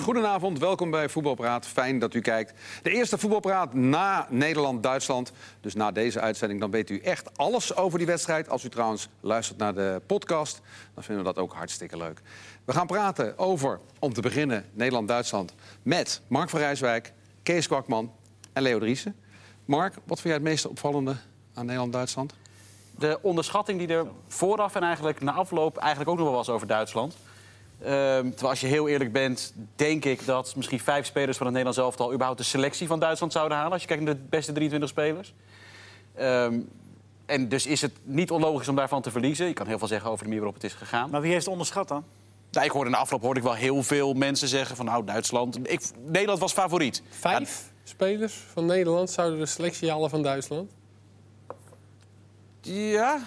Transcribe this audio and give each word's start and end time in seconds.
Goedenavond, 0.00 0.58
welkom 0.58 0.90
bij 0.90 1.08
Voetbalpraat. 1.08 1.66
Fijn 1.66 1.98
dat 1.98 2.14
u 2.14 2.20
kijkt. 2.20 2.52
De 2.82 2.90
eerste 2.90 3.18
Voetbalpraat 3.18 3.74
na 3.74 4.26
Nederland-Duitsland. 4.30 5.32
Dus 5.60 5.74
na 5.74 5.90
deze 5.90 6.20
uitzending 6.20 6.60
dan 6.60 6.70
weet 6.70 6.90
u 6.90 6.98
echt 6.98 7.38
alles 7.38 7.76
over 7.76 7.98
die 7.98 8.06
wedstrijd. 8.06 8.48
Als 8.48 8.64
u 8.64 8.68
trouwens 8.68 9.08
luistert 9.20 9.58
naar 9.58 9.74
de 9.74 10.02
podcast, 10.06 10.60
dan 10.94 11.04
vinden 11.04 11.24
we 11.24 11.32
dat 11.32 11.42
ook 11.42 11.52
hartstikke 11.52 11.96
leuk. 11.96 12.20
We 12.64 12.72
gaan 12.72 12.86
praten 12.86 13.38
over, 13.38 13.80
om 13.98 14.12
te 14.12 14.20
beginnen, 14.20 14.64
Nederland-Duitsland... 14.72 15.54
met 15.82 16.20
Mark 16.26 16.50
van 16.50 16.60
Rijswijk, 16.60 17.12
Kees 17.42 17.66
Kwakman 17.66 18.12
en 18.52 18.62
Leo 18.62 18.78
Driessen. 18.78 19.16
Mark, 19.64 19.94
wat 19.94 20.20
vind 20.20 20.22
jij 20.22 20.32
het 20.32 20.42
meest 20.42 20.66
opvallende 20.66 21.16
aan 21.54 21.64
Nederland-Duitsland? 21.64 22.34
De 22.98 23.18
onderschatting 23.22 23.78
die 23.78 23.88
er 23.88 24.06
vooraf 24.28 24.74
en 24.74 24.82
eigenlijk 24.82 25.20
na 25.20 25.32
afloop 25.32 25.76
eigenlijk 25.76 26.10
ook 26.10 26.16
nog 26.16 26.26
wel 26.26 26.36
was 26.36 26.48
over 26.48 26.66
Duitsland. 26.66 27.16
Ehm, 27.84 28.22
terwijl 28.28 28.48
als 28.48 28.60
je 28.60 28.66
heel 28.66 28.88
eerlijk 28.88 29.12
bent, 29.12 29.54
denk 29.76 30.04
ik 30.04 30.26
dat 30.26 30.56
misschien 30.56 30.80
vijf 30.80 31.06
spelers 31.06 31.36
van 31.36 31.46
het 31.46 31.54
Nederlands 31.54 31.84
elftal 31.86 32.12
überhaupt 32.12 32.38
de 32.38 32.44
selectie 32.44 32.86
van 32.86 33.00
Duitsland 33.00 33.32
zouden 33.32 33.56
halen. 33.56 33.72
Als 33.72 33.82
je 33.82 33.88
kijkt 33.88 34.02
naar 34.02 34.14
de 34.14 34.20
beste 34.28 34.52
23 34.52 34.88
spelers. 34.88 35.34
Ehm, 36.14 36.60
en 37.26 37.48
dus 37.48 37.66
is 37.66 37.80
het 37.80 37.92
niet 38.02 38.30
onlogisch 38.30 38.68
om 38.68 38.76
daarvan 38.76 39.02
te 39.02 39.10
verliezen. 39.10 39.46
Je 39.46 39.52
kan 39.52 39.66
heel 39.66 39.78
veel 39.78 39.88
zeggen 39.88 40.10
over 40.10 40.18
de 40.18 40.24
manier 40.24 40.44
waarop 40.44 40.62
het 40.62 40.70
is 40.72 40.78
gegaan. 40.78 41.10
Maar 41.10 41.20
wie 41.20 41.30
heeft 41.30 41.44
het 41.44 41.52
onderschat 41.52 41.88
dan? 41.88 42.04
Nou, 42.50 42.66
ik 42.66 42.72
hoorde 42.72 42.86
in 42.86 42.94
de 42.94 43.00
afloop 43.00 43.22
hoorde 43.22 43.40
ik 43.40 43.46
wel 43.46 43.54
heel 43.54 43.82
veel 43.82 44.14
mensen 44.14 44.48
zeggen 44.48 44.76
van 44.76 44.84
nou 44.84 45.04
Duitsland. 45.04 45.70
Ik, 45.70 45.80
Nederland 46.06 46.38
was 46.38 46.52
favoriet. 46.52 47.02
Vijf 47.08 47.72
spelers 47.84 48.34
van 48.52 48.66
Nederland 48.66 49.10
zouden 49.10 49.38
de 49.38 49.46
selectie 49.46 49.90
halen 49.90 50.10
van 50.10 50.22
Duitsland? 50.22 50.72
Ja, 52.60 53.18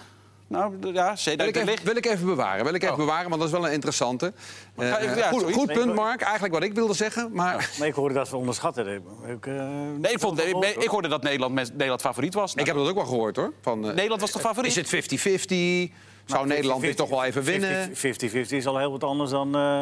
nou 0.48 0.94
ja, 0.94 1.16
zeker. 1.16 1.38
Wil 1.54 1.64
ik, 1.64 1.70
even, 1.70 1.86
wil 1.86 1.96
ik 1.96 2.06
even 2.06 2.26
bewaren, 2.26 2.66
wil 2.66 2.74
ik 2.74 2.82
even 2.82 2.94
Oh. 2.94 3.00
bewaren, 3.00 3.30
want 3.30 3.42
dat 3.42 3.52
is 3.52 3.58
wel 3.58 3.66
een 3.68 3.74
interessante. 3.74 4.34
Maar 4.76 4.86
ga 4.88 4.98
Eh, 4.98 5.18
ja, 5.18 5.30
goed, 5.30 5.54
goed 5.54 5.68
Nee, 5.68 5.78
punt, 5.78 5.94
Mark. 5.96 6.22
Eigenlijk 6.22 6.54
wat 6.54 6.64
ik 6.64 6.74
wilde 6.74 6.94
zeggen, 6.94 7.30
maar... 7.34 7.72
Nee, 7.80 7.88
ik 7.90 7.94
hoorde 7.96 8.14
dat 8.16 8.30
we 8.30 8.38
onderschatten. 8.38 8.88
Ik, 9.28 9.46
eh, 9.46 9.54
Nee, 9.98 10.12
ik, 10.12 10.20
vond, 10.20 10.40
ik, 10.40 10.56
ik 10.80 10.88
hoorde 10.90 11.08
dat 11.08 11.24
Nederland, 11.24 11.54
Nederland 11.54 12.02
favoriet 12.02 12.34
was. 12.34 12.54
Ik 12.56 12.66
heb 12.66 12.76
dat 12.76 12.88
ook 12.88 12.96
wel 12.96 13.06
gehoord, 13.06 13.36
hoor. 13.36 13.54
Van, 13.62 13.88
eh, 13.90 13.94
Nederland 13.94 14.22
was 14.22 14.32
toch 14.32 14.42
favoriet? 14.42 14.70
Is 14.70 14.76
het 14.76 14.88
50-50? 14.88 15.92
Zou 16.26 16.48
Nederland 16.48 16.82
dit 16.82 16.98
toch 16.98 17.10
wel 17.10 17.24
even 17.24 17.44
winnen? 17.44 17.90
50-50 17.96 18.56
is 18.58 18.66
al 18.68 18.78
heel 18.78 18.92
wat 18.92 19.04
anders 19.04 19.30
dan... 19.32 19.56
eh, 19.56 19.82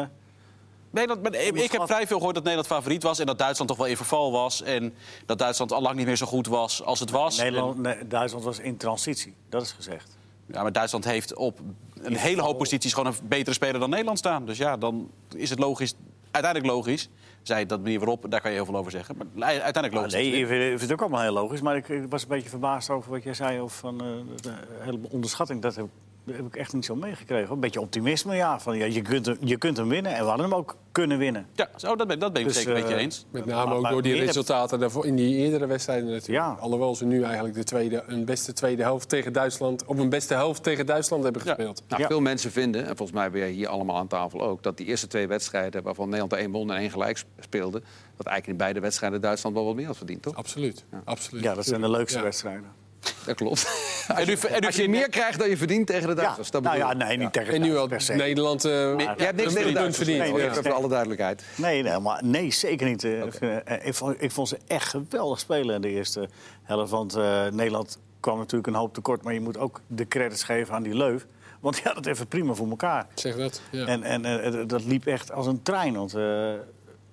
Nederland, 0.90 1.22
maar 1.22 1.34
ik- 1.40 1.56
ik 1.56 1.72
heb 1.72 1.82
vrij 1.86 2.06
veel 2.06 2.16
gehoord 2.16 2.34
dat 2.34 2.44
Nederland 2.44 2.72
favoriet 2.72 3.02
was... 3.02 3.18
en 3.18 3.26
dat 3.26 3.38
Duitsland 3.38 3.70
toch 3.70 3.78
wel 3.78 3.86
in 3.86 3.96
verval 3.96 4.32
was... 4.32 4.62
en 4.62 4.94
dat 5.26 5.38
Duitsland 5.38 5.72
al 5.72 5.82
lang 5.82 5.96
niet 5.96 6.06
meer 6.06 6.16
zo 6.16 6.26
goed 6.26 6.46
was 6.46 6.82
als 6.82 7.00
het 7.00 7.10
was. 7.10 7.38
Nederland, 7.38 7.78
nee, 7.78 8.06
Duitsland 8.06 8.44
was 8.44 8.58
in 8.58 8.76
transitie, 8.76 9.34
dat 9.48 9.62
is 9.62 9.72
gezegd. 9.72 10.16
Ja, 10.46 10.62
maar 10.62 10.72
Duitsland 10.72 11.04
heeft 11.04 11.34
op 11.34 11.60
een 12.02 12.16
hele 12.16 12.42
hoop 12.42 12.58
posities... 12.58 12.94
gewoon 12.94 13.12
een 13.12 13.28
betere 13.28 13.54
speler 13.54 13.80
dan 13.80 13.90
Nederland 13.90 14.18
staan. 14.18 14.46
Dus 14.46 14.58
ja, 14.58 14.76
dan 14.76 15.10
is 15.36 15.50
het 15.50 15.58
logisch, 15.58 15.94
uiteindelijk 16.30 16.72
logisch... 16.74 17.08
zij 17.42 17.66
dat 17.66 17.80
manier 17.80 17.98
waarop, 17.98 18.26
daar 18.28 18.40
kan 18.40 18.50
je 18.50 18.56
heel 18.56 18.66
veel 18.66 18.76
over 18.76 18.90
zeggen... 18.90 19.16
maar 19.16 19.26
uiteindelijk 19.44 19.94
Ah, 19.94 20.00
logisch. 20.00 20.12
nee, 20.12 20.40
ik 20.40 20.46
vind, 20.46 20.80
het 20.80 20.92
ook 20.92 21.00
allemaal 21.00 21.22
heel 21.22 21.32
logisch. 21.32 21.60
Maar 21.60 21.76
ik, 21.76 21.86
was 22.08 22.22
een 22.22 22.28
beetje 22.28 22.48
verbaasd 22.48 22.90
over 22.90 23.10
wat 23.10 23.22
jij 23.22 23.34
zei 23.34 23.60
over 23.60 23.76
van, 23.76 24.00
eh, 24.00 24.42
de 24.42 24.52
hele 24.78 24.98
onderschatting. 25.10 25.62
Dat 25.62 25.74
heb, 25.74 25.86
dat 26.26 26.36
heb 26.36 26.46
ik 26.46 26.56
echt 26.56 26.72
niet 26.72 26.84
zo 26.84 26.94
meegekregen. 26.96 27.52
Een 27.54 27.60
beetje 27.60 27.80
optimisme, 27.80 28.34
ja. 28.34 28.60
Van, 28.60 28.76
ja 28.76 28.84
je, 28.84 29.02
kunt, 29.02 29.26
hem- 29.26 29.36
je 29.40 29.56
kunt 29.56 29.76
hem 29.76 29.88
winnen 29.88 30.12
en 30.14 30.22
we 30.22 30.28
hadden 30.28 30.46
hem 30.50 30.54
ook 30.58 30.76
kunnen 30.92 31.18
winnen. 31.18 31.46
Ja, 31.52 31.68
zo, 31.76 31.96
dat 31.96 32.06
ben, 32.06 32.18
dat 32.18 32.32
ben 32.32 32.42
ik 32.42 32.48
Dus, 32.48 32.56
zeker 32.56 32.72
met 32.72 32.88
je 32.88 32.94
eh, 32.94 33.00
eens. 33.02 33.26
Met 33.30 33.44
Maar- 33.46 33.54
name 33.54 33.74
ook 33.74 33.82
maar 33.82 33.92
door 33.92 34.02
die 34.02 34.14
resultaten 34.14 34.78
daarvoor 34.78 35.06
in 35.06 35.16
die 35.16 35.36
eerdere 35.36 35.66
wedstrijden 35.66 36.04
natuurlijk. 36.10 36.44
Ja. 36.46 36.56
Alhoewel 36.60 36.94
ze 36.94 37.04
nu 37.04 37.22
eigenlijk 37.22 37.54
de 37.54 37.64
tweede, 37.64 38.02
een 38.06 38.24
beste 38.24 38.52
tweede 38.52 38.82
helft 38.82 39.08
tegen 39.08 39.32
Duitsland... 39.32 39.84
op 39.84 39.98
een 39.98 40.08
beste 40.08 40.34
helft 40.34 40.62
tegen 40.62 40.86
Duitsland 40.86 41.22
hebben 41.24 41.42
Ja. 41.44 41.48
gespeeld. 41.54 41.82
Nou, 41.88 42.02
Ja. 42.02 42.08
Veel 42.08 42.20
mensen 42.20 42.50
vinden, 42.50 42.80
en 42.86 42.96
volgens 42.96 43.18
mij 43.18 43.30
ben 43.30 43.40
je 43.46 43.52
hier 43.52 43.68
allemaal 43.68 43.96
aan 43.96 44.06
tafel 44.06 44.42
ook... 44.42 44.62
dat 44.62 44.76
die 44.76 44.86
eerste 44.86 45.06
twee 45.06 45.26
wedstrijden, 45.26 45.82
waarvan 45.82 46.04
Nederland 46.04 46.32
er 46.32 46.38
één 46.38 46.50
won 46.50 46.70
en 46.70 46.76
één 46.76 46.90
gelijk 46.90 47.24
speelde... 47.40 47.80
dat 48.16 48.26
eigenlijk 48.26 48.46
in 48.46 48.56
beide 48.56 48.80
wedstrijden 48.80 49.20
Duitsland 49.20 49.54
wel 49.54 49.64
wat 49.64 49.74
meer 49.74 49.86
had 49.86 49.96
verdiend, 49.96 50.22
toch? 50.22 50.34
Absoluut. 50.34 50.84
Absoluut. 51.04 51.42
Ja, 51.44 51.54
dat 51.54 51.64
zijn 51.66 51.80
de 51.80 51.90
leukste 51.90 52.18
Ja. 52.18 52.24
wedstrijden. 52.24 52.84
Dat 53.26 53.36
klopt. 53.36 53.66
En 54.06 54.26
nu, 54.26 54.32
en 54.32 54.60
nu 54.60 54.66
Als 54.66 54.76
je 54.76 54.88
meer 54.88 55.08
krijgt 55.08 55.38
dan 55.38 55.48
je 55.48 55.56
verdient 55.56 55.86
tegen 55.86 56.02
de 56.08 56.14
Ja, 56.14 56.20
Duitsers. 56.20 56.50
dat 56.50 56.62
nou 56.62 56.76
ja, 56.76 56.90
ik. 56.90 56.96
nee, 56.96 57.16
niet 57.16 57.32
tegen 57.32 57.54
En 57.54 57.60
nu 57.60 57.72
Duitsland 57.72 57.78
had 57.78 57.88
per 57.88 58.00
se. 58.00 58.14
Nederland 58.14 58.64
eh, 58.64 58.70
Jij 58.72 59.14
hebt 59.16 59.36
niks 59.36 59.52
tegen 59.52 59.62
punt 59.62 59.74
Duitsers 59.74 59.96
verdiend. 59.96 60.62
Nee, 60.64 60.72
alle 60.72 60.88
duidelijkheid. 60.88 61.42
Nee, 61.56 61.82
nee, 61.82 61.98
maar 61.98 62.24
nee, 62.24 62.50
zeker 62.50 62.86
niet. 62.88 63.04
Eh, 63.04 63.22
eh, 63.22 63.86
Ik, 63.86 63.94
vond, 63.94 64.22
ik 64.22 64.30
vond 64.30 64.48
ze 64.48 64.58
echt 64.66 64.88
geweldig 64.88 65.38
spelen 65.38 65.74
in 65.74 65.80
de 65.80 65.88
eerste 65.88 66.28
helft. 66.62 66.90
Want 66.90 67.14
eh, 67.14 67.46
Nederland 67.46 67.98
kwam 68.20 68.38
natuurlijk 68.38 68.66
een 68.66 68.74
hoop 68.74 68.94
tekort. 68.94 69.22
Maar 69.22 69.34
je 69.34 69.40
moet 69.40 69.58
ook 69.58 69.80
de 69.86 70.08
credits 70.08 70.42
geven 70.42 70.74
aan 70.74 70.82
die 70.82 70.96
Leuf. 70.96 71.26
Want 71.60 71.74
die 71.74 71.84
had 71.84 71.96
het 71.96 72.06
even 72.06 72.26
prima 72.26 72.52
voor 72.54 72.68
elkaar. 72.68 73.06
Zeg 73.14 73.36
dat. 73.36 73.60
Ja. 73.70 73.86
En, 73.86 74.02
en 74.02 74.66
dat 74.66 74.84
liep 74.84 75.06
echt 75.06 75.32
als 75.32 75.46
een 75.46 75.62
trein. 75.62 75.94
Want 75.94 76.14
eh, 76.14 76.52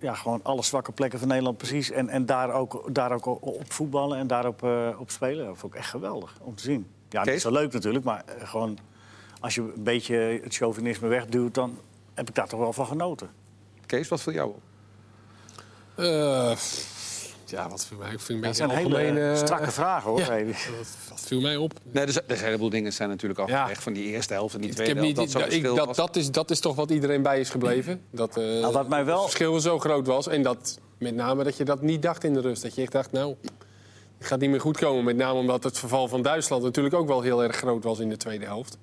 ja, 0.04 0.14
gewoon 0.14 0.40
alle 0.44 0.64
zwakke 0.64 0.92
plekken 0.92 1.20
van 1.20 1.28
Nederland 1.28 1.58
precies. 1.58 1.92
En, 1.92 2.10
en 2.10 2.26
daar, 2.26 2.54
ook, 2.54 2.90
daar 2.92 3.12
ook 3.12 3.26
op 3.26 3.72
voetballen 3.72 4.18
en 4.18 4.28
daarop 4.28 4.64
eh, 4.64 5.00
op 5.00 5.10
spelen. 5.10 5.46
Dat 5.46 5.58
vond 5.58 5.74
ik 5.74 5.80
echt 5.80 5.90
geweldig 5.90 6.38
om 6.42 6.56
te 6.56 6.64
zien. 6.64 6.88
Ja, 7.10 7.24
niet 7.24 7.42
zo 7.42 7.52
leuk 7.52 7.74
natuurlijk. 7.74 8.06
Maar 8.06 8.24
eh, 8.26 8.48
gewoon 8.48 8.78
als 9.40 9.56
je 9.56 9.62
een 9.62 9.84
beetje 9.84 10.16
het 10.44 10.56
chauvinisme 10.56 11.08
wegduwt... 11.08 11.54
dan 11.54 11.78
heb 12.14 12.30
ik 12.30 12.36
daar 12.36 12.48
toch 12.48 12.60
wel 12.60 12.74
van 12.74 12.86
genoten. 12.86 13.30
Kees, 13.86 14.08
wat 14.08 14.22
viel 14.22 14.34
jou 14.34 14.50
op? 14.50 14.62
Eh, 15.96 16.56
ja, 17.54 17.70
wat 17.70 17.86
viel 17.86 17.98
mij, 17.98 18.12
ik 18.12 18.20
vind 18.20 18.30
een 18.30 18.36
Dat 18.36 18.68
beetje 18.68 18.90
zijn 18.92 19.16
hele 19.16 19.36
strakke 19.36 19.72
vragen, 19.72 20.10
hoor. 20.10 20.20
ja. 20.20 20.26
Hey. 20.26 20.46
wat, 20.46 20.88
wat 21.10 21.22
viel 21.22 21.42
mij 21.42 21.56
op? 21.56 21.74
Nee, 21.92 22.06
er 22.06 22.12
zijn, 22.12 22.24
er 22.24 22.30
zijn 22.36 22.40
een 22.40 22.46
heleboel 22.46 22.70
dingen 22.70 22.94
zijn 22.94 23.10
natuurlijk 23.10 23.40
afgelegd 23.40 23.84
van 23.84 23.94
die 23.94 24.04
eerste 24.04 24.34
helft 24.34 24.56
en 24.56 24.62
die 24.62 24.70
Ik 24.70 24.76
tweede 24.76 24.94
heb 24.94 25.04
niet, 25.04 25.16
helft. 25.16 25.32
Dat, 25.34 25.42
zo 25.42 25.48
dat, 25.48 25.58
ik, 25.58 25.76
dat, 25.76 25.96
dat, 25.96 26.16
is, 26.16 26.32
dat 26.32 26.52
is 26.52 26.60
toch 26.60 26.76
wat 26.76 26.92
iedereen 26.92 27.22
bij 27.22 27.40
is 27.40 27.50
gebleven. 27.50 28.02
Dat, 28.12 28.38
eh, 28.38 28.44
Nou, 28.44 28.88
mij 28.88 29.06
wel- 29.06 29.14
het 29.16 29.24
verschil 29.24 29.60
zo 29.60 29.80
groot 29.80 30.08
was. 30.08 30.28
En 30.28 30.42
dat 30.42 30.80
met 30.98 31.16
name 31.16 31.44
dat 31.44 31.58
je 31.58 31.64
dat 31.64 31.82
niet 31.82 32.02
dacht 32.02 32.24
in 32.24 32.34
de 32.34 32.40
rust. 32.42 32.62
Dat 32.62 32.76
je 32.76 32.82
echt 32.82 32.92
dacht, 32.92 33.12
nou, 33.12 33.36
het 34.18 34.28
gaat 34.28 34.40
niet 34.40 34.50
meer 34.50 34.62
goed 34.62 34.78
komen. 34.78 35.04
Met 35.04 35.16
name 35.16 35.40
omdat 35.40 35.64
het 35.64 35.78
verval 35.78 36.08
van 36.08 36.22
Duitsland 36.22 36.64
natuurlijk 36.64 36.96
ook 36.96 37.08
wel 37.08 37.22
heel 37.22 37.44
erg 37.44 37.56
groot 37.56 37.84
was 37.84 38.00
in 38.00 38.10
de 38.10 38.18
tweede 38.18 38.46
helft. 38.46 38.78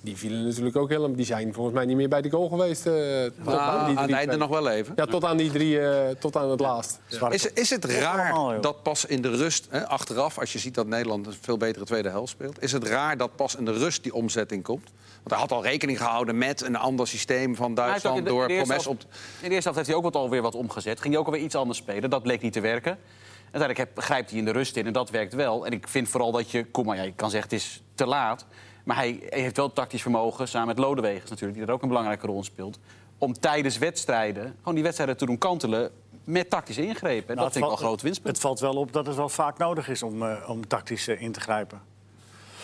Die 0.00 0.16
vielen 0.16 0.44
natuurlijk 0.46 0.76
ook 0.76 0.88
helemaal. 0.88 1.16
Die 1.16 1.24
zijn 1.24 1.54
volgens 1.54 1.74
mij 1.74 1.84
niet 1.84 1.96
meer 1.96 2.08
bij 2.08 2.22
de 2.22 2.30
goal 2.30 2.48
geweest. 2.48 2.86
eh, 2.86 2.92
tot 2.94 3.44
Maar 3.44 3.58
aan 3.58 3.86
die 3.88 3.96
aan 3.98 4.02
het 4.04 4.12
einde 4.12 4.36
nog 4.36 4.48
wel 4.48 4.68
even. 4.68 4.92
Ja, 4.96 5.04
tot 5.06 5.24
aan 5.24 5.36
die 5.36 5.50
drie, 5.50 5.80
eh, 5.80 6.14
tot 6.16 6.36
aan 6.36 6.50
het 6.50 6.60
laatst. 6.60 7.00
Ja. 7.08 7.30
Is, 7.30 7.52
is 7.52 7.70
het 7.70 7.84
raar 7.84 8.60
dat 8.60 8.82
pas 8.82 9.04
in 9.04 9.22
de 9.22 9.36
rust, 9.36 9.66
hè, 9.70 9.88
achteraf, 9.88 10.38
als 10.38 10.52
je 10.52 10.58
ziet 10.58 10.74
dat 10.74 10.86
Nederland 10.86 11.26
een 11.26 11.34
veel 11.40 11.56
betere 11.56 11.84
tweede 11.84 12.08
helft 12.08 12.30
speelt, 12.32 12.62
is 12.62 12.72
het 12.72 12.84
raar 12.86 13.16
dat 13.16 13.36
pas 13.36 13.54
in 13.54 13.64
de 13.64 13.72
rust 13.72 14.02
die 14.02 14.14
omzetting 14.14 14.62
komt? 14.62 14.84
Want 15.16 15.30
hij 15.30 15.38
had 15.38 15.52
al 15.52 15.62
rekening 15.62 15.98
gehouden 15.98 16.38
met 16.38 16.60
een 16.62 16.76
ander 16.76 17.06
systeem 17.08 17.56
van 17.56 17.74
Duitsland 17.74 18.18
in 18.18 18.24
de- 18.24 18.30
door 18.30 18.46
Promes 18.46 18.86
op. 18.86 18.98
helft- 18.98 19.02
In 19.40 19.48
de 19.48 19.54
eerste 19.54 19.54
helft 19.70 19.76
heeft 19.76 19.86
hij 19.88 19.96
ook 19.96 20.02
wat 20.02 20.16
alweer 20.16 20.42
wat 20.42 20.54
omgezet. 20.54 21.00
Ging 21.00 21.12
hij 21.12 21.22
ook 21.22 21.26
alweer 21.28 21.42
iets 21.42 21.54
anders 21.54 21.78
spelen. 21.78 22.10
Dat 22.10 22.22
bleek 22.22 22.42
niet 22.42 22.52
te 22.52 22.60
werken. 22.60 22.98
Uiteindelijk 23.52 23.90
grijpt 24.04 24.30
hij 24.30 24.38
in 24.38 24.44
de 24.44 24.50
rust 24.50 24.76
in 24.76 24.86
en 24.86 24.92
dat 24.92 25.10
werkt 25.10 25.34
wel. 25.34 25.66
En 25.66 25.72
ik 25.72 25.88
vind 25.88 26.08
vooral 26.08 26.32
dat 26.32 26.50
je... 26.50 26.64
Kom 26.70 26.86
maar, 26.86 26.96
ja, 26.96 27.02
je 27.02 27.12
kan 27.16 27.30
zeggen 27.30 27.50
het 27.50 27.58
is 27.60 27.82
te 27.94 28.06
laat. 28.06 28.46
Maar 28.88 28.96
hij 28.96 29.20
heeft 29.28 29.56
wel 29.56 29.72
tactisch 29.72 30.02
vermogen, 30.02 30.48
samen 30.48 30.66
met 30.68 30.78
Lodewegers 30.78 31.30
natuurlijk... 31.30 31.58
die 31.58 31.66
er 31.66 31.72
ook 31.72 31.82
een 31.82 31.88
belangrijke 31.88 32.26
rol 32.26 32.36
in 32.36 32.44
speelt... 32.44 32.78
om 33.18 33.32
tijdens 33.32 33.78
wedstrijden 33.78 34.56
gewoon 34.58 34.74
die 34.74 34.82
wedstrijden 34.82 35.16
te 35.16 35.26
doen 35.26 35.38
kantelen... 35.38 35.90
met 36.24 36.50
tactische 36.50 36.82
ingrepen. 36.82 37.28
En 37.28 37.34
Nou, 37.34 37.36
dat 37.36 37.52
vind 37.52 37.64
ik 37.64 37.70
wel 37.70 37.70
een 37.70 37.84
groot 37.84 38.02
winstpunt. 38.02 38.34
Het 38.34 38.44
valt 38.44 38.60
wel 38.60 38.74
op 38.74 38.92
dat 38.92 39.06
het 39.06 39.16
wel 39.16 39.28
vaak 39.28 39.58
nodig 39.58 39.88
is 39.88 40.02
om, 40.02 40.22
eh, 40.22 40.48
om 40.48 40.66
tactisch 40.66 41.08
eh, 41.08 41.22
in 41.22 41.32
te 41.32 41.40
grijpen. 41.40 41.82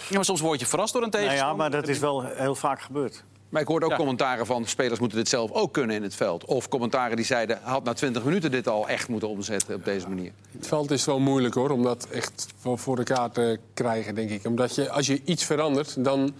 Ja, 0.08 0.14
maar 0.14 0.24
soms 0.24 0.40
word 0.40 0.60
je 0.60 0.66
verrast 0.66 0.92
door 0.92 1.02
een 1.02 1.10
Nou 1.10 1.22
tegenstander. 1.22 1.56
ja, 1.56 1.70
maar 1.70 1.70
dat 1.80 1.88
is 1.88 1.98
wel 1.98 2.22
heel 2.24 2.54
vaak 2.54 2.80
gebeurd. 2.80 3.24
Maar 3.54 3.62
ik 3.62 3.68
hoorde 3.68 3.84
ook 3.84 3.92
Ja. 3.92 3.98
commentaren 3.98 4.46
van 4.46 4.66
spelers 4.66 5.00
moeten 5.00 5.18
dit 5.18 5.28
zelf 5.28 5.50
ook 5.52 5.72
kunnen 5.72 5.96
in 5.96 6.02
het 6.02 6.14
veld. 6.14 6.44
Of 6.44 6.68
commentaren 6.68 7.16
die 7.16 7.24
zeiden, 7.24 7.58
hij 7.62 7.72
had 7.72 7.84
na 7.84 7.92
20 7.92 8.24
minuten 8.24 8.50
dit 8.50 8.68
al 8.68 8.88
echt 8.88 9.08
moeten 9.08 9.28
omzetten 9.28 9.74
op 9.74 9.84
deze 9.84 10.08
manier. 10.08 10.32
Het 10.56 10.66
veld 10.66 10.90
is 10.90 11.04
wel 11.04 11.18
moeilijk 11.18 11.54
hoor, 11.54 11.70
om 11.70 11.82
dat 11.82 12.06
echt 12.12 12.46
voor, 12.60 12.98
elkaar 12.98 13.30
te 13.30 13.58
krijgen, 13.74 14.14
denk 14.14 14.30
ik. 14.30 14.46
Omdat 14.46 14.74
je, 14.74 14.90
als 14.90 15.06
je 15.06 15.20
iets 15.24 15.44
verandert, 15.44 16.04
dan, 16.04 16.34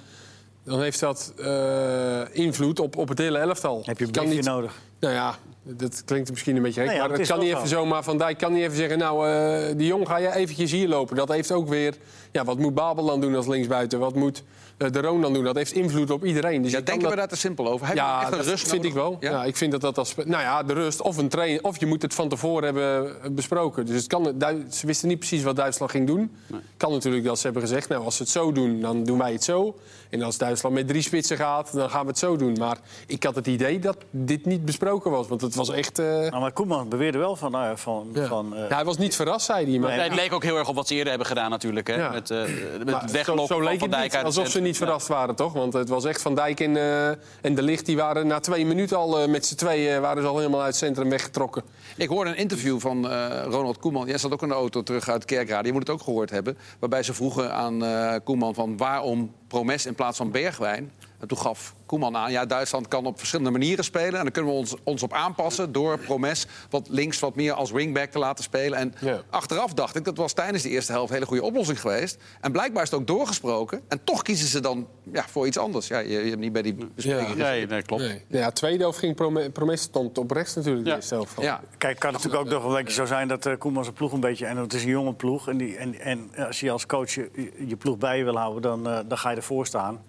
dan 0.65 0.81
heeft 0.81 1.01
dat 1.01 1.33
eh, 1.39 2.21
invloed 2.33 2.81
op, 2.81 2.97
op 2.97 3.09
het 3.09 3.19
hele 3.19 3.39
elftal. 3.39 3.83
Heb 3.85 3.99
je 3.99 4.05
een 4.05 4.11
briefje 4.11 4.35
niet, 4.35 4.45
nodig? 4.45 4.75
Nou 5.01 5.15
ja, 5.15 5.37
dat 5.63 6.03
klinkt 6.05 6.31
misschien 6.31 6.57
een 6.57 6.63
beetje 6.63 6.83
gek, 6.83 6.93
ja, 6.93 7.07
maar 7.07 7.19
het 7.19 7.29
kan 7.29 7.39
niet 7.39 7.55
even 7.55 7.69
zomaar. 7.69 8.03
Van 8.03 8.19
Dijk 8.19 8.39
kan 8.39 8.53
niet 8.53 8.63
even 8.63 8.77
zeggen, 8.77 8.99
nou, 8.99 9.29
eh 9.29 9.77
die 9.77 9.87
jong 9.87 10.09
ga 10.09 10.17
je 10.17 10.35
eventjes 10.35 10.71
hier 10.71 10.89
lopen. 10.89 11.17
Dat 11.17 11.29
heeft 11.29 11.53
ook 11.53 11.69
weer, 11.69 11.95
ja, 12.33 12.45
wat 12.45 12.59
moet 12.59 12.75
Babel 12.75 13.07
dan 13.07 13.21
doen 13.21 13.35
als 13.35 13.47
linksbuiten? 13.47 13.99
Wat 13.99 14.15
moet 14.15 14.43
de 14.77 15.01
Roon 15.01 15.21
dan 15.21 15.33
doen? 15.33 15.45
Dat 15.45 15.57
heeft 15.57 15.73
invloed 15.73 16.11
op 16.11 16.25
iedereen. 16.25 16.63
Dus 16.63 16.73
Ja, 16.73 16.81
denken 16.81 17.03
we 17.03 17.09
dat- 17.09 17.17
daar 17.17 17.29
te 17.29 17.37
simpel 17.37 17.69
over? 17.69 17.87
Hebben 17.87 18.05
we 18.05 18.11
ja, 18.11 18.21
echt 18.23 18.31
een 18.33 18.39
dat 18.39 18.47
rust 18.47 18.69
vind 18.69 18.73
nodig? 18.83 18.89
ik 18.91 18.95
wel. 18.97 19.17
Ja? 19.21 19.31
Ja? 19.31 19.45
ik 19.45 19.57
vind 19.57 19.73
dat 19.73 19.81
dat 19.81 19.99
als... 19.99 20.15
Nou 20.17 20.43
ja, 20.43 20.63
de 20.63 20.73
rust 20.73 21.01
of 21.01 21.17
een 21.17 21.29
train, 21.29 21.65
of 21.65 21.81
je 21.81 21.87
moet 21.87 22.03
het 22.03 22.15
van 22.15 22.29
tevoren 22.29 22.65
hebben 22.65 23.23
eh, 23.23 23.31
besproken. 23.31 23.87
Dus 23.87 23.97
het 23.97 24.07
kan, 24.07 24.35
ze 24.71 24.87
wisten 24.87 25.09
niet 25.09 25.19
precies 25.19 25.43
wat 25.43 25.57
Duitsland 25.57 25.91
ging 25.91 26.07
doen. 26.07 26.37
Kan 26.77 26.93
natuurlijk 26.93 27.25
dat 27.25 27.37
ze 27.39 27.45
hebben 27.45 27.63
gezegd, 27.63 27.89
nou, 27.89 28.05
als 28.05 28.17
ze 28.17 28.23
het 28.23 28.31
zo 28.33 28.53
doen, 28.53 28.81
dan 28.81 29.05
doen 29.05 29.19
wij 29.19 29.33
het 29.33 29.45
zo. 29.45 29.77
En 30.11 30.23
als 30.23 30.39
Duitsland 30.39 30.75
met 30.75 30.89
drie 30.89 31.03
spitsen 31.03 31.37
gaat, 31.37 31.73
dan 31.73 31.91
gaan 31.91 32.03
we 32.03 32.09
het 32.09 32.19
zo 32.19 32.37
doen. 32.37 32.53
Maar 32.59 32.79
ik 33.07 33.23
had 33.23 33.35
het 33.35 33.47
idee 33.47 33.79
dat 33.79 33.97
dit 34.11 34.47
niet 34.47 34.65
besproken 34.65 35.11
was. 35.11 35.29
Want 35.29 35.41
het 35.41 35.55
was 35.55 35.71
echt... 35.71 35.99
eh, 35.99 36.07
Nou, 36.07 36.41
maar 36.41 36.53
Koeman 36.53 36.89
beweerde 36.89 37.19
wel 37.19 37.37
van... 37.37 37.51
nou 37.51 37.79
van, 37.79 38.09
ja. 38.15 38.27
van 38.27 38.55
eh, 38.57 38.69
Ja, 38.69 38.75
hij 38.75 38.85
was 38.85 38.99
niet 38.99 39.17
verrast, 39.17 39.47
zei 39.47 39.71
hij. 39.71 39.79
Maar 39.79 39.91
Nee. 39.97 40.01
Het 40.09 40.15
leek 40.15 40.33
ook 40.33 40.43
heel 40.43 40.57
erg 40.59 40.69
op 40.69 40.75
wat 40.75 40.87
ze 40.89 40.93
eerder 40.95 41.09
hebben 41.09 41.27
gedaan 41.29 41.51
natuurlijk. 41.51 41.87
Hè? 41.87 41.95
Ja. 41.95 42.11
Met, 42.11 42.31
eh 42.31 42.39
met 42.79 42.91
Maar 42.91 43.09
zo, 43.09 43.37
zo 43.37 43.47
van 43.47 43.63
leek 43.63 43.79
Van 43.79 43.89
het 43.89 43.99
Dijk 43.99 44.15
uit 44.15 44.25
Alsof 44.25 44.49
ze. 44.49 44.61
Niet 44.75 44.83
verrast 44.83 45.09
waren, 45.09 45.35
toch? 45.35 45.53
Want 45.53 45.73
het 45.73 45.89
was 45.89 46.05
echt 46.05 46.23
Van 46.23 46.35
Dijk 46.35 46.61
en, 46.61 46.77
eh, 46.77 47.09
en 47.41 47.55
De 47.55 47.63
Ligt... 47.63 47.87
die 47.87 47.97
waren 47.97 48.27
na 48.27 48.41
twee 48.41 48.67
minuten 48.67 48.97
al 48.97 49.21
eh, 49.21 49.29
met 49.29 49.47
z'n 49.47 49.55
tweeën... 49.55 50.01
waren 50.01 50.23
ze 50.23 50.29
al 50.29 50.37
helemaal 50.37 50.61
uit 50.61 50.69
het 50.69 50.77
centrum 50.77 51.09
weggetrokken. 51.09 51.63
Ik 51.97 52.09
hoorde 52.09 52.31
een 52.31 52.37
interview 52.37 52.81
van 52.81 53.11
eh, 53.11 53.45
Ronald 53.45 53.79
Koeman. 53.79 54.07
Jij 54.07 54.19
zat 54.19 54.33
ook 54.33 54.43
in 54.43 54.49
de 54.49 54.55
auto 54.55 54.83
terug 54.83 55.09
uit 55.09 55.25
Kerkrade. 55.25 55.67
Je 55.67 55.73
moet 55.73 55.87
het 55.87 55.91
ook 55.91 56.03
gehoord 56.03 56.31
hebben. 56.31 56.57
Waarbij 56.79 57.03
ze 57.03 57.15
vroegen 57.15 57.53
aan 57.53 57.85
eh, 57.85 58.15
Koeman 58.25 58.55
van 58.55 58.77
waarom 58.77 59.33
Promes 59.49 59.87
in 59.87 59.95
plaats 59.95 60.17
van 60.17 60.31
Bergwijn. 60.31 60.93
En 61.25 61.31
toen 61.31 61.39
gaf 61.39 61.75
Koeman 61.87 62.17
aan, 62.17 62.31
ja, 62.33 62.47
Duitsland 62.47 62.89
kan 62.89 63.07
op 63.07 63.19
verschillende 63.19 63.51
manieren 63.51 63.85
spelen. 63.85 64.15
En 64.15 64.23
daar 64.23 64.31
kunnen 64.31 64.53
we 64.53 64.57
ons, 64.59 64.75
ons 64.83 65.03
op 65.03 65.13
aanpassen 65.13 65.73
door 65.73 65.99
Promes 65.99 66.47
wat 66.71 66.89
links 66.91 67.19
wat 67.19 67.35
meer 67.35 67.53
als 67.53 67.71
wingback 67.71 68.11
te 68.11 68.19
laten 68.19 68.45
spelen. 68.45 68.79
En 68.79 68.95
Ja. 69.01 69.21
achteraf 69.31 69.73
dacht 69.75 69.97
ik, 69.97 70.05
dat 70.05 70.17
was 70.17 70.33
tijdens 70.33 70.63
de 70.63 70.69
eerste 70.69 70.93
helft 70.93 71.09
een 71.09 71.15
hele 71.15 71.27
goede 71.27 71.43
oplossing 71.43 71.81
geweest. 71.81 72.19
En 72.41 72.53
blijkbaar 72.53 72.83
is 72.83 72.91
het 72.91 73.01
ook 73.01 73.07
doorgesproken. 73.07 73.81
En 73.89 74.05
toch 74.05 74.23
kiezen 74.23 74.49
ze 74.49 74.61
dan 74.61 74.87
ja, 75.13 75.25
voor 75.29 75.47
iets 75.47 75.59
anders. 75.59 75.87
Ja, 75.89 75.99
je, 75.99 76.09
je 76.09 76.29
hebt 76.29 76.39
niet 76.39 76.53
bij 76.53 76.63
die 76.63 76.75
bespreking 76.95 77.37
Ja. 77.37 77.45
Nee, 77.51 77.67
nee, 77.67 77.83
klopt. 77.83 78.03
Nee. 78.03 78.25
Ja, 78.29 78.51
tweede 78.51 78.83
helft 78.83 78.99
ging 78.99 79.15
Prome- 79.15 79.51
Promes 79.51 79.81
stond 79.81 80.19
op 80.19 80.31
rechts 80.31 80.55
natuurlijk. 80.55 81.03
Ja. 81.41 81.61
Kijk, 81.79 81.93
het 81.93 81.99
kan 81.99 82.13
natuurlijk 82.13 82.43
ook 82.45 82.51
nog 82.51 82.63
wel 82.63 82.71
een 82.71 82.85
beetje 82.85 82.95
zo 82.95 83.05
zijn 83.07 83.29
dat 83.29 83.47
eh 83.47 83.59
Koeman 83.59 83.83
zijn 83.85 83.97
ploeg 83.97 84.13
een 84.13 84.21
beetje... 84.21 84.47
en 84.47 84.57
het 84.57 84.73
is 84.73 84.83
een 84.83 84.89
jonge 84.91 85.15
ploeg. 85.15 85.49
En, 85.49 85.57
die, 85.57 85.77
en, 85.77 86.01
en 86.01 86.31
als 86.47 86.61
je 86.61 86.71
als 86.71 86.87
coach 86.87 87.11
je, 87.11 87.53
je 87.67 87.77
ploeg 87.77 87.99
bij 87.99 88.19
je 88.19 88.25
wil 88.25 88.37
houden, 88.37 88.63
dan, 88.63 88.89
eh, 88.89 88.99
dan 89.09 89.19
ga 89.19 89.31
je 89.31 89.37
ervoor 89.37 89.67
staan. 89.67 90.03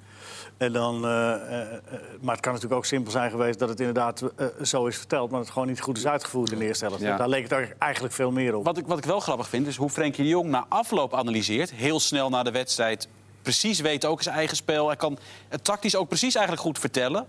En 0.57 0.71
dan, 0.71 1.05
eh, 1.05 1.33
eh, 1.33 1.61
eh, 1.61 1.79
maar 2.21 2.33
het 2.33 2.43
kan 2.43 2.53
natuurlijk 2.53 2.73
ook 2.73 2.85
simpel 2.85 3.11
zijn 3.11 3.31
geweest 3.31 3.59
dat 3.59 3.69
het 3.69 3.79
inderdaad 3.79 4.23
zo 4.61 4.85
is 4.85 4.97
verteld... 4.97 5.31
maar 5.31 5.39
het 5.39 5.49
gewoon 5.49 5.67
niet 5.67 5.81
goed 5.81 5.97
is 5.97 6.07
uitgevoerd 6.07 6.51
in 6.51 6.59
de 6.59 6.65
eerste 6.65 6.85
helft. 6.85 7.01
Ja. 7.01 7.17
Daar 7.17 7.29
leek 7.29 7.49
het 7.49 7.75
eigenlijk 7.77 8.13
veel 8.13 8.31
meer 8.31 8.55
op. 8.55 8.65
Wat 8.65 8.77
ik, 8.77 8.87
wat 8.87 8.97
ik 8.97 9.03
wel 9.03 9.19
grappig 9.19 9.49
vind, 9.49 9.67
is 9.67 9.75
hoe 9.75 9.89
Frenkie 9.89 10.23
de 10.23 10.29
Jong 10.29 10.49
na 10.49 10.65
afloop 10.69 11.13
analyseert. 11.13 11.71
Heel 11.71 11.99
snel 11.99 12.29
na 12.29 12.43
de 12.43 12.51
wedstrijd. 12.51 13.07
Precies 13.41 13.79
weet 13.79 14.05
ook 14.05 14.21
zijn 14.21 14.35
eigen 14.35 14.57
spel. 14.57 14.87
Hij 14.87 14.95
kan 14.95 15.17
het 15.49 15.63
tactisch 15.63 15.95
ook 15.95 16.07
precies 16.07 16.35
eigenlijk 16.35 16.65
goed 16.65 16.79
vertellen. 16.79 17.27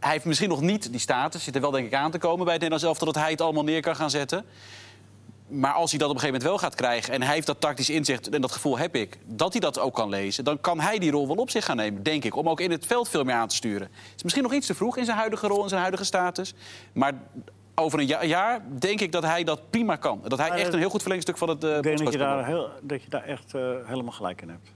Hij 0.00 0.12
heeft 0.12 0.24
misschien 0.24 0.48
nog 0.48 0.60
niet 0.60 0.90
die 0.90 1.00
status. 1.00 1.44
Zit 1.44 1.54
er 1.54 1.60
wel 1.60 1.70
denk 1.70 1.86
ik 1.86 1.94
aan 1.94 2.10
te 2.10 2.18
komen 2.18 2.44
bij 2.44 2.54
het 2.54 2.62
Nederlands 2.62 2.84
elftal... 2.84 3.12
dat 3.12 3.22
hij 3.22 3.30
het 3.30 3.40
allemaal 3.40 3.64
neer 3.64 3.80
kan 3.80 3.96
gaan 3.96 4.10
zetten. 4.10 4.44
Maar 5.50 5.72
als 5.72 5.90
hij 5.90 5.98
dat 5.98 6.08
op 6.08 6.14
een 6.14 6.20
gegeven 6.20 6.40
moment 6.42 6.60
wel 6.60 6.70
gaat 6.70 6.78
krijgen... 6.78 7.12
en 7.14 7.22
hij 7.22 7.34
heeft 7.34 7.46
dat 7.46 7.60
tactisch 7.60 7.90
inzicht, 7.90 8.28
en 8.28 8.40
dat 8.40 8.52
gevoel 8.52 8.78
heb 8.78 8.94
ik... 8.94 9.18
dat 9.26 9.52
hij 9.52 9.60
dat 9.60 9.78
ook 9.78 9.94
kan 9.94 10.08
lezen, 10.08 10.44
dan 10.44 10.60
kan 10.60 10.80
hij 10.80 10.98
die 10.98 11.10
rol 11.10 11.26
wel 11.26 11.36
op 11.36 11.50
zich 11.50 11.64
gaan 11.64 11.76
nemen, 11.76 12.02
denk 12.02 12.24
ik. 12.24 12.36
Om 12.36 12.48
ook 12.48 12.60
in 12.60 12.70
het 12.70 12.86
veld 12.86 13.08
veel 13.08 13.24
meer 13.24 13.34
aan 13.34 13.48
te 13.48 13.54
sturen. 13.54 13.88
Het 13.92 14.12
is 14.16 14.22
misschien 14.22 14.44
nog 14.44 14.52
iets 14.52 14.66
te 14.66 14.74
vroeg 14.74 14.96
in 14.96 15.04
zijn 15.04 15.16
huidige 15.16 15.46
rol, 15.46 15.62
in 15.62 15.68
zijn 15.68 15.80
huidige 15.80 16.04
status. 16.04 16.54
Maar 16.92 17.12
over 17.74 17.98
een 17.98 18.06
ja- 18.06 18.24
jaar 18.24 18.60
denk 18.78 19.00
ik 19.00 19.12
dat 19.12 19.22
hij 19.22 19.44
dat 19.44 19.70
prima 19.70 19.96
kan. 19.96 20.20
Dat 20.28 20.38
hij 20.38 20.50
echt 20.50 20.66
eh, 20.66 20.72
een 20.72 20.78
heel 20.78 20.90
goed 20.90 21.02
verlengstuk 21.02 21.38
van 21.38 21.48
het... 21.48 21.64
eh, 21.64 21.76
Ik 21.76 21.82
denk 21.82 21.98
dat 21.98 22.12
je 22.12 22.18
daar, 22.18 22.46
heel, 22.46 22.70
dat 22.82 23.02
je 23.02 23.08
daar 23.10 23.24
echt 23.24 23.54
eh, 23.54 23.62
helemaal 23.84 24.12
gelijk 24.12 24.42
in 24.42 24.48
hebt. 24.48 24.68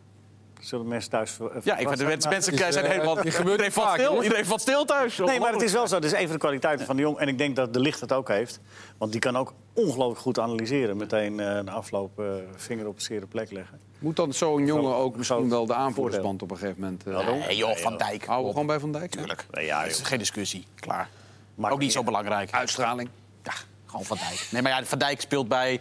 Zullen 0.64 0.88
mensen 0.88 1.10
thuis... 1.10 1.30
ver- 1.30 1.50
Ja, 1.62 1.72
ik 1.76 1.78
vind 1.78 1.90
de 1.90 1.96
zijn? 1.96 2.08
mensen, 2.08 2.30
mensen 2.30 2.52
is, 2.52 2.58
zijn 2.58 2.84
eh, 2.84 2.90
helemaal... 2.90 3.16
gebeurt 3.16 3.38
Iedereen 3.38 3.72
valt 3.72 3.86
vaak, 3.88 3.98
stil, 3.98 4.22
iedereen 4.22 4.46
valt 4.46 4.60
stil 4.60 4.84
thuis. 4.84 5.16
Nee, 5.18 5.40
maar 5.40 5.52
het 5.52 5.62
is 5.62 5.72
wel 5.72 5.88
zo. 5.88 5.94
Dat 5.94 6.04
is 6.04 6.12
een 6.12 6.22
van 6.22 6.32
de 6.32 6.38
kwaliteiten 6.38 6.86
van 6.86 6.96
de 6.96 7.02
jong. 7.02 7.18
En 7.18 7.28
ik 7.28 7.38
denk 7.38 7.56
dat 7.56 7.72
de 7.72 7.80
licht 7.80 8.00
het 8.00 8.12
ook 8.12 8.28
heeft. 8.28 8.60
Want 8.98 9.12
die 9.12 9.20
kan 9.20 9.36
ook 9.36 9.52
ongelooflijk 9.72 10.20
goed 10.20 10.38
analyseren. 10.38 10.96
Meteen 10.96 11.40
eh 11.40 11.60
na 11.60 11.72
afloop 11.72 12.18
eh, 12.20 12.26
vinger 12.56 12.86
op 12.86 12.96
de 12.98 13.04
zere 13.04 13.26
plek 13.26 13.50
leggen. 13.50 13.80
Moet 13.98 14.16
dan 14.16 14.32
zo'n 14.32 14.66
jongen 14.66 14.94
ook 14.94 15.16
misschien 15.16 15.48
wel 15.48 15.66
de 15.66 15.74
aanvoerdersband 15.74 16.42
op 16.42 16.50
een 16.50 16.56
gegeven 16.56 16.80
moment... 16.80 17.06
eh, 17.06 17.46
Nee, 17.46 17.56
joh, 17.56 17.76
Van 17.76 17.96
Dijk. 17.96 18.24
Houden 18.24 18.46
we 18.46 18.52
gewoon 18.52 18.66
bij 18.66 18.80
Van 18.80 18.92
Dijk? 18.92 19.10
Tuurlijk. 19.10 19.46
Nee, 19.50 19.64
ja, 19.66 19.86
joh. 19.86 19.94
geen 20.02 20.18
discussie. 20.18 20.66
Klaar. 20.74 21.08
Maakt 21.54 21.74
ook 21.74 21.80
niet 21.80 21.92
zo 21.92 22.02
belangrijk. 22.02 22.50
Uitstraling. 22.52 23.08
Ja, 23.42 23.52
gewoon 23.86 24.04
Van 24.04 24.16
Dijk. 24.16 24.48
Nee, 24.50 24.62
maar 24.62 24.70
ja, 24.70 24.84
Van 24.84 24.98
Dijk 24.98 25.20
speelt 25.20 25.48
bij 25.48 25.80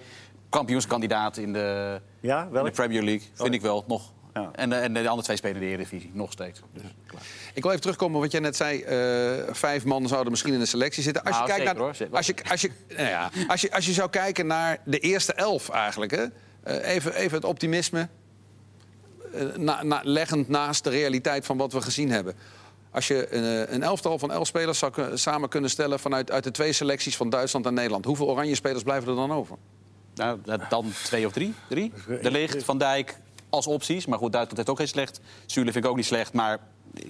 kampioenskandidaat 0.49 1.37
in 1.37 1.53
de, 1.53 1.99
Ja, 2.19 2.47
in 2.53 2.63
de? 2.63 2.71
Premier 2.71 3.01
League. 3.03 3.27
Vind 3.33 3.53
ik 3.53 3.61
wel, 3.61 3.83
nog. 3.87 4.11
Ja. 4.33 4.49
En, 4.55 4.69
de- 4.69 4.75
en 4.75 4.93
de 4.93 4.99
andere 5.07 5.23
twee 5.23 5.37
spelen 5.37 5.55
in 5.55 5.61
de 5.61 5.67
Eredivisie, 5.67 6.11
nog 6.13 6.31
steeds. 6.31 6.61
Dus, 6.73 6.83
klaar. 7.07 7.21
Ik 7.53 7.61
wil 7.61 7.69
even 7.71 7.81
terugkomen 7.81 8.15
op 8.15 8.21
wat 8.21 8.31
jij 8.31 8.41
net 8.41 8.55
zei. 8.55 8.81
eh, 8.81 9.53
vijf 9.53 9.85
man 9.85 10.07
zouden 10.07 10.31
misschien 10.31 10.53
in 10.53 10.59
de 10.59 10.65
selectie 10.65 11.03
zitten. 11.03 11.23
Als 11.23 11.31
je, 11.35 11.41
Nou, 11.41 11.53
kijkt 11.53 11.67
zeker, 11.69 11.81
naar, 11.85 11.95
hoor, 12.09 12.17
als 12.17 12.25
je, 12.27 12.35
als 12.49 12.61
je, 12.61 12.71
nou 12.95 13.07
ja, 13.09 13.29
als 13.47 13.61
je, 13.61 13.71
als 13.71 13.85
je 13.85 13.91
zou 13.93 14.09
kijken 14.09 14.47
naar 14.47 14.77
de 14.85 14.99
eerste 14.99 15.33
elf 15.33 15.69
eigenlijk. 15.69 16.11
Hè? 16.11 16.23
Eh, 16.63 16.93
even, 16.95 17.13
even 17.15 17.35
het 17.37 17.45
optimisme. 17.45 18.07
eh, 19.33 19.41
na, 19.57 19.83
na- 19.83 20.01
leggend 20.03 20.47
naast 20.49 20.83
de 20.83 20.89
realiteit 20.89 21.45
van 21.45 21.57
wat 21.57 21.73
we 21.73 21.81
gezien 21.81 22.11
hebben. 22.11 22.33
Als 22.91 23.07
je 23.07 23.27
eh, 23.27 23.73
een 23.73 23.83
elftal 23.83 24.19
van 24.19 24.31
elf 24.31 24.47
spelers 24.47 24.79
zou 24.79 24.93
samen 25.17 25.49
kunnen 25.49 25.69
stellen... 25.69 25.99
vanuit 25.99 26.31
uit 26.31 26.43
de 26.43 26.51
twee 26.51 26.73
selecties 26.73 27.15
van 27.17 27.29
Duitsland 27.29 27.65
en 27.65 27.73
Nederland... 27.73 28.05
hoeveel 28.05 28.29
oranje 28.29 28.55
spelers 28.55 28.83
blijven 28.83 29.09
er 29.09 29.15
dan 29.15 29.31
over? 29.31 29.57
Nou, 30.15 30.39
dan 30.69 30.91
twee 31.03 31.25
of 31.25 31.31
drie. 31.33 31.53
drie. 31.69 31.91
De 32.21 32.31
Ligt, 32.31 32.63
Van 32.63 32.77
Dijk 32.77 33.17
als 33.53 33.67
opties. 33.67 34.05
Maar 34.05 34.17
goed, 34.17 34.31
Duitsland 34.31 34.57
heeft 34.57 34.69
ook 34.69 34.77
geen 34.77 34.87
slecht. 34.87 35.19
Zule 35.45 35.71
vind 35.71 35.85
ik 35.85 35.89
ook 35.91 35.95
niet 35.97 36.05
slecht, 36.05 36.33
maar 36.33 36.59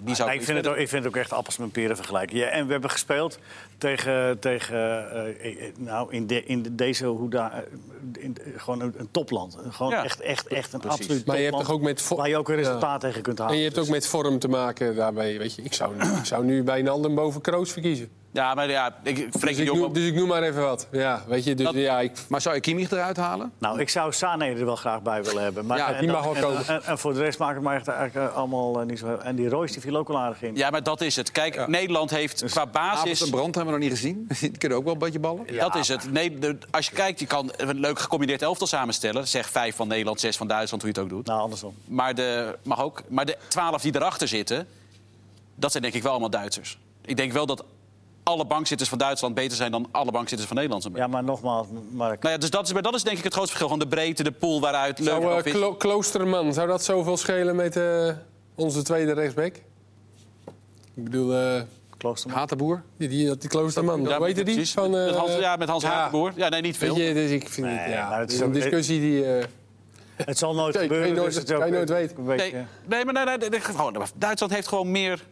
die 0.03 0.15
zou 0.15 0.31
ik, 0.31 0.43
vind 0.43 0.57
het 0.57 0.67
ook, 0.67 0.75
ik 0.75 0.89
vind 0.89 1.03
het 1.03 1.13
ook 1.15 1.19
echt 1.21 1.33
appels 1.33 1.57
met 1.57 1.71
peren 1.71 1.95
vergelijken. 1.95 2.37
Ja, 2.37 2.47
en 2.47 2.65
we 2.65 2.71
hebben 2.71 2.89
gespeeld 2.89 3.39
tegen, 3.77 4.39
tegen 4.39 4.75
eh, 4.75 5.67
eh, 5.67 5.75
nou, 5.77 6.11
in, 6.11 6.27
de, 6.27 6.43
in 6.45 6.61
de- 6.63 6.75
deze 6.75 7.05
hoeda, 7.05 7.51
eh, 7.53 7.59
in, 8.23 8.37
gewoon 8.55 8.81
een, 8.81 8.93
een 8.97 9.11
topland. 9.11 9.57
Gewoon 9.69 9.91
Ja, 9.91 10.03
echt, 10.03 10.19
echt, 10.21 10.47
echt 10.47 10.73
een 10.73 10.79
precies. 10.79 10.99
absoluut 10.99 11.25
Maar 11.25 11.35
je 11.37 11.41
hebt 11.43 11.55
topland 11.57 11.67
toch 11.67 11.75
ook 11.75 11.81
met 11.81 12.07
Waar 12.17 12.29
je 12.29 12.37
ook 12.37 12.49
een 12.49 12.55
Ja. 12.57 12.61
resultaat 12.61 13.01
tegen 13.01 13.21
kunt 13.21 13.37
halen. 13.37 13.53
En 13.53 13.59
je 13.59 13.67
hebt 13.67 13.79
ook 13.79 13.87
met 13.87 14.07
vorm 14.07 14.39
te 14.39 14.47
maken 14.47 14.95
daarbij. 14.95 15.37
Weet 15.37 15.55
je, 15.55 15.61
ik, 15.61 15.73
zou, 15.73 15.95
ik 16.19 16.25
zou 16.25 16.45
nu 16.45 16.63
bij 16.63 16.79
een 16.79 16.87
ander 16.89 17.13
boven 17.13 17.41
Kroos 17.41 17.71
verkiezen. 17.71 18.09
Ja, 18.33 18.53
maar 18.53 18.69
ja, 18.69 18.95
ik, 19.03 19.15
Dus 19.15 19.41
Frenkie 19.41 19.65
de 19.65 19.71
ik, 19.71 19.77
noem, 19.77 19.93
dus 19.93 20.07
ik 20.07 20.15
noem 20.15 20.27
maar 20.27 20.43
even 20.43 20.61
wat. 20.61 20.87
Ja, 20.91 21.23
weet 21.27 21.43
je, 21.43 21.55
dus 21.55 21.65
Dat- 21.65 21.75
ja, 21.75 21.99
ik, 21.99 22.11
Maar 22.27 22.41
zou 22.41 22.55
je 22.55 22.61
Kimmich 22.61 22.91
eruit 22.91 23.17
halen? 23.17 23.51
Nou, 23.57 23.79
ik 23.79 23.89
zou 23.89 24.13
Sané 24.13 24.45
er 24.45 24.65
wel 24.65 24.75
graag 24.75 25.01
bij 25.01 25.23
willen 25.23 25.43
hebben. 25.43 25.65
Maar, 25.65 25.77
Ja, 25.77 25.87
en 25.93 25.97
die 25.99 26.07
dan- 26.11 26.15
mag 26.15 26.25
wel 26.25 26.35
en, 26.35 26.41
komen. 26.41 26.67
En, 26.67 26.83
en 26.83 26.97
voor 26.99 27.13
de 27.13 27.19
rest 27.19 27.39
maakt 27.39 27.55
het 27.55 27.63
mij 27.63 27.75
echt 27.75 27.87
eigenlijk 27.87 28.29
eh, 28.31 28.35
allemaal 28.37 28.79
eh, 28.79 28.85
niet 28.85 28.99
zo... 28.99 29.15
En 29.15 29.35
die 29.35 29.49
Royce 29.49 29.73
die 29.73 29.81
viel 29.81 29.95
ook 29.95 30.09
al 30.09 30.17
aardig 30.19 30.41
in. 30.41 30.55
Ja, 30.55 30.69
maar 30.69 30.83
dat 30.83 31.01
is 31.01 31.15
het. 31.15 31.31
Kijk, 31.31 31.67
Nederland 31.67 32.09
heeft 32.09 32.43
qua 32.51 32.59
Avond 32.61 32.71
basis... 32.73 33.21
en 33.21 33.29
Brand 33.29 33.55
hebben 33.55 33.73
we 33.73 33.79
nog 33.79 33.89
niet 33.89 33.99
gezien. 33.99 34.27
Die 34.39 34.57
kunnen 34.57 34.77
ook 34.77 34.83
wel 34.83 34.93
een 34.93 34.99
beetje 34.99 35.19
ballen. 35.19 35.57
dat 35.57 35.75
is 35.75 35.87
het. 35.87 36.11
Nee, 36.11 36.39
de- 36.39 36.57
als 36.71 36.85
je 36.87 36.93
kijkt, 36.95 37.19
je 37.19 37.25
kan 37.25 37.51
een 37.57 37.79
leuk 37.79 37.99
gecombineerd 37.99 38.41
elftal 38.41 38.67
samenstellen. 38.67 39.27
Zeg 39.27 39.49
vijf 39.49 39.75
van 39.75 39.87
Nederland, 39.87 40.19
zes 40.19 40.37
van 40.37 40.47
Duitsland, 40.47 40.83
hoe 40.83 40.91
je 40.93 40.99
het 40.99 41.09
ook 41.09 41.17
doet. 41.17 41.27
Nou, 41.27 41.41
andersom. 41.41 41.75
Maar 41.85 42.15
de, 42.15 42.57
mag 42.63 42.81
ook, 42.83 43.01
maar 43.07 43.25
de 43.25 43.37
twaalf 43.47 43.81
die 43.81 43.95
erachter 43.95 44.27
zitten, 44.27 44.67
dat 45.55 45.71
zijn 45.71 45.83
denk 45.83 45.95
ik 45.95 46.01
wel 46.03 46.11
allemaal 46.11 46.29
Duitsers. 46.29 46.77
Ik 47.05 47.17
denk 47.17 47.31
wel 47.31 47.45
dat 47.45 47.63
alle 48.23 48.45
bankzitters 48.45 48.89
van 48.89 48.97
Duitsland 48.97 49.35
beter 49.35 49.57
zijn 49.57 49.71
dan 49.71 49.87
alle 49.91 50.11
bankzitters 50.11 50.47
van 50.47 50.57
Nederland. 50.57 50.87
Ja, 50.93 51.07
maar 51.07 51.23
nogmaals, 51.23 51.67
Mark. 51.91 52.21
Nou 52.21 52.33
ja, 52.33 52.39
dus 52.39 52.49
dat 52.49 52.65
is, 52.65 52.73
maar 52.73 52.81
dat 52.81 52.95
is 52.95 53.03
denk 53.03 53.17
ik 53.17 53.23
het 53.23 53.33
grootste 53.33 53.57
verschil. 53.57 53.73
Gewoon 53.77 53.89
de 53.89 53.95
breedte, 53.95 54.23
de 54.23 54.31
pool 54.31 54.61
waaruit 54.61 54.99
zou, 55.03 55.31
eh, 55.39 55.45
is. 55.45 55.51
Klo- 55.51 55.75
Kloosterman, 55.75 56.53
zou 56.53 56.67
dat 56.67 56.83
zoveel 56.83 57.17
schelen 57.17 57.55
met 57.55 57.75
eh, 57.75 58.09
onze 58.55 58.81
tweede 58.83 59.13
rechtsback? 59.13 59.55
Ik 60.95 61.03
bedoel, 61.03 61.33
eh, 61.35 61.61
Kloosterman. 61.97 62.37
Hatenboer? 62.39 62.83
die, 62.97 63.07
die, 63.09 63.47
Kloosterman, 63.47 64.01
Ja, 64.01 64.17
hoe 64.17 64.25
heet 64.25 64.35
die? 64.35 64.43
precies. 64.43 64.71
Van, 64.71 64.97
eh, 64.97 65.05
met 65.05 65.15
Hans, 65.15 65.35
ja, 65.35 65.55
met 65.55 65.69
Hans 65.69 65.83
ja. 65.83 65.89
Hatenboer. 65.89 66.31
Ja, 66.35 66.49
nee, 66.49 66.61
niet 66.61 66.77
veel. 66.77 66.95
Weet 66.95 67.07
je, 67.07 67.13
dus 67.13 67.29
ik 67.31 67.49
vind 67.49 67.67
het, 67.67 67.75
Nee, 67.75 67.89
ja, 67.89 68.09
maar 68.09 68.19
het 68.19 68.31
is 68.31 68.39
een 68.39 68.45
ook- 68.47 68.53
discussie 68.53 68.99
die... 68.99 69.25
eh, 69.37 69.45
Het 70.15 70.37
zal 70.37 70.53
nooit 70.55 70.73
je- 70.73 70.79
gebeuren. 70.79 71.05
kan 71.07 71.15
je 71.15 71.21
nooit- 71.21 71.33
dus 71.33 71.43
het 71.49 71.57
kan 71.59 71.67
je 71.67 71.73
nooit 71.73 71.89
weten. 71.89 72.25
beetje- 72.25 72.51
Nee, 72.53 72.65
nee, 72.87 73.05
maar 73.05 73.25
nee, 73.25 73.37
nee, 73.37 73.49
nee, 73.49 73.59
gewoon, 73.61 74.05
Duitsland 74.15 74.53
heeft 74.53 74.67
gewoon 74.67 74.91
meer, 74.91 75.23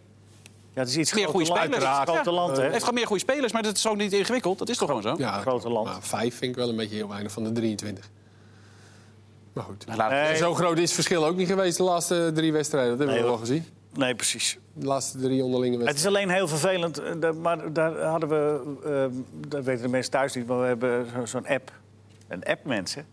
Ja, 0.73 0.79
het 0.79 0.89
is 0.89 0.97
iets 0.97 1.13
meer 1.13 1.27
goede 1.27 1.45
groter 1.45 1.61
land. 1.69 1.75
spelers. 1.81 1.99
Het 1.99 2.09
grote 2.09 2.31
land, 2.31 2.57
hè? 2.57 2.63
heeft 2.63 2.79
gewoon 2.79 2.93
meer 2.93 3.07
goede 3.07 3.21
spelers, 3.21 3.51
maar 3.53 3.63
dat 3.63 3.75
is 3.75 3.87
ook 3.87 3.95
niet 3.97 4.13
ingewikkeld. 4.13 4.57
Dat 4.59 4.69
is 4.69 4.77
toch 4.77 4.87
gewoon 4.87 5.01
zo? 5.03 5.15
ja, 5.17 5.39
grote 5.39 5.69
land. 5.69 5.87
maar 5.87 6.01
vijf 6.01 6.37
vind 6.37 6.51
ik 6.51 6.55
wel 6.57 6.69
een 6.69 6.75
beetje 6.75 6.95
heel 6.95 7.07
weinig 7.07 7.31
van 7.31 7.43
de 7.43 7.51
23. 7.51 8.09
Maar 9.53 9.63
goed. 9.63 9.85
Nou, 9.95 10.11
Nee. 10.11 10.35
Zo 10.35 10.53
groot 10.53 10.75
is 10.77 10.83
het 10.83 10.91
verschil 10.93 11.25
ook 11.25 11.35
niet 11.35 11.47
geweest 11.47 11.77
de 11.77 11.83
laatste 11.83 12.31
drie 12.33 12.51
wedstrijden. 12.51 12.89
Dat 12.89 12.97
hebben 12.99 13.15
Nee, 13.15 13.23
we 13.25 13.29
wel 13.31 13.39
gezien. 13.39 13.65
Nee, 13.93 14.15
precies. 14.15 14.57
De 14.73 14.85
laatste 14.85 15.17
drie 15.19 15.43
onderlinge 15.43 15.75
Het 15.77 15.83
wedstrijden. 15.85 16.21
is 16.21 16.25
alleen 16.27 16.37
heel 16.37 16.47
vervelend, 16.47 16.97
eh, 17.23 17.31
maar 17.31 17.73
daar 17.73 17.97
hadden 18.01 18.29
we, 18.29 18.61
eh, 18.85 19.19
dat 19.47 19.63
weten 19.63 19.81
de 19.83 19.89
mensen 19.89 20.11
thuis 20.11 20.33
niet, 20.33 20.47
maar 20.47 20.59
we 20.59 20.65
hebben 20.65 21.07
zo- 21.15 21.25
zo'n 21.25 21.47
app. 21.47 21.71
Een 22.27 22.43
app, 22.43 22.65
mensen. 22.65 23.05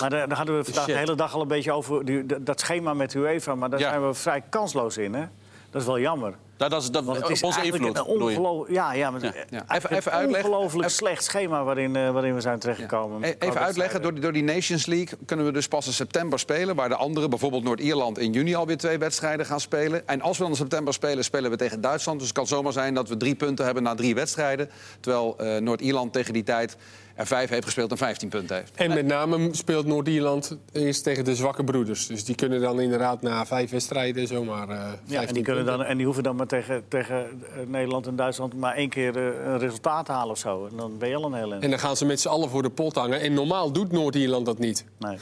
Maar 0.00 0.10
daar, 0.10 0.28
daar 0.28 0.36
hadden 0.36 0.56
we 0.56 0.64
vandaag 0.64 0.86
de 0.86 0.92
hele 0.96 1.14
dag 1.14 1.34
al 1.34 1.40
een 1.40 1.48
beetje 1.48 1.72
over, 1.72 2.04
die, 2.04 2.26
dat- 2.26 2.46
dat 2.46 2.60
schema 2.60 2.94
met 2.94 3.14
UEFA. 3.14 3.54
Maar 3.54 3.70
daar 3.70 3.80
Ja. 3.80 3.88
zijn 3.90 4.06
we 4.06 4.14
vrij 4.14 4.42
kansloos 4.48 4.96
in, 4.96 5.14
hè? 5.14 5.24
Dat 5.70 5.80
is 5.80 5.86
wel 5.86 5.98
jammer. 5.98 6.34
Dat 6.58 6.72
is 6.82 6.90
dat, 6.90 7.04
Want 7.04 7.16
het 7.16 7.26
op 7.26 7.32
is 7.32 7.42
onze 7.42 7.60
eigenlijk 7.60 7.96
invloed. 7.96 8.20
ongeloof- 8.30 8.68
ja, 8.70 8.92
ja, 8.92 9.10
maar 9.10 9.20
Ja. 9.22 9.32
eigenlijk 9.32 9.68
Ja. 9.68 9.76
Even- 9.76 9.96
even 9.96 10.12
uitleggen. 10.12 10.50
ongelooflijk 10.50 10.84
Even- 10.84 10.96
slecht 10.96 11.24
schema 11.24 11.64
waarin, 11.64 11.96
eh, 11.96 12.10
waarin 12.10 12.34
we 12.34 12.40
zijn 12.40 12.58
terechtgekomen. 12.58 13.22
E- 13.24 13.34
Even 13.38 13.60
uitleggen, 13.60 14.02
door 14.02 14.12
die, 14.12 14.22
door 14.22 14.32
die 14.32 14.42
Nations 14.42 14.86
League 14.86 15.18
kunnen 15.26 15.46
we 15.46 15.52
dus 15.52 15.68
pas 15.68 15.86
in 15.86 15.92
september 15.92 16.38
spelen... 16.38 16.76
waar 16.76 16.88
de 16.88 16.96
anderen, 16.96 17.30
bijvoorbeeld 17.30 17.64
Noord-Ierland, 17.64 18.18
in 18.18 18.32
juni 18.32 18.54
alweer 18.54 18.76
twee 18.76 18.98
wedstrijden 18.98 19.46
gaan 19.46 19.60
spelen. 19.60 20.08
En 20.08 20.20
als 20.20 20.36
we 20.36 20.42
dan 20.42 20.52
in 20.52 20.58
september 20.58 20.94
spelen, 20.94 21.24
spelen 21.24 21.50
we 21.50 21.56
tegen 21.56 21.80
Duitsland. 21.80 22.18
Dus 22.18 22.28
het 22.28 22.36
kan 22.36 22.46
zomaar 22.46 22.72
zijn 22.72 22.94
dat 22.94 23.08
we 23.08 23.16
drie 23.16 23.34
punten 23.34 23.64
hebben 23.64 23.82
na 23.82 23.94
drie 23.94 24.14
wedstrijden. 24.14 24.70
Terwijl 25.00 25.34
eh, 25.38 25.56
Noord-Ierland 25.60 26.12
tegen 26.12 26.32
die 26.32 26.42
tijd 26.42 26.76
er 27.18 27.26
vijf 27.26 27.50
heeft 27.50 27.64
gespeeld 27.64 27.90
en 27.90 27.96
15 27.96 28.28
punten 28.28 28.56
heeft. 28.56 28.72
En 28.74 28.88
met 28.88 29.06
name 29.06 29.48
speelt 29.52 29.86
Noord-Ierland 29.86 30.56
eerst 30.72 31.02
tegen 31.02 31.24
de 31.24 31.34
zwakke 31.34 31.64
broeders. 31.64 32.06
Dus 32.06 32.24
die 32.24 32.34
kunnen 32.34 32.60
dan 32.60 32.80
inderdaad 32.80 33.22
na 33.22 33.46
vijf 33.46 33.70
wedstrijden 33.70 34.26
zomaar 34.26 34.68
eh 34.68 34.76
Ja, 34.76 34.88
15 35.06 35.26
en, 35.28 35.34
die 35.34 35.42
kunnen 35.42 35.64
punten. 35.64 35.78
dan, 35.78 35.90
en 35.90 35.96
die 35.96 36.06
hoeven 36.06 36.22
dan 36.22 36.36
maar 36.36 36.46
tegen, 36.46 36.84
tegen 36.88 37.16
eh, 37.16 37.66
Nederland 37.66 38.06
en 38.06 38.16
Duitsland 38.16 38.54
maar 38.54 38.74
één 38.74 38.88
keer 38.88 39.16
eh, 39.16 39.24
een 39.24 39.58
resultaat 39.58 40.08
halen 40.08 40.30
of 40.30 40.38
zo. 40.38 40.66
En 40.66 40.76
dan 40.76 40.98
ben 40.98 41.08
je 41.08 41.14
al 41.14 41.24
een 41.24 41.34
heel 41.34 41.50
eind. 41.50 41.62
En 41.62 41.70
dan 41.70 41.78
gaan 41.78 41.96
ze 41.96 42.04
met 42.04 42.20
z'n 42.20 42.28
allen 42.28 42.50
voor 42.50 42.62
de 42.62 42.70
pot 42.70 42.94
hangen. 42.94 43.20
En 43.20 43.34
normaal 43.34 43.72
doet 43.72 43.92
Noord-Ierland 43.92 44.46
dat 44.46 44.58
niet. 44.58 44.84
Nee. 44.98 45.18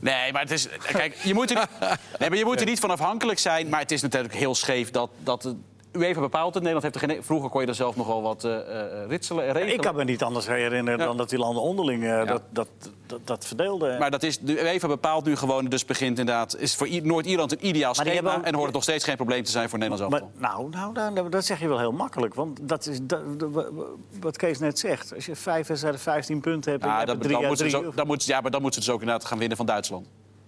Nee, 0.00 0.32
maar 0.32 0.42
het 0.42 0.50
is. 0.50 0.68
Kijk, 0.92 1.14
je 1.14 1.34
moet 1.34 1.50
er 1.50 1.56
niet, 1.56 1.68
nee, 2.18 2.28
maar 2.28 2.38
je 2.38 2.44
moet 2.44 2.60
er 2.60 2.66
niet 2.66 2.80
van 2.80 2.90
afhankelijk 2.90 3.38
zijn. 3.38 3.68
Maar 3.68 3.80
het 3.80 3.90
is 3.90 4.02
natuurlijk 4.02 4.34
heel 4.34 4.54
scheef 4.54 4.90
dat. 4.90 5.10
dat 5.22 5.54
UEFA 5.96 6.20
bepaalt 6.20 6.54
het. 6.54 6.62
Nederland 6.62 6.82
heeft 6.94 7.04
er 7.04 7.10
geen. 7.10 7.24
Vroeger 7.24 7.50
kon 7.50 7.60
je 7.60 7.66
er 7.66 7.74
zelf 7.74 7.96
nog 7.96 8.06
wel 8.06 8.22
wat 8.22 8.44
eh, 8.44 8.56
eh, 8.58 9.08
ritselen 9.08 9.46
en 9.46 9.52
regelen. 9.52 9.74
Ik 9.74 9.80
kan 9.80 9.94
me 9.96 10.04
niet 10.04 10.22
anders 10.22 10.46
herinneren 10.46 10.98
dan 10.98 11.16
dat 11.16 11.28
die 11.28 11.38
landen 11.38 11.62
onderling 11.62 12.04
eh, 12.04 12.26
dat, 12.26 12.42
dat, 12.50 12.68
dat, 13.06 13.20
dat 13.26 13.46
verdeelden. 13.46 13.98
Maar 13.98 14.10
dat 14.10 14.22
is, 14.22 14.38
de 14.38 14.60
UEFA 14.62 14.88
bepaalt 14.88 15.24
nu 15.24 15.36
gewoon, 15.36 15.64
dus 15.64 15.84
begint 15.84 16.18
inderdaad... 16.18 16.56
is 16.56 16.74
voor 16.74 16.88
Noord-Ierland 17.02 17.52
een 17.52 17.66
ideaal 17.66 17.94
Maar 17.96 18.06
schema... 18.06 18.36
ook- 18.36 18.42
en 18.44 18.52
hoort 18.54 18.64
het 18.66 18.74
nog 18.74 18.82
steeds 18.82 19.04
geen 19.04 19.16
probleem 19.16 19.42
te 19.42 19.50
zijn 19.50 19.68
voor 19.68 19.78
Nederland 19.78 20.10
zelf. 20.12 20.22
Maar, 20.40 20.50
nou, 20.50 20.68
nou, 20.70 21.12
nou, 21.12 21.28
dat 21.28 21.44
zeg 21.44 21.60
je 21.60 21.68
wel 21.68 21.78
heel 21.78 21.92
makkelijk. 21.92 22.34
Want 22.34 22.58
dat 22.68 22.86
is 22.86 22.98
dat- 23.02 23.22
wat 24.20 24.36
Kees 24.36 24.58
net 24.58 24.78
zegt. 24.78 25.14
Als 25.14 25.26
je 25.26 25.36
vijf 25.36 25.66
wedstrijden 25.66 26.00
15 26.00 26.40
punten 26.40 26.70
hebt... 26.70 26.82
en 26.84 26.88
je 26.90 26.94
Ja, 26.94 27.00
hebt 27.00 27.12
dat, 27.12 27.22
er 27.30 27.30
drie 27.32 27.46
dan 27.46 27.56
ze 27.56 27.62
drie- 27.62 27.70
zo, 27.70 27.92
dan 27.94 28.06
moeten 28.06 28.26
ze- 28.26 28.32
ja, 28.32 28.40
maar 28.40 28.50
dan 28.50 28.62
moeten 28.62 28.82
ze 28.82 28.86
dus 28.86 28.96
ook 28.96 29.02
inderdaad 29.02 29.28
gaan 29.28 29.38
winnen 29.38 29.56
van 29.56 29.66
Duitsland. 29.66 30.06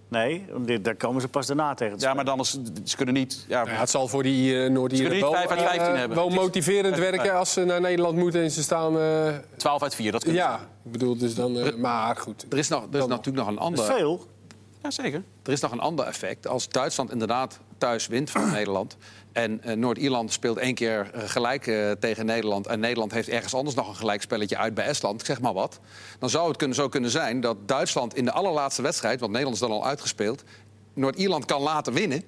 Nee, 0.09 0.45
dit- 0.65 0.83
daar 0.85 0.95
komen 0.95 1.21
ze 1.21 1.27
pas 1.27 1.47
daarna 1.47 1.73
tegen. 1.73 1.97
te 1.97 2.05
Ja, 2.05 2.13
maar 2.13 2.25
dan 2.25 2.39
is, 2.39 2.57
ze 2.83 2.95
kunnen 2.95 3.13
niet... 3.13 3.45
Ja, 3.47 3.61
Ja, 3.65 3.71
het 3.71 3.89
zal 3.89 4.07
voor 4.07 4.23
die 4.23 4.53
uh, 4.53 4.69
Noord-Ieren 4.69 5.19
wel, 5.19 5.19
kunnen 5.31 5.39
niet 5.39 5.47
vijf 5.49 5.49
uit 5.49 5.59
eh, 5.69 5.75
15 5.75 5.95
hebben. 5.99 6.17
wel 6.17 6.27
is- 6.27 6.35
motiverend 6.35 6.97
werken 6.97 7.33
als 7.35 7.53
ze 7.53 7.63
naar 7.65 7.81
Nederland 7.81 8.17
moeten 8.17 8.41
en 8.41 8.51
ze 8.51 8.63
staan... 8.63 8.99
eh, 8.99 9.33
12 9.57 9.83
uit 9.83 9.95
4, 9.95 10.11
dat 10.11 10.23
kunnen 10.23 10.41
ja, 10.41 10.59
ik 10.85 10.91
bedoel, 10.91 11.17
dus 11.17 11.35
dan... 11.35 11.59
eh, 11.59 11.75
maar 11.75 12.15
goed. 12.15 12.45
Er 12.49 12.57
is, 12.57 12.67
nog, 12.67 12.83
er 12.91 12.99
is 12.99 13.05
natuurlijk 13.07 13.37
nog 13.37 13.47
een 13.47 13.57
ander... 13.59 13.89
is 13.89 13.95
veel. 13.95 14.25
Ja, 14.83 14.91
zeker. 14.91 15.23
Er 15.43 15.51
is 15.51 15.59
nog 15.61 15.71
een 15.71 15.79
ander 15.79 16.05
effect. 16.05 16.47
Als 16.47 16.69
Duitsland 16.69 17.11
inderdaad 17.11 17.59
thuis 17.77 18.07
wint 18.07 18.29
van 18.29 18.51
Nederland... 18.51 18.97
en 19.31 19.63
eh, 19.63 19.75
Noord-Ierland 19.75 20.31
speelt 20.31 20.57
één 20.57 20.75
keer 20.75 21.09
eh, 21.13 21.21
gelijk 21.25 21.67
eh, 21.67 21.91
tegen 21.91 22.25
Nederland... 22.25 22.67
en 22.67 22.79
Nederland 22.79 23.11
heeft 23.11 23.29
ergens 23.29 23.53
anders 23.53 23.75
nog 23.75 23.87
een 23.87 23.95
gelijkspelletje 23.95 24.57
uit 24.57 24.73
bij 24.73 24.85
Estland, 24.85 25.19
ik 25.19 25.25
zeg 25.25 25.41
maar 25.41 25.53
wat... 25.53 25.79
dan 26.19 26.29
zou 26.29 26.47
het 26.47 26.57
kunnen, 26.57 26.75
zo 26.75 26.89
kunnen 26.89 27.09
zijn 27.09 27.41
dat 27.41 27.57
Duitsland 27.65 28.15
in 28.15 28.25
de 28.25 28.31
allerlaatste 28.31 28.81
wedstrijd... 28.81 29.19
want 29.19 29.31
Nederland 29.31 29.61
is 29.61 29.67
dan 29.67 29.77
al 29.77 29.85
uitgespeeld... 29.85 30.43
Noord-Ierland 30.93 31.45
kan 31.45 31.61
laten 31.61 31.93
winnen. 31.93 32.23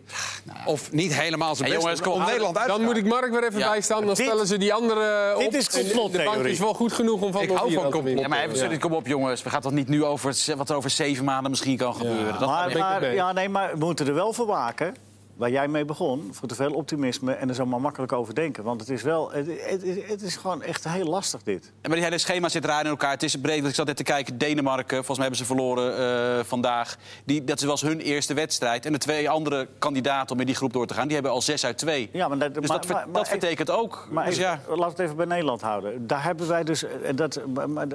of 0.66 0.92
niet 0.92 1.14
helemaal 1.14 1.56
zijn 1.56 1.70
best 1.70 1.82
jongens, 1.82 2.02
doen 2.02 2.12
om 2.14 2.18
kom, 2.18 2.28
Nederland 2.28 2.58
uit 2.58 2.66
te 2.68 2.72
Dan 2.72 2.84
moet 2.84 2.98
ik. 2.98 3.06
Mark 3.06 3.32
weer 3.32 3.44
even 3.44 3.60
Ja. 3.60 3.70
bijstaan. 3.70 4.06
Dan 4.06 4.16
Dit- 4.16 4.26
stellen 4.26 4.48
ze 4.48 4.58
die 4.58 4.74
andere 4.74 5.34
op. 5.36 5.42
dit 5.52 5.54
is 5.54 5.68
En 5.68 5.72
de- 5.72 5.78
De 5.78 5.84
complottheorie. 5.94 6.32
bank 6.32 6.46
is 6.46 6.60
wel 6.60 6.74
goed 6.74 6.94
genoeg 6.94 7.22
om 7.22 7.32
van 7.32 7.42
Ik 7.42 7.50
hou 7.50 7.74
van 7.74 7.92
winnen. 8.04 8.18
Ja, 8.24 8.28
maar 8.28 8.44
even, 8.44 8.72
Ja. 8.72 8.78
kom 8.78 8.94
op 8.94 9.08
jongens. 9.08 9.44
We 9.44 9.50
gaan 9.50 9.62
toch 9.62 9.72
niet 9.72 9.88
nu 9.88 10.04
over 10.04 10.36
wat 10.58 10.70
er 10.70 10.76
over 10.76 10.90
zeven 10.90 11.26
maanden 11.26 11.50
misschien 11.52 11.78
kan 11.78 11.96
gebeuren. 11.96 12.40
Dat, 12.40 12.50
Maar, 12.50 12.78
maar, 12.78 13.14
ja, 13.14 13.32
nee, 13.32 13.50
maar 13.50 13.72
we 13.78 13.86
moeten 13.86 14.08
er 14.08 14.14
wel 14.14 14.34
voor 14.34 14.46
waken. 14.46 14.96
Waar 15.40 15.52
jij 15.52 15.68
mee 15.68 15.86
begon, 15.86 16.30
voor 16.32 16.48
te 16.48 16.56
veel 16.56 16.72
optimisme 16.74 17.32
en 17.34 17.50
er 17.50 17.56
zo 17.56 17.66
maar 17.66 17.82
makkelijk 17.82 18.12
over 18.14 18.36
denken. 18.36 18.64
Want 18.64 18.80
het 18.80 18.90
is 18.90 19.02
wel, 19.02 19.32
het, 19.32 19.48
het, 19.62 19.84
is- 19.84 20.08
het 20.10 20.22
is 20.22 20.36
gewoon 20.36 20.62
echt 20.62 20.84
heel 20.84 21.06
lastig 21.06 21.44
dit. 21.44 21.72
Maar 21.82 21.92
die 21.96 22.04
hele 22.04 22.18
schema 22.18 22.50
zit 22.50 22.66
raar 22.66 22.84
in 22.84 22.90
elkaar. 22.90 23.12
Het 23.12 23.24
is 23.24 23.36
breed. 23.36 23.56
want 23.58 23.70
Ik 23.70 23.76
zat 23.76 23.86
net 23.86 23.96
te 23.98 24.04
kijken. 24.04 24.38
Denemarken, 24.38 24.96
volgens 25.06 25.18
mij 25.18 25.28
hebben 25.28 25.38
ze 25.38 25.54
verloren 25.54 25.98
eh, 26.40 26.44
vandaag. 26.46 26.96
Die, 27.26 27.44
dat 27.44 27.62
was 27.62 27.82
hun 27.82 28.00
eerste 28.00 28.34
wedstrijd. 28.34 28.86
En 28.86 28.92
de 28.92 28.98
twee 28.98 29.30
andere 29.30 29.68
kandidaten 29.80 30.36
om 30.36 30.40
in 30.40 30.46
die 30.46 30.56
groep 30.56 30.74
door 30.74 30.88
te 30.88 30.94
gaan... 30.94 31.04
die 31.06 31.14
hebben 31.14 31.32
al 31.32 31.42
6 31.42 31.66
uit 31.66 31.78
2. 31.78 32.10
Ja, 32.12 32.28
maar 32.28 32.38
dat, 32.38 32.54
dus 32.54 32.68
maar- 32.68 32.78
dat, 32.78 32.86
ver- 32.86 32.96
maar- 32.96 33.06
maar 33.06 33.14
dat 33.14 33.26
even- 33.28 33.40
betekent 33.40 33.70
ook. 33.70 34.08
Maar 34.12 34.26
dus 34.26 34.38
even, 34.38 34.50
ja, 34.50 34.60
laten 34.68 34.78
we 34.78 34.84
het 34.86 35.00
even 35.00 35.16
bij 35.16 35.26
Nederland 35.26 35.62
houden. 35.62 36.08
Daar 36.08 36.24
hebben 36.24 36.48
wij 36.48 36.64
dus. 36.64 36.84
eh, 36.84 37.16
Dat, 37.16 37.42
maar, 37.54 37.70
maar- 37.70 37.88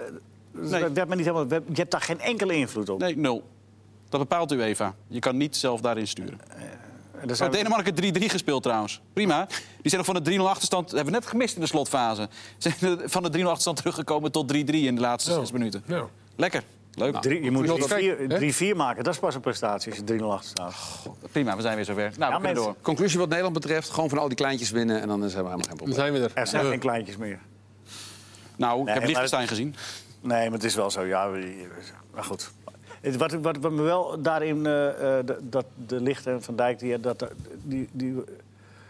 Nee. 0.51 0.81
dat 0.81 0.93
werd 0.93 1.09
me 1.09 1.15
niet 1.17 1.27
helemaal, 1.27 1.49
je 1.49 1.63
hebt 1.75 1.91
daar 1.91 2.01
geen 2.01 2.21
enkele 2.21 2.55
invloed 2.57 2.89
op. 2.89 2.99
nee, 3.01 3.17
nul. 3.19 3.43
Dat 4.09 4.21
bepaalt 4.21 4.53
u 4.53 4.63
even. 4.63 4.95
Je 5.07 5.19
kan 5.19 5.37
niet 5.37 5.57
zelf 5.57 5.81
daarin 5.81 6.07
sturen. 6.09 6.41
En 6.57 6.63
daar 7.26 7.26
Maar 7.26 7.37
zijn 7.37 7.50
we- 7.50 7.57
Denemarken 7.57 7.95
3-3 7.95 8.31
gespeeld 8.31 8.62
trouwens. 8.62 9.00
Prima. 9.12 9.47
Die 9.81 9.90
zijn 9.90 9.97
nog 9.97 10.04
van 10.14 10.23
de 10.23 10.31
3-0 10.38 10.40
achterstand... 10.49 10.90
hebben 10.90 11.12
we 11.12 11.19
net 11.19 11.26
gemist 11.28 11.54
in 11.54 11.61
de 11.61 11.66
slotfase. 11.66 12.28
Ze 12.59 12.71
zijn 12.78 13.00
van 13.04 13.23
de 13.23 13.38
3-0 13.38 13.43
achterstand 13.45 13.76
teruggekomen 13.76 14.33
tot 14.33 14.52
3-3 14.52 14.57
in 14.57 14.95
de 14.95 15.00
laatste 15.00 15.31
Ja. 15.31 15.38
zes 15.38 15.52
minuten. 15.52 15.83
Ja. 15.87 16.04
Lekker. 16.37 16.62
Leuk. 16.95 17.16
Drie- 17.16 17.43
je 17.43 17.50
moet 17.50 17.66
Nog 17.66 17.78
3-4 17.78 17.83
gek, 17.88 18.28
hè? 18.28 18.73
3-4 18.73 18.76
maken, 18.76 19.04
dat 19.04 19.14
is 19.14 19.21
pas 19.21 19.35
een 19.35 19.40
prestatie 19.40 19.90
als 19.90 20.00
je 20.00 20.04
3-0 20.19 20.25
achter 20.33 20.50
staat. 20.50 20.75
Prima, 21.33 21.57
we 21.57 21.62
zijn 21.62 21.76
weer 21.76 21.85
zover. 21.85 22.02
Nou, 22.02 22.12
we 22.14 22.21
Ja, 22.21 22.26
kunnen 22.31 22.43
mensen. 22.52 22.64
door. 22.64 22.76
Conclusie 22.83 23.19
wat 23.19 23.28
Nederland 23.28 23.54
betreft, 23.54 23.90
gewoon 23.90 24.09
van 24.09 24.19
al 24.19 24.28
die 24.28 24.37
kleintjes 24.37 24.71
winnen... 24.71 25.00
en 25.00 25.09
dan 25.09 25.25
is 25.25 25.31
er 25.31 25.37
helemaal 25.37 25.59
geen 25.59 25.66
Dan 25.69 25.76
probleem. 25.76 25.97
zijn 25.99 26.12
we 26.12 26.19
er. 26.19 26.31
Er 26.35 26.47
zijn 26.47 26.64
Ja. 26.64 26.71
geen 26.71 26.78
kleintjes 26.78 27.16
meer. 27.16 27.38
Nou, 28.57 28.78
ik 28.78 28.85
Nee, 28.85 28.93
heb 28.93 28.97
maar- 29.02 29.07
Liechtenstein 29.07 29.49
gezien. 29.49 29.75
Nee, 30.21 30.45
maar 30.45 30.52
het 30.59 30.64
is 30.64 30.75
wel 30.75 30.90
zo. 30.90 31.02
Ja, 31.04 31.31
we- 31.31 31.66
maar 32.14 32.25
goed. 32.25 32.50
Wat, 33.18 33.32
wat, 33.32 33.56
wat 33.56 33.73
me 33.73 33.82
wel 33.82 34.23
daarin, 34.23 34.66
eh, 34.66 35.18
eh, 35.18 35.26
dat- 35.42 35.64
de 35.87 36.00
Licht 36.00 36.26
en 36.26 36.42
Van 36.42 36.56
Dijk, 36.56 36.78
die, 36.78 37.00
dat, 37.00 37.26
die, 37.62 37.88
die 37.92 38.14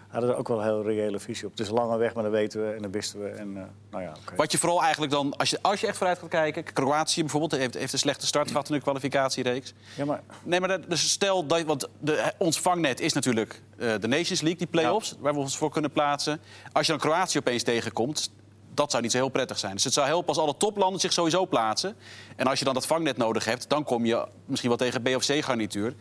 hadden 0.08 0.30
er 0.30 0.36
ook 0.36 0.48
wel 0.48 0.58
een 0.58 0.64
heel 0.64 0.82
reële 0.82 1.18
visie 1.20 1.44
op. 1.44 1.50
Het 1.50 1.60
is 1.60 1.68
een 1.68 1.74
lange 1.74 1.96
weg, 1.96 2.14
maar 2.14 2.22
dat 2.22 2.32
weten 2.32 2.66
we 2.66 2.72
en 2.74 2.82
dat 2.82 2.90
wisten 2.90 3.22
we. 3.22 3.28
En, 3.28 3.56
eh, 3.56 3.62
nou 3.90 4.02
ja. 4.02 4.12
Wat 4.36 4.52
je 4.52 4.58
vooral 4.58 4.82
eigenlijk 4.82 5.12
dan, 5.12 5.36
als 5.36 5.50
je, 5.50 5.58
als 5.62 5.80
je 5.80 5.86
echt 5.86 5.96
vooruit 5.96 6.18
gaat 6.18 6.28
kijken... 6.28 6.64
Kroatië 6.64 7.20
bijvoorbeeld 7.20 7.52
heeft, 7.60 7.74
heeft 7.74 7.92
een 7.92 7.98
slechte 7.98 8.26
start 8.26 8.48
gehad 8.50 8.68
in 8.68 8.74
de 8.74 8.80
kwalificatiereeks. 8.80 9.74
Ja, 9.96 10.04
maar 10.04 10.22
Nee, 10.42 10.60
maar 10.60 10.68
dat, 10.68 10.80
dus 10.88 11.10
stel 11.10 11.46
dat... 11.46 11.62
Want 11.62 11.88
de, 11.98 12.32
ons 12.38 12.60
vangnet 12.60 13.00
is 13.00 13.12
natuurlijk 13.12 13.60
eh, 13.78 13.92
de 14.00 14.08
Nations 14.08 14.40
League, 14.40 14.58
die 14.58 14.66
play-offs... 14.66 15.16
waar 15.18 15.32
we 15.32 15.38
ons 15.38 15.56
voor 15.56 15.70
kunnen 15.70 15.90
plaatsen. 15.90 16.40
Als 16.72 16.86
je 16.86 16.92
dan 16.92 17.00
Kroatië 17.00 17.38
opeens 17.38 17.62
tegenkomt... 17.62 18.30
Dat 18.74 18.90
zou 18.90 19.02
niet 19.02 19.12
zo 19.12 19.18
heel 19.18 19.28
prettig 19.28 19.58
zijn. 19.58 19.74
Dus 19.74 19.84
het 19.84 19.92
zou 19.92 20.06
helpen 20.06 20.28
als 20.28 20.38
alle 20.38 20.56
toplanden 20.56 21.00
zich 21.00 21.12
sowieso 21.12 21.46
plaatsen. 21.46 21.96
En 22.36 22.46
als 22.46 22.58
je 22.58 22.64
dan 22.64 22.74
dat 22.74 22.86
vangnet 22.86 23.16
nodig 23.16 23.44
hebt, 23.44 23.68
dan 23.68 23.84
kom 23.84 24.04
je 24.04 24.26
misschien 24.44 24.68
wel 24.68 24.78
tegen 24.78 25.02
B 25.02 25.08
of 25.08 25.26
C-garnituur. 25.26 25.94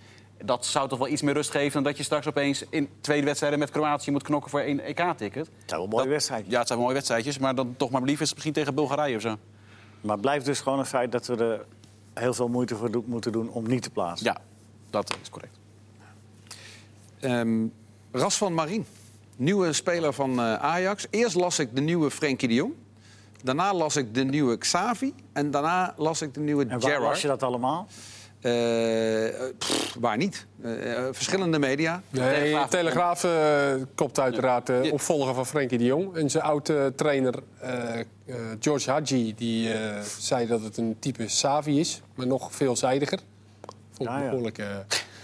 Dat 0.45 0.65
zou 0.65 0.89
toch 0.89 0.99
wel 0.99 1.07
iets 1.07 1.21
meer 1.21 1.33
rust 1.33 1.51
geven 1.51 1.73
dan 1.73 1.83
dat 1.83 1.97
je 1.97 2.03
straks 2.03 2.27
opeens 2.27 2.63
in 2.69 2.89
twee 3.01 3.23
wedstrijden 3.23 3.59
met 3.59 3.69
Kroatië 3.71 4.11
moet 4.11 4.23
knokken 4.23 4.49
voor 4.51 4.59
één 4.59 4.79
EK-ticket. 4.79 5.45
het 5.47 5.49
zijn 5.65 5.79
wel 5.79 5.89
mooie 5.89 6.03
Dat- 6.03 6.11
wedstrijden. 6.13 6.51
Ja, 6.51 6.57
het 6.59 6.67
zijn 6.67 6.79
mooie 6.79 6.93
wedstrijdjes, 6.93 7.37
maar 7.37 7.55
dan 7.55 7.73
toch 7.77 7.89
maar 7.89 8.01
liever 8.01 8.23
is 8.25 8.31
misschien 8.33 8.53
tegen 8.53 8.75
Bulgarije 8.75 9.15
of 9.15 9.21
zo. 9.21 9.37
Maar 10.01 10.11
het 10.11 10.21
blijft 10.21 10.45
dus 10.45 10.59
gewoon 10.59 10.79
een 10.79 10.85
feit 10.85 11.11
dat 11.11 11.27
we 11.27 11.35
er 11.35 11.65
heel 12.13 12.33
veel 12.33 12.47
moeite 12.47 12.75
voor 12.75 12.91
do- 12.91 13.03
moeten 13.07 13.31
doen 13.31 13.49
om 13.49 13.67
niet 13.67 13.81
te 13.81 13.89
plaatsen. 13.89 14.25
Ja, 14.25 14.37
dat 14.89 15.17
is 15.21 15.29
correct. 15.29 15.57
Ehm 17.19 17.65
Ras 18.11 18.37
van 18.37 18.53
Marien, 18.53 18.85
nieuwe 19.35 19.73
speler 19.73 20.13
van 20.13 20.39
eh, 20.39 20.53
Ajax. 20.55 21.05
Eerst 21.09 21.35
las 21.35 21.59
ik 21.59 21.75
de 21.75 21.81
nieuwe 21.81 22.11
Frenkie 22.11 22.47
de 22.47 22.53
Jong. 22.53 22.73
Daarna 23.43 23.73
las 23.73 23.95
ik 23.95 24.13
de 24.13 24.23
nieuwe 24.23 24.57
Xavi. 24.57 25.13
En 25.33 25.51
daarna 25.51 25.93
las 25.97 26.21
ik 26.21 26.33
de 26.33 26.39
nieuwe 26.39 26.63
En 26.63 26.69
waar 26.69 26.81
Gerrard. 26.81 27.03
was 27.03 27.21
je 27.21 27.27
dat 27.27 27.43
allemaal? 27.43 27.87
Eh, 28.41 28.51
pff, 29.57 29.95
waar 29.99 30.17
niet? 30.17 30.45
Eh, 30.63 30.71
verschillende 31.11 31.59
media. 31.59 32.01
Nee, 32.09 32.29
Telegraaf. 32.69 32.69
Telegraaf, 32.69 33.25
kopt 33.95 34.19
uiteraard 34.19 34.65
de 34.67 34.89
opvolger 34.91 35.33
van 35.33 35.45
Frenkie 35.45 35.77
de 35.77 35.83
Jong. 35.85 36.15
En 36.15 36.29
zijn 36.29 36.43
oude-trainer 36.43 37.33
eh, 37.59 37.99
eh, 37.99 38.05
George 38.59 38.91
Hadji 38.91 39.33
die, 39.35 39.73
eh, 39.73 40.01
zei 40.19 40.47
dat 40.47 40.61
het 40.61 40.77
een 40.77 40.95
type 40.99 41.27
Savi 41.27 41.79
is. 41.79 42.01
Maar 42.15 42.27
nog 42.27 42.55
veelzijdiger. 42.55 43.19
Vond 43.91 44.09
ik 44.09 44.15
Ja, 44.15 44.21
ja. 44.21 44.29
behoorlijk... 44.29 44.63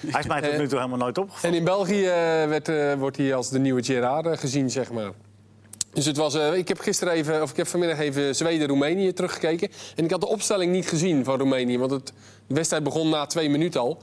Hij 0.07 0.19
is 0.19 0.27
mij 0.27 0.41
tot 0.41 0.57
nu 0.57 0.67
toe 0.67 0.77
helemaal 0.77 0.97
nooit 0.97 1.17
opgevallen. 1.17 1.55
En 1.55 1.59
in 1.59 1.65
België 1.65 2.05
eh, 2.05 2.13
werd, 2.47 2.69
eh, 2.69 2.93
wordt 2.93 3.17
hij 3.17 3.35
als 3.35 3.49
de 3.49 3.59
nieuwe 3.59 3.83
Gerard 3.83 4.25
eh, 4.25 4.37
gezien, 4.37 4.69
zeg 4.69 4.91
maar. 4.91 5.11
Dus 5.93 6.05
het 6.05 6.17
was, 6.17 6.35
ik 6.35 6.67
heb 6.67 6.79
gisteren 6.79 7.13
even, 7.13 7.41
of 7.41 7.51
ik 7.51 7.57
heb 7.57 7.67
vanmiddag 7.67 7.99
even 7.99 8.35
Zweden-Roemenië 8.35 9.13
teruggekeken. 9.13 9.69
En 9.95 10.03
ik 10.03 10.11
had 10.11 10.21
de 10.21 10.27
opstelling 10.27 10.71
niet 10.71 10.87
gezien 10.87 11.23
van 11.23 11.37
Roemenië. 11.37 11.77
Want 11.77 11.91
het, 11.91 12.13
de 12.47 12.53
wedstrijd 12.53 12.83
begon 12.83 13.09
na 13.09 13.25
twee 13.25 13.49
minuten 13.49 13.81
al. 13.81 14.01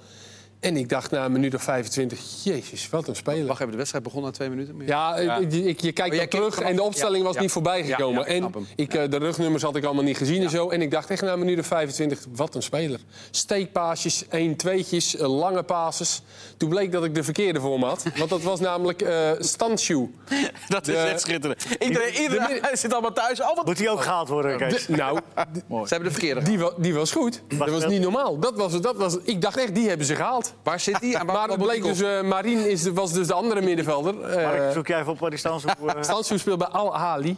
En 0.60 0.76
ik 0.76 0.88
dacht 0.88 1.10
na 1.10 1.24
een 1.24 1.32
minuut 1.32 1.54
of 1.54 1.62
25, 1.62 2.18
jezus, 2.44 2.88
wat 2.88 3.08
een 3.08 3.16
speler. 3.16 3.46
Wacht 3.46 3.58
even, 3.60 3.70
de 3.70 3.76
wedstrijd 3.76 4.04
begon 4.04 4.22
na 4.22 4.30
twee 4.30 4.48
minuten. 4.48 4.76
meer. 4.76 4.88
Ja, 4.88 5.18
Ja. 5.20 5.36
Ik, 5.36 5.52
ik- 5.52 5.80
je 5.80 5.92
kijkt 5.92 6.14
Oh, 6.14 6.20
keek 6.20 6.30
terug 6.30 6.60
en 6.60 6.76
de 6.76 6.82
opstelling 6.82 7.18
ja, 7.18 7.24
was 7.24 7.34
ja. 7.34 7.40
niet 7.40 7.50
voorbij 7.50 7.84
gekomen. 7.84 8.20
ja, 8.22 8.26
ik 8.28 8.36
snap 8.36 8.56
en 8.56 8.66
ik, 8.76 8.94
eh, 8.94 9.10
de 9.10 9.16
rugnummers 9.16 9.62
had 9.62 9.76
ik 9.76 9.84
allemaal 9.84 10.02
niet 10.04 10.16
gezien 10.16 10.42
en 10.42 10.50
zo. 10.50 10.68
En 10.70 10.82
ik 10.82 10.90
dacht 10.90 11.10
echt 11.10 11.22
na 11.22 11.32
een 11.32 11.38
minuut 11.38 11.58
of 11.58 11.66
25, 11.66 12.24
wat 12.34 12.54
een 12.54 12.62
speler. 12.62 13.00
Steekpaasjes, 13.30 14.24
1 14.30 14.56
tweetjes, 14.56 15.16
eh, 15.16 15.38
lange 15.38 15.62
passes. 15.62 16.22
Toen 16.56 16.68
bleek 16.68 16.92
dat 16.92 17.04
ik 17.04 17.14
de 17.14 17.22
verkeerde 17.22 17.60
voor 17.60 17.78
me 17.78 17.84
had. 17.86 18.02
Want 18.16 18.30
dat 18.30 18.42
was 18.42 18.60
namelijk 18.60 19.02
eh 19.02 19.30
Stansju. 19.38 20.10
Dat 20.68 20.88
is 20.88 20.94
echt 20.94 21.20
schitterend. 21.20 21.66
Iedereen, 21.78 22.14
iedereen 22.22 22.60
zit 22.72 22.92
allemaal 22.92 23.12
thuis. 23.12 23.40
Oh, 23.40 23.56
wat 23.56 23.66
Moet 23.66 23.78
hij 23.78 23.88
ook 23.90 24.02
gehaald 24.02 24.28
worden, 24.28 24.56
Kees? 24.56 24.86
De- 24.86 24.92
nou, 24.96 25.18
Ze 25.68 25.74
hebben 25.94 26.08
de 26.08 26.10
verkeerde 26.10 26.42
die, 26.42 26.58
wa- 26.58 26.72
die 26.76 26.94
was 26.94 27.12
goed. 27.12 27.42
Dat 27.58 27.70
was 27.70 27.86
niet 27.86 28.00
normaal. 28.00 28.38
Dat 28.38 28.56
was, 28.56 28.80
dat 28.80 28.96
was, 28.96 29.16
ik 29.22 29.40
dacht 29.40 29.56
echt, 29.56 29.74
die 29.74 29.88
hebben 29.88 30.06
ze 30.06 30.14
gehaald. 30.14 30.45
Waar 30.62 30.80
zit 30.80 30.96
hij? 31.00 31.20
Maar 31.26 31.48
het 31.48 31.58
bleek 31.62 31.82
die 31.82 31.92
dus, 31.92 32.00
eh 32.02 32.22
Marien 32.22 32.68
is, 32.70 32.88
was 32.88 33.12
dus 33.12 33.26
de 33.26 33.32
andere 33.34 33.60
middenvelder. 33.60 34.20
Eh 34.22 34.42
Mark, 34.44 34.72
zoek 34.72 34.86
jij 34.86 35.00
even 35.00 35.12
op 35.12 35.18
waar 35.18 35.30
die 35.30 35.38
staan? 35.38 35.60
Zo, 35.60 35.68
eh, 35.86 36.22
speelt 36.38 36.58
bij 36.58 36.66
Al-Hali. 36.68 37.36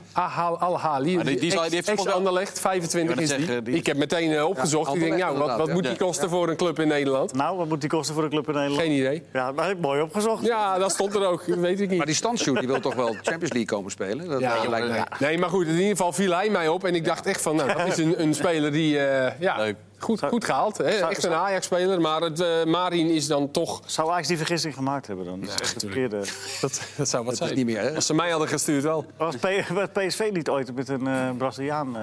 Al-Hali. 0.59 1.15
Maar 1.17 1.25
die- 1.25 1.41
die 1.41 1.51
zal- 1.51 1.63
die 1.63 1.71
heeft 1.75 1.85
volgens 1.87 2.07
mij- 2.07 2.15
Ex-Anderlecht, 2.17 2.61
25 2.61 3.15
Ik 3.17 3.21
is 3.23 3.29
die. 3.29 3.39
zeggen, 3.39 3.65
die- 3.65 3.75
Ik 3.75 3.87
heb 3.87 3.97
meteen 3.97 4.45
opgezocht. 4.45 4.89
Ja, 4.89 4.95
ik 4.95 5.01
denk, 5.01 5.17
nou, 5.17 5.39
wat, 5.39 5.57
wat 5.57 5.69
moet 5.73 5.85
ja. 5.85 5.89
die 5.91 5.99
kosten 5.99 6.29
voor 6.29 6.49
een 6.49 6.57
club 6.57 6.79
in 6.79 6.89
Nederland? 6.89 7.33
nou, 7.33 7.57
wat 7.57 7.69
moet 7.69 7.81
die 7.81 7.91
kosten 7.91 8.15
voor 8.15 8.23
de 8.23 8.29
club 8.29 8.49
in 8.49 8.55
Nederland? 8.55 8.81
Geen 8.83 8.93
idee. 8.93 9.23
Ja, 9.33 9.53
maar 9.53 9.67
heb 9.67 9.77
ik 9.77 9.83
mooi 9.83 10.01
opgezocht. 10.01 10.45
Ja, 10.47 10.79
dat 10.79 10.91
stond 10.91 11.15
er 11.15 11.27
ook. 11.27 11.43
Weet 11.45 11.81
ik 11.81 11.89
niet. 11.89 11.97
Maar 11.99 12.07
die 12.07 12.15
Standshoe 12.15 12.59
die 12.59 12.69
wil 12.69 12.81
toch 12.81 12.95
wel 12.95 13.07
Champions 13.23 13.53
League 13.53 13.65
komen 13.65 13.91
spelen? 13.91 14.29
Dat 14.29 14.41
Ja, 14.41 14.69
lijkt 14.69 14.89
me- 14.89 15.05
nee. 15.19 15.39
maar 15.39 15.49
goed, 15.51 15.67
in 15.67 15.73
ieder 15.75 15.89
geval 15.89 16.13
viel 16.13 16.33
hij 16.33 16.51
mij 16.51 16.69
op. 16.69 16.85
En 16.85 16.95
ik 16.95 17.05
dacht 17.05 17.27
echt 17.27 17.41
van, 17.43 17.57
nou, 17.57 17.73
dat 17.77 17.87
is 17.87 17.97
een, 17.97 18.23
een 18.23 18.35
speler 18.35 18.73
die... 18.73 18.99
eh, 18.99 19.41
ja, 19.41 19.57
Leuk. 19.57 19.77
Goed, 19.99 20.23
goed 20.29 20.45
gehaald. 20.45 20.77
Hè? 20.77 20.99
Zou- 20.99 21.11
Echt 21.11 21.25
een 21.25 21.33
Ajax-speler. 21.33 22.01
Maar 22.01 22.21
het, 22.21 22.41
eh 22.41 22.65
Marien 22.65 23.11
is 23.11 23.27
dan 23.27 23.51
toch... 23.51 23.81
Zou 23.87 24.11
Ajax 24.11 24.29
die 24.29 24.37
vergissing 24.37 24.75
gemaakt 24.75 25.07
hebben 25.07 25.25
dan? 25.25 25.41
Dat 25.41 25.61
is 25.61 25.75
verkeerde. 25.79 26.21
Dat, 26.61 26.81
dat 26.97 27.09
zou 27.09 27.25
wat 27.25 27.37
zijn. 27.37 27.55
niet 27.55 27.65
meer, 27.67 27.81
hè? 27.81 27.95
Als 27.95 28.07
ze 28.07 28.15
mij 28.15 28.31
hadden 28.31 28.49
gestuurd 28.49 28.83
wel. 28.83 29.05
Was 29.17 29.37
P- 29.37 29.91
PSV 29.93 30.29
niet 30.33 30.49
ooit 30.49 30.75
met 30.75 30.89
een 30.89 31.07
eh 31.07 31.31
Braziliaan, 31.39 31.97
eh 31.97 32.03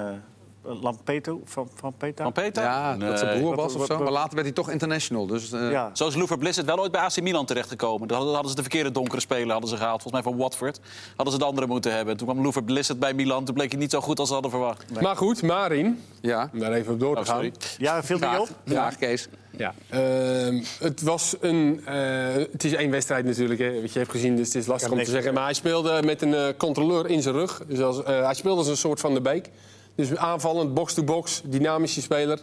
Lampeto, 0.82 1.40
van, 1.44 1.68
van 1.74 1.94
Peta? 1.96 2.22
Van 2.22 2.32
Peter? 2.32 2.62
Ja, 2.62 2.96
dat 2.96 3.18
zijn 3.18 3.38
broer 3.38 3.56
was 3.56 3.74
of 3.74 3.86
zo. 3.86 3.98
Maar 3.98 4.12
later 4.12 4.34
werd 4.34 4.46
hij 4.46 4.54
toch 4.54 4.70
international. 4.70 5.26
Dus, 5.26 5.52
eh, 5.52 5.70
Ja. 5.70 5.90
Zo 5.92 6.06
is 6.06 6.14
Loever 6.14 6.38
Blizzard 6.38 6.66
wel 6.66 6.78
ooit 6.78 6.92
bij 6.92 7.00
AC 7.00 7.20
Milan 7.20 7.46
terechtgekomen. 7.46 8.08
Daar 8.08 8.16
hadden 8.16 8.34
hadden 8.34 8.50
ze 8.50 8.56
de 8.56 8.62
verkeerde 8.62 8.90
donkere 8.90 9.20
speler 9.20 9.50
hadden 9.52 9.70
ze 9.70 9.76
gehaald. 9.76 10.02
Volgens 10.02 10.22
mij 10.22 10.32
van 10.32 10.40
Watford. 10.42 10.80
Hadden 11.16 11.32
ze 11.34 11.38
de 11.40 11.44
andere 11.44 11.66
moeten 11.66 11.94
hebben. 11.94 12.16
Toen 12.16 12.26
kwam 12.28 12.42
Loever 12.42 12.64
Blizzard 12.64 12.98
bij 12.98 13.14
Milan. 13.14 13.44
Toen 13.44 13.54
bleek 13.54 13.70
hij 13.70 13.80
niet 13.80 13.90
zo 13.90 14.00
goed 14.00 14.18
als 14.18 14.26
ze 14.28 14.34
hadden 14.34 14.50
verwacht. 14.50 15.00
Maar 15.00 15.16
goed, 15.16 15.42
Marien, 15.42 16.02
ja. 16.20 16.50
om 16.52 16.58
daar 16.58 16.72
even 16.72 16.92
op 16.92 17.00
door 17.00 17.14
te 17.14 17.20
Oh, 17.20 17.26
gaan. 17.26 17.34
sorry. 17.34 17.52
Ja, 17.78 18.02
viel 18.02 18.18
die 18.18 18.40
op? 18.40 18.48
Graag, 18.66 18.96
Kees. 18.96 19.28
Ja. 19.56 19.74
Ehm, 19.88 20.62
het 20.78 21.02
was 21.02 21.34
een. 21.40 21.80
eh, 21.86 21.94
het 22.52 22.64
is 22.64 22.72
één 22.72 22.90
wedstrijd 22.90 23.24
natuurlijk, 23.24 23.60
hè, 23.60 23.80
wat 23.80 23.92
je 23.92 23.98
hebt 23.98 24.10
gezien, 24.10 24.36
dus 24.36 24.46
het 24.46 24.54
is 24.56 24.66
lastig 24.66 24.90
om 24.90 24.98
te 24.98 25.10
zeggen. 25.10 25.34
Maar 25.34 25.44
hij 25.44 25.54
speelde 25.54 26.02
met 26.04 26.22
een 26.22 26.34
eh, 26.34 26.44
controleur 26.56 27.06
in 27.10 27.22
zijn 27.22 27.34
rug. 27.34 27.62
Dus 27.68 27.80
als, 27.80 28.02
eh, 28.02 28.24
hij 28.24 28.34
speelde 28.34 28.58
als 28.58 28.68
een 28.68 28.76
soort 28.76 29.00
van 29.00 29.14
de 29.14 29.20
beek. 29.20 29.50
Dus 29.96 30.16
aanvallend, 30.16 30.74
box-to-box, 30.74 31.42
dynamische 31.44 32.00
speler. 32.00 32.38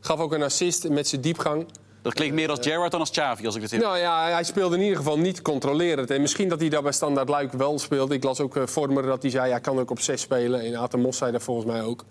Gaf 0.00 0.18
ook 0.18 0.32
een 0.32 0.42
assist 0.42 0.88
met 0.88 1.08
zijn 1.08 1.20
diepgang. 1.20 1.66
Dat 2.02 2.14
klinkt 2.14 2.34
meer 2.34 2.50
als 2.50 2.58
Gerrard 2.62 2.90
dan 2.90 3.00
als 3.00 3.10
Xavi, 3.10 3.46
als 3.46 3.54
ik 3.54 3.62
het 3.62 3.70
heb. 3.70 3.80
Nou 3.80 3.98
ja, 3.98 4.30
hij 4.30 4.44
speelde 4.44 4.76
in 4.76 4.82
ieder 4.82 4.96
geval 4.96 5.18
niet 5.18 5.42
controlerend. 5.42 6.10
En 6.10 6.20
misschien 6.20 6.48
dat 6.48 6.60
hij 6.60 6.68
daar 6.68 6.82
bij 6.82 6.92
Standaard 6.92 7.28
Luik 7.28 7.52
wel 7.52 7.78
speelde. 7.78 8.14
Ik 8.14 8.24
las 8.24 8.40
ook 8.40 8.56
uh, 8.56 8.66
Vormer 8.66 9.02
dat 9.02 9.22
hij 9.22 9.30
zei, 9.30 9.50
hij 9.50 9.60
kan 9.60 9.78
ook 9.78 9.90
op 9.90 10.00
zes 10.00 10.20
spelen. 10.20 10.60
En 10.60 10.76
Atemos 10.76 11.16
zei 11.16 11.32
dat 11.32 11.42
volgens 11.42 11.66
mij 11.66 11.82
ook. 11.82 12.04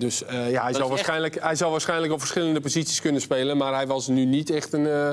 Dus 0.00 0.24
eh, 0.24 0.50
ja, 0.50 0.62
hij 0.62 0.72
zal, 0.72 0.80
echt- 0.80 0.88
waarschijnlijk, 0.90 1.42
hij 1.42 1.54
zal 1.54 1.70
waarschijnlijk 1.70 2.12
op 2.12 2.18
verschillende 2.18 2.60
posities 2.60 3.00
kunnen 3.00 3.20
spelen. 3.20 3.56
Maar 3.56 3.74
hij 3.74 3.86
was 3.86 4.06
nu 4.08 4.24
niet 4.24 4.50
echt 4.50 4.72
een, 4.72 4.86
eh, 4.86 5.10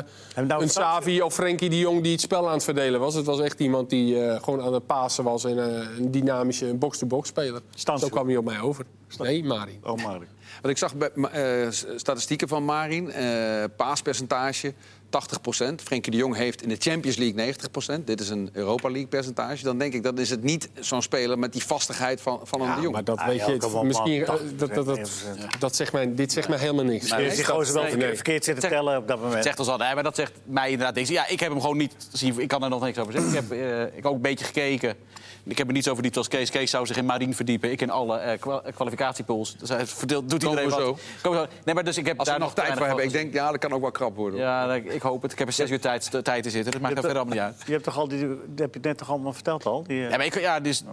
nou 0.48 0.62
een 0.62 0.70
Savi 0.70 1.22
of 1.22 1.34
Frenkie 1.34 1.70
de 1.70 1.80
Jong 1.80 2.04
die 2.04 2.12
het 2.12 2.22
spel 2.22 2.48
aan 2.48 2.54
het 2.54 2.64
verdelen 2.64 3.00
was. 3.00 3.14
Het 3.14 3.26
was 3.26 3.40
echt 3.40 3.60
iemand 3.60 3.90
die 3.90 4.22
eh, 4.26 4.44
gewoon 4.44 4.62
aan 4.62 4.74
het 4.74 4.86
pasen 4.86 5.24
was. 5.24 5.46
En 5.46 5.58
een 5.58 6.12
dynamische 6.12 6.74
box-to-box 6.74 7.28
speler. 7.30 7.62
Stansjoe. 7.76 8.08
Zo 8.10 8.14
kwam 8.16 8.28
hij 8.28 8.38
op 8.38 8.46
mij 8.46 8.60
over. 8.60 8.86
Nee, 9.18 9.44
Mari. 9.44 9.80
Oh, 9.84 9.96
maar. 10.04 10.18
Want 10.62 10.68
ik 10.70 10.78
zag 10.78 10.96
bij, 10.96 11.10
eh, 11.32 11.68
statistieken 11.96 12.48
van 12.48 12.66
Marin. 12.66 13.12
eh, 13.12 13.64
paaspercentage 13.76 14.74
80% 15.10 15.76
Frenkie 15.84 16.12
de 16.12 16.18
Jong 16.18 16.36
heeft 16.36 16.62
in 16.62 16.70
de 16.70 16.76
Champions 16.80 17.18
League 17.18 17.54
90% 18.00 18.04
Dit 18.04 18.20
is 18.20 18.30
een 18.30 18.50
Europa 18.54 18.90
League 18.90 19.08
percentage. 19.08 19.64
Dan 19.64 19.78
denk 19.78 19.94
ik, 19.94 20.04
dat 20.04 20.20
is 20.20 20.30
het 20.30 20.44
niet 20.44 20.70
zo'n 20.80 21.02
speler 21.02 21.40
met 21.40 21.54
die 21.54 21.64
vastigheid 21.64 22.22
van, 22.22 22.40
van 22.44 22.62
een 22.62 22.76
de 22.76 22.82
Jong. 22.82 22.94
maar 22.94 23.04
dat 23.04 23.18
Ah, 23.18 23.28
weet 23.28 23.46
je. 23.46 23.52
het- 23.52 23.84
misschien, 23.84 24.22
eh, 24.22 24.28
dat, 24.58 24.74
dat, 24.76 24.86
dat, 24.86 24.98
80%. 25.00 25.60
dat 25.60 25.76
zegt 25.76 25.94
mij, 25.94 26.16
dit 26.16 26.32
zegt 26.32 26.50
mij 26.50 26.58
helemaal 26.58 26.84
niks. 26.86 27.12
Nee, 27.12 27.26
Dus 27.26 27.36
die 27.36 27.46
gozer 27.46 27.74
wel 27.74 27.84
Nee. 27.96 28.14
verkeerd, 28.16 28.44
zitten 28.44 28.62
Zeg- 28.64 28.72
tellen 28.72 28.98
op 28.98 29.08
dat 29.08 29.22
moment. 29.22 29.44
Zegt 29.44 29.60
ons 29.60 29.68
al, 29.68 29.78
nee, 29.78 29.94
maar 29.94 30.04
dat 30.04 30.16
zegt 30.16 30.32
mij 30.44 30.70
inderdaad 30.72 30.96
niks. 30.96 31.10
Ja, 31.10 31.28
ik 31.28 31.40
heb 31.40 31.50
hem 31.52 31.62
gewoon 31.62 31.78
niet 31.78 31.94
zien. 32.12 32.40
Ik 32.40 32.48
kan 32.48 32.64
er 32.64 32.70
nog 32.70 32.82
niks 32.82 32.98
over 32.98 33.14
zeggen. 33.14 33.32
Ik 33.32 33.38
heb, 33.38 33.52
eh, 33.52 33.82
ik 33.82 33.94
heb 33.96 34.06
ook 34.06 34.16
een 34.16 34.22
beetje 34.22 34.46
gekeken. 34.46 34.96
Ik 35.48 35.58
heb 35.58 35.68
er 35.68 35.74
niets 35.74 35.88
over 35.88 36.12
als 36.18 36.28
Kees. 36.28 36.50
Kees 36.50 36.70
zou 36.72 36.86
zich 36.86 36.98
in 36.98 37.06
Marien 37.06 37.36
verdiepen. 37.36 37.72
Ik 37.72 37.82
in 37.82 37.90
alle 37.90 38.18
eh, 38.18 38.40
kwa- 38.40 38.64
kwalificatiepools. 38.74 39.56
Dus 39.58 39.70
hij 39.70 39.86
verdeelt, 39.86 40.30
doet 40.30 40.44
Komen 40.44 40.64
iedereen 40.64 40.86
wat. 40.86 41.00
Komen 41.22 41.40
we 41.42 41.48
zo. 41.50 41.54
Nee, 41.66 41.76
maar 41.76 41.84
dus 41.84 41.98
ik 41.98 42.06
heb 42.06 42.18
Als 42.20 42.28
we 42.28 42.34
daar 42.34 42.44
nog 42.44 42.54
tijd 42.54 42.78
voor 42.78 42.86
hebben, 42.86 43.06
ik 43.06 43.12
denk, 43.12 43.34
ja, 43.34 43.52
dat 43.52 43.60
kan 43.60 43.72
ook 43.74 43.82
wel 43.82 43.92
krap 43.92 44.16
worden. 44.16 44.40
Ja, 44.40 44.74
ik 44.74 45.02
hoop 45.02 45.22
het. 45.22 45.32
Ik 45.32 45.38
heb 45.40 45.48
er 45.48 45.54
zes 45.54 45.70
uur 45.70 45.80
tijd, 45.80 46.10
tijd 46.24 46.44
te 46.44 46.50
zitten. 46.50 46.72
Dat 46.72 46.82
maakt 46.82 46.96
er 46.96 47.02
verder 47.04 47.18
allemaal 47.22 47.46
niet 47.46 47.56
uit. 47.56 47.64
Je 47.68 47.72
hebt 47.72 47.84
toch 47.84 47.98
al 47.98 48.08
die, 48.08 48.28
dat 48.28 48.38
heb 48.60 48.74
je 48.74 48.80
net 48.82 48.98
toch 48.98 49.10
allemaal 49.10 49.34
verteld 49.34 49.66
al? 49.66 49.84
Die, 49.84 50.04
eh, 50.04 50.10
Ja, 50.10 50.18
maar 50.18 50.26
ik, 50.26 50.40
ja, 50.40 50.60
dus, 50.60 50.84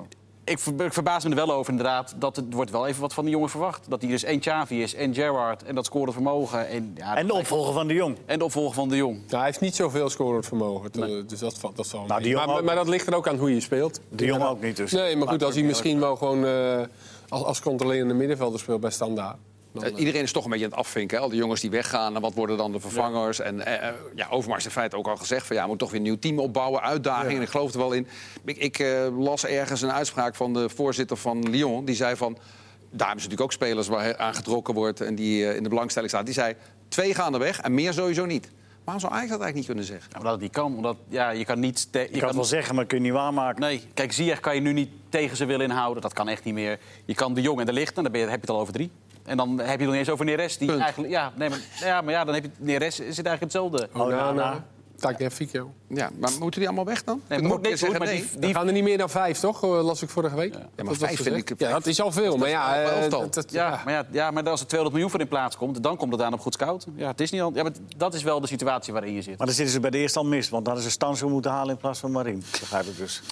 ik, 0.45 0.59
ver- 0.59 0.85
ik 0.85 0.93
verbaas 0.93 1.25
me 1.25 1.31
er 1.31 1.37
wel 1.37 1.53
over 1.53 1.71
inderdaad. 1.71 2.15
Dat 2.19 2.37
het 2.37 2.53
wordt 2.53 2.71
wel 2.71 2.87
even 2.87 3.01
wat 3.01 3.15
van 3.15 3.25
die 3.25 3.33
jongen 3.33 3.49
verwacht. 3.51 3.85
Dat 3.89 4.01
hij 4.03 4.11
dus 4.11 4.25
en 4.25 4.41
Xavi 4.41 4.83
is 4.83 4.95
en 4.95 5.15
Gerrard 5.15 5.63
en 5.63 5.75
dat 5.75 5.85
scorende 5.85 6.13
vermogen. 6.13 6.69
En, 6.69 6.93
ja, 6.97 7.17
en 7.17 7.27
de 7.27 7.33
opvolger 7.35 7.73
van 7.73 7.89
de 7.89 7.95
Jong. 7.95 8.17
en 8.27 8.39
de 8.39 8.45
opvolger 8.45 8.75
van 8.75 8.89
de 8.89 8.97
Jong. 8.97 9.17
Nou, 9.17 9.37
hij 9.37 9.45
heeft 9.45 9.61
niet 9.61 9.75
zoveel 9.75 10.11
scorend 10.11 10.47
vermogen. 10.47 10.91
Dus 11.27 11.39
dat, 11.39 11.59
valt- 11.59 11.77
dat 11.77 11.87
zal 11.87 12.05
Nou, 12.07 12.47
maar, 12.47 12.65
maar 12.65 12.75
dat 12.75 12.89
ligt 12.89 13.07
er 13.07 13.15
ook 13.15 13.29
aan 13.29 13.37
hoe 13.39 13.55
je 13.55 13.61
speelt. 13.61 14.01
De 14.09 14.25
Jong 14.25 14.43
ook 14.45 14.63
niet 14.63 14.77
dus. 14.77 14.93
Nee, 14.93 15.17
maar 15.17 15.29
goed, 15.29 15.43
als 15.45 15.55
hij 15.55 15.65
misschien 15.65 16.01
wel 16.01 16.17
gewoon 16.17 16.47
eh, 16.47 16.81
als, 17.29 17.43
als 17.43 17.61
controlerende 17.61 18.15
middenvelder 18.15 18.61
speelt 18.61 18.81
bij 18.81 18.91
Standaard. 18.91 19.37
Dan, 19.75 19.83
Eh, 19.85 19.91
eh, 19.93 19.99
iedereen 19.99 20.23
is 20.23 20.33
toch 20.33 20.45
een 20.45 20.51
beetje 20.51 20.65
aan 20.65 20.71
het 20.71 20.81
afvinken. 20.81 21.17
hè. 21.17 21.23
Al 21.23 21.29
die 21.29 21.39
jongens 21.39 21.61
die 21.61 21.71
weggaan, 21.71 22.15
en 22.15 22.21
wat 22.21 22.35
worden 22.35 22.57
dan 22.57 22.73
de 22.73 22.81
vervangers? 22.81 23.41
En 23.41 23.67
eh, 23.67 23.93
ja, 24.15 24.27
Overmars 24.31 24.65
heeft 24.65 24.65
in 24.77 24.81
feite 24.81 24.97
ook 24.97 25.07
al 25.09 25.17
gezegd... 25.17 25.47
van 25.47 25.57
ja, 25.57 25.67
moet 25.67 25.79
toch 25.79 25.89
weer 25.91 25.97
een 25.99 26.05
nieuw 26.07 26.19
team 26.19 26.39
opbouwen, 26.39 26.81
uitdaging. 26.83 27.37
En 27.37 27.43
ik 27.43 27.49
geloof 27.49 27.73
er 27.73 27.79
wel 27.79 27.93
in. 27.93 28.07
Ik, 28.45 28.57
ik 28.57 28.85
las 29.19 29.45
ergens 29.47 29.83
een 29.83 29.93
uitspraak 29.93 30.35
van 30.35 30.53
de 30.53 30.69
voorzitter 30.69 31.17
van 31.17 31.51
Lyon. 31.51 31.85
Die 31.85 31.95
zei 31.95 32.17
van, 32.17 32.33
daar 32.33 33.07
hebben 33.07 33.07
ze 33.07 33.29
natuurlijk 33.29 33.41
ook 33.41 33.53
spelers 33.53 33.89
waar 33.89 34.17
aan 34.17 34.35
getrokken 34.35 34.75
wordt... 34.75 35.01
en 35.01 35.15
die 35.15 35.55
in 35.57 35.63
de 35.63 35.69
belangstelling 35.69 36.11
staan. 36.11 36.25
Die 36.25 36.35
zei, 36.35 36.55
twee 36.89 37.15
gaan 37.15 37.33
er 37.35 37.39
weg 37.41 37.61
en 37.61 37.75
meer 37.75 37.93
sowieso 37.93 38.25
niet. 38.25 38.51
Waarom 38.85 39.03
zou 39.03 39.15
Ajax 39.15 39.31
dat 39.31 39.41
eigenlijk 39.41 39.55
niet 39.55 39.67
kunnen 39.67 39.85
zeggen? 39.85 40.07
Ja, 40.11 40.15
maar 40.17 40.25
dat 40.25 40.33
het 40.33 40.43
niet 40.43 40.53
kan. 40.53 40.77
Omdat 40.77 40.97
ja, 41.09 41.31
je 41.31 41.45
kan 41.45 41.61
niet... 41.61 41.93
te- 41.93 42.09
Je 42.13 42.19
kan 42.19 42.27
het 42.27 42.37
wel 42.37 42.45
zeggen, 42.45 42.75
maar 42.75 42.85
kun 42.87 42.97
je 42.99 43.03
niet 43.05 43.13
waarmaken. 43.13 43.61
Nee, 43.61 43.83
kijk, 43.95 44.13
Ziyech 44.13 44.41
kan 44.41 44.55
je 44.55 44.61
nu 44.61 44.73
niet 44.73 44.91
tegen 45.09 45.37
ze 45.37 45.45
willen 45.45 45.67
inhouden. 45.67 46.03
Dat 46.03 46.13
kan 46.13 46.29
echt 46.29 46.45
niet 46.45 46.55
meer. 46.55 46.79
Je 47.05 47.15
kan 47.15 47.35
de 47.35 47.41
Jong 47.41 47.61
en 47.61 47.67
de 47.67 47.73
Licht, 47.73 47.97
en 47.97 48.03
dan 48.03 48.13
ben 48.13 48.21
je, 48.21 48.27
heb 48.27 48.35
je 48.35 48.41
het 48.47 48.51
al 48.51 48.61
over 48.61 48.73
drie. 48.73 48.91
En 49.25 49.37
dan 49.37 49.49
heb 49.59 49.59
je 49.67 49.71
het 49.71 49.81
nog 49.81 49.89
niet 49.89 49.99
eens 49.99 50.11
over 50.11 50.25
Neres. 50.25 50.59
Die 50.59 50.69
Punt. 50.69 50.81
eigenlijk, 50.81 51.13
ja, 51.13 51.33
nee, 51.37 51.49
maar, 51.49 51.59
ja, 51.81 52.01
maar 52.01 52.13
ja, 52.13 52.25
dan 52.25 52.35
heb 52.35 52.45
je 52.45 52.51
Neres 52.59 53.01
is 53.01 53.17
het 53.17 53.27
eigenlijk 53.27 53.41
hetzelfde. 53.41 53.89
Onana, 53.95 54.31
Onana. 54.31 54.65
Tagliafico. 54.99 55.73
Ja, 55.89 56.11
maar 56.19 56.31
moeten 56.41 56.61
die 56.61 56.69
allemaal 56.69 56.85
weg 56.85 57.05
dan? 57.05 57.21
Nee, 57.29 57.39
Ik 57.39 57.45
moet 57.45 57.61
niks 57.63 57.81
zeggen 57.81 57.99
maar 57.99 58.09
nee. 58.09 58.25
die, 58.39 58.55
gaan 58.55 58.67
er 58.67 58.73
niet 58.73 58.83
meer 58.85 58.99
dan 58.99 59.11
vijf, 59.11 59.39
toch? 59.39 59.63
Eh, 59.63 59.85
las 59.85 60.03
ik 60.03 60.09
vorige 60.09 60.37
week. 60.37 60.55
Ja, 60.77 60.85
maar 60.85 60.95
vijf 60.95 61.23
vind 61.23 61.37
ik- 61.51 61.61
Ja, 61.61 61.71
dat 61.71 61.87
is 61.87 62.01
al 62.01 62.13
veel. 62.13 62.37
Maar 62.37 62.49
ja, 62.49 62.83
eh, 62.83 63.11
dat- 63.11 63.35
dat- 63.35 63.53
ja, 63.53 63.69
ja. 63.69 63.81
maar 63.85 63.93
ja, 63.95 64.07
ja, 64.11 64.31
maar 64.31 64.49
als 64.49 64.61
er 64.61 64.67
200 64.67 64.93
miljoen 64.93 65.11
voor 65.11 65.21
in 65.21 65.29
plaats 65.29 65.57
komt, 65.57 65.83
dan 65.83 65.97
komt 65.97 66.13
het 66.13 66.23
aan 66.23 66.33
op 66.33 66.41
goed 66.41 66.55
scouten. 66.55 66.93
Ja, 66.97 67.07
het 67.09 67.21
is 67.21 67.31
niet 67.31 67.41
al, 67.41 67.51
ja, 67.55 67.63
maar 67.63 67.73
dat 67.97 68.15
is 68.15 68.23
wel 68.23 68.41
de 68.41 68.47
situatie 68.47 68.93
waarin 68.93 69.13
je 69.15 69.23
zit. 69.23 69.39
Maar 69.39 69.47
dan 69.47 69.57
zitten 69.57 69.75
ze 69.75 69.81
bij 69.81 69.91
de 69.91 69.99
eerste 69.99 70.19
al 70.19 70.25
mis. 70.25 70.49
Want 70.49 70.65
dan 70.65 70.75
hadden 70.75 70.91
ze 70.91 70.97
Stanzo 70.97 71.29
moeten 71.29 71.51
halen 71.51 71.71
in 71.71 71.77
plaats 71.81 72.01
van 72.01 72.11
Marien. 72.11 72.43
Begrijp 72.61 72.85
ik 72.85 72.97
dus. 72.97 73.23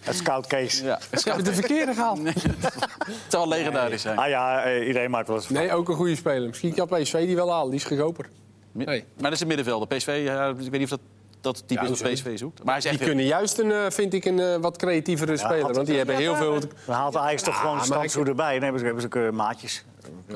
Het 0.00 0.16
scout 0.16 0.46
case. 0.46 0.84
Ja. 0.84 0.98
De 1.42 1.54
verkeerde 1.54 1.94
gehaald. 1.94 2.18
Het 2.24 2.34
zou 3.28 3.48
wel 3.48 3.58
legendarisch 3.58 4.02
zijn. 4.02 4.18
Ah 4.18 4.28
ja, 4.28 4.62
eh, 4.64 4.86
iedereen 4.86 5.10
maakt 5.10 5.28
wel 5.28 5.36
eens 5.36 5.48
Nee, 5.48 5.72
ook 5.72 5.88
een 5.88 5.94
goede 5.94 6.16
speler. 6.16 6.48
Misschien 6.48 6.74
kan 6.74 6.86
PSV 6.86 7.26
die 7.26 7.36
wel 7.36 7.50
halen. 7.52 7.70
Die 7.70 7.80
is 7.80 7.84
goedkoper. 7.86 8.28
Mi- 8.72 8.84
Nee. 8.84 9.04
Maar 9.14 9.22
dat 9.22 9.32
is 9.32 9.40
een 9.40 9.46
middenvelder. 9.46 9.88
PSV, 9.88 10.20
ja, 10.24 10.48
ik 10.48 10.56
weet 10.56 10.70
niet 10.70 10.82
of 10.82 10.88
dat, 10.88 11.00
dat 11.40 11.56
het 11.56 11.68
type 11.68 11.84
Ja, 11.84 11.90
is. 11.90 12.00
PSV 12.02 12.38
zoekt. 12.38 12.64
Maar 12.64 12.80
hij 12.80 12.90
is 12.92 12.98
Die 12.98 13.06
kunnen 13.06 13.24
juist, 13.24 13.58
een, 13.58 13.72
eh, 13.72 13.78
vind 13.90 14.14
ik, 14.14 14.24
een 14.24 14.40
eh, 14.40 14.56
wat 14.56 14.76
creatievere 14.76 15.36
speler. 15.36 15.72
Want 15.72 15.86
die 15.86 15.96
hebben 15.96 16.16
heel 16.16 16.34
veel... 16.34 16.58
Dan 16.86 16.94
haalt 16.94 17.16
Ajax 17.16 17.42
toch 17.42 17.60
gewoon 17.60 17.84
Stanzo 17.84 18.20
ik- 18.20 18.28
erbij. 18.28 18.52
Dan 18.54 18.62
hebben 18.62 18.78
ze, 18.80 18.84
hebben 18.86 19.02
ze 19.02 19.08
ook, 19.18 19.24
eh, 19.24 19.30
maatjes. 19.30 19.84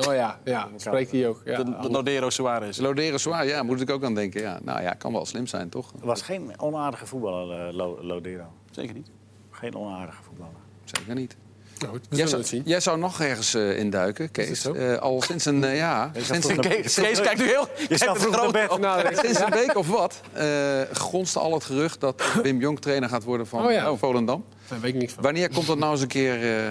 Oh 0.08 0.14
ja, 0.14 0.38
ja 0.44 0.68
spreekt 0.76 1.10
hij 1.10 1.28
ook. 1.28 1.42
Ja. 1.44 1.62
de, 1.62 1.76
de 1.80 1.88
Nodero 1.88 2.30
Suarez. 2.30 2.78
Loderen 2.78 3.20
zwaar, 3.20 3.46
ja, 3.46 3.62
moet 3.62 3.80
ik 3.80 3.90
ook 3.90 4.04
aan 4.04 4.14
denken. 4.14 4.40
Ja. 4.40 4.58
Nou 4.62 4.82
ja, 4.82 4.90
kan 4.92 5.12
wel 5.12 5.26
slim 5.26 5.46
zijn, 5.46 5.68
toch? 5.68 5.92
Er 6.00 6.06
was 6.06 6.22
geen 6.22 6.52
onaardige 6.56 7.06
voetballer, 7.06 7.66
eh, 7.68 7.74
Lo- 7.74 7.98
Lodero. 8.02 8.44
Zeker 8.70 8.94
niet. 8.94 9.08
Geen 9.54 9.74
onaardige 9.76 10.22
voetballer. 10.22 10.52
Zeker 10.84 11.14
niet. 11.14 11.36
Nou, 11.78 11.92
goed, 11.92 12.06
we 12.10 12.16
Jij 12.16 12.26
zullen 12.26 12.44
zou, 12.44 12.62
jij 12.64 12.80
zou 12.80 12.98
nog 12.98 13.20
ergens 13.20 13.54
eh, 13.54 13.78
induiken, 13.78 14.30
Kees. 14.30 14.64
Eh, 14.64 14.96
al 14.96 15.22
sinds 15.22 15.44
een, 15.44 15.64
eh, 15.64 15.76
ja, 15.76 16.10
sinds 16.30 16.48
een, 16.48 16.60
Kees, 16.60 16.94
Kees 16.94 17.20
kijkt 17.20 17.38
nu 17.40 17.46
heel... 17.46 17.68
Je 17.88 17.96
staat 17.96 18.18
vroeg 18.18 18.36
naar 18.36 18.50
bed. 18.50 18.78
Nou, 18.78 19.14
sinds 19.14 19.40
een 19.40 19.50
week 19.50 19.76
of 19.76 19.88
wat 19.88 20.20
eh 20.32 20.80
gonste 20.92 21.38
al 21.38 21.52
het 21.54 21.64
gerucht 21.64 22.00
dat 22.00 22.22
Wim 22.42 22.60
Jong 22.60 22.80
trainer 22.80 23.08
gaat 23.08 23.24
worden 23.24 23.46
van 23.46 23.64
Oh 23.64 23.72
ja. 23.72 23.84
eh, 23.86 23.92
Volendam. 23.96 24.44
daar 24.68 24.80
weet 24.80 24.94
ik 24.94 25.00
niks 25.00 25.12
van. 25.12 25.22
Wanneer 25.22 25.48
komt 25.52 25.66
dat 25.66 25.78
nou 25.78 25.92
eens 25.92 26.00
een 26.00 26.08
keer 26.08 26.34
eh? 26.34 26.68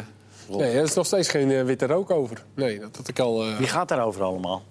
Nee, 0.58 0.72
er 0.72 0.84
is 0.84 0.93
nog 0.93 1.06
steeds 1.06 1.30
geen 1.30 1.65
witte 1.65 1.86
rook 1.88 2.10
over. 2.12 2.43
Nee, 2.56 2.80
dat 2.80 2.96
had 2.98 3.08
ik 3.08 3.19
al... 3.19 3.43
eh, 3.48 3.58
Wie 3.58 3.67
gaat 3.67 3.88
daarover 3.88 4.22
allemaal? 4.24 4.63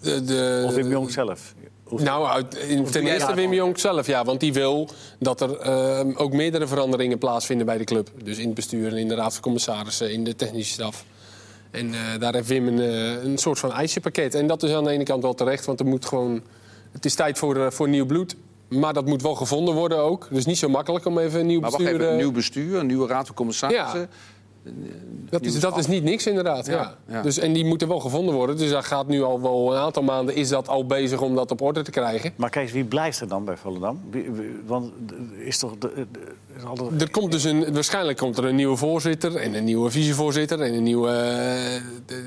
de, 0.00 0.24
de, 0.24 0.62
Of 0.66 0.74
Wim 0.74 0.88
Jong 0.90 1.10
zelf? 1.10 1.54
Nou, 1.96 2.26
uit, 2.26 2.54
in- 2.54 2.84
ten 2.84 3.06
eerste 3.06 3.34
Wim? 3.34 3.52
Jong 3.52 3.78
zelf, 3.78 4.06
ja. 4.06 4.24
Want 4.24 4.40
die 4.40 4.52
wil 4.52 4.88
dat 5.18 5.40
er 5.40 5.56
eh, 5.58 6.00
ook 6.14 6.32
meerdere 6.32 6.66
veranderingen 6.66 7.18
plaatsvinden 7.18 7.66
bij 7.66 7.78
de 7.78 7.84
club. 7.84 8.10
Dus 8.24 8.38
in 8.38 8.46
het 8.46 8.54
bestuur 8.54 8.88
en 8.90 8.96
in 8.96 9.08
de 9.08 9.14
raad 9.14 9.32
van 9.32 9.42
commissarissen, 9.42 10.12
in 10.12 10.24
de 10.24 10.36
technische 10.36 10.72
staf. 10.72 11.04
En 11.70 11.94
eh, 11.94 12.00
daar 12.18 12.34
heeft 12.34 12.48
Wim 12.48 12.66
een, 12.68 12.80
eh, 12.80 13.22
een 13.24 13.38
soort 13.38 13.58
van 13.58 13.72
eisenpakket. 13.72 14.34
En 14.34 14.46
dat 14.46 14.62
is 14.62 14.72
aan 14.72 14.84
de 14.84 14.90
ene 14.90 15.04
kant 15.04 15.22
wel 15.22 15.34
terecht, 15.34 15.64
want 15.64 15.80
er 15.80 15.86
moet 15.86 16.04
gewoon... 16.06 16.42
Het 16.92 17.04
is 17.04 17.14
tijd 17.14 17.38
voor, 17.38 17.56
eh, 17.56 17.70
voor 17.70 17.88
nieuw 17.88 18.06
bloed. 18.06 18.36
Maar 18.68 18.92
dat 18.92 19.06
moet 19.06 19.22
wel 19.22 19.34
gevonden 19.34 19.74
worden 19.74 19.98
ook. 19.98 20.28
Dus 20.30 20.46
niet 20.46 20.58
zo 20.58 20.68
makkelijk 20.68 21.04
om 21.06 21.18
even 21.18 21.40
een 21.40 21.46
nieuw 21.46 21.60
Maar 21.60 21.70
wacht 21.70 21.82
bestuur... 21.82 22.00
even, 22.00 22.12
een 22.12 22.18
nieuw 22.18 22.32
bestuur, 22.32 22.78
een 22.78 22.86
nieuwe 22.86 23.06
raad 23.06 23.26
van 23.26 23.34
commissarissen. 23.34 24.00
Ja. 24.00 24.08
Dat 25.30 25.42
is, 25.44 25.60
dat 25.60 25.78
is 25.78 25.86
niet 25.86 26.04
niks 26.04 26.26
inderdaad. 26.26 26.66
Ja. 26.66 26.94
ja. 27.08 27.22
Dus, 27.22 27.38
en 27.38 27.52
die 27.52 27.64
moeten 27.64 27.88
wel 27.88 28.00
gevonden 28.00 28.34
worden. 28.34 28.56
Dus 28.56 28.70
dat 28.70 28.84
gaat 28.84 29.06
nu 29.06 29.22
al 29.22 29.40
wel 29.42 29.72
een 29.72 29.78
aantal 29.78 30.02
maanden 30.02 30.34
is 30.34 30.48
dat 30.48 30.68
al 30.68 30.86
bezig 30.86 31.20
om 31.20 31.34
dat 31.34 31.50
op 31.50 31.60
orde 31.60 31.82
te 31.82 31.90
krijgen. 31.90 32.32
Maar 32.36 32.50
Kees, 32.50 32.72
wie 32.72 32.84
blijft 32.84 33.20
er 33.20 33.28
dan 33.28 33.44
bij 33.44 33.56
Volendam? 33.56 34.00
Wie- 34.10 34.30
Want 34.66 34.90
is 35.38 35.58
toch... 35.58 35.78
De, 35.78 36.06
is 36.56 36.64
altijd- 36.64 37.02
Er 37.02 37.10
komt 37.10 37.32
dus 37.32 37.44
een, 37.44 37.72
waarschijnlijk 37.74 38.18
komt 38.18 38.38
er 38.38 38.44
een 38.44 38.54
nieuwe 38.56 38.76
voorzitter 38.76 39.36
en 39.36 39.54
een 39.54 39.64
nieuwe 39.64 39.90
vicevoorzitter 39.90 40.60
en 40.60 40.74
een 40.74 40.82
nieuwe 40.82 41.08
eh, 41.08 41.82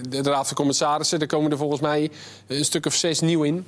de, 0.09 0.21
de 0.21 0.29
raad 0.29 0.47
van 0.47 0.55
commissarissen. 0.55 1.19
Er 1.19 1.27
komen 1.27 1.51
er 1.51 1.57
volgens 1.57 1.81
mij 1.81 2.11
een 2.47 2.65
stuk 2.65 2.85
of 2.85 2.93
zes 2.93 3.19
nieuw 3.19 3.43
in. 3.43 3.65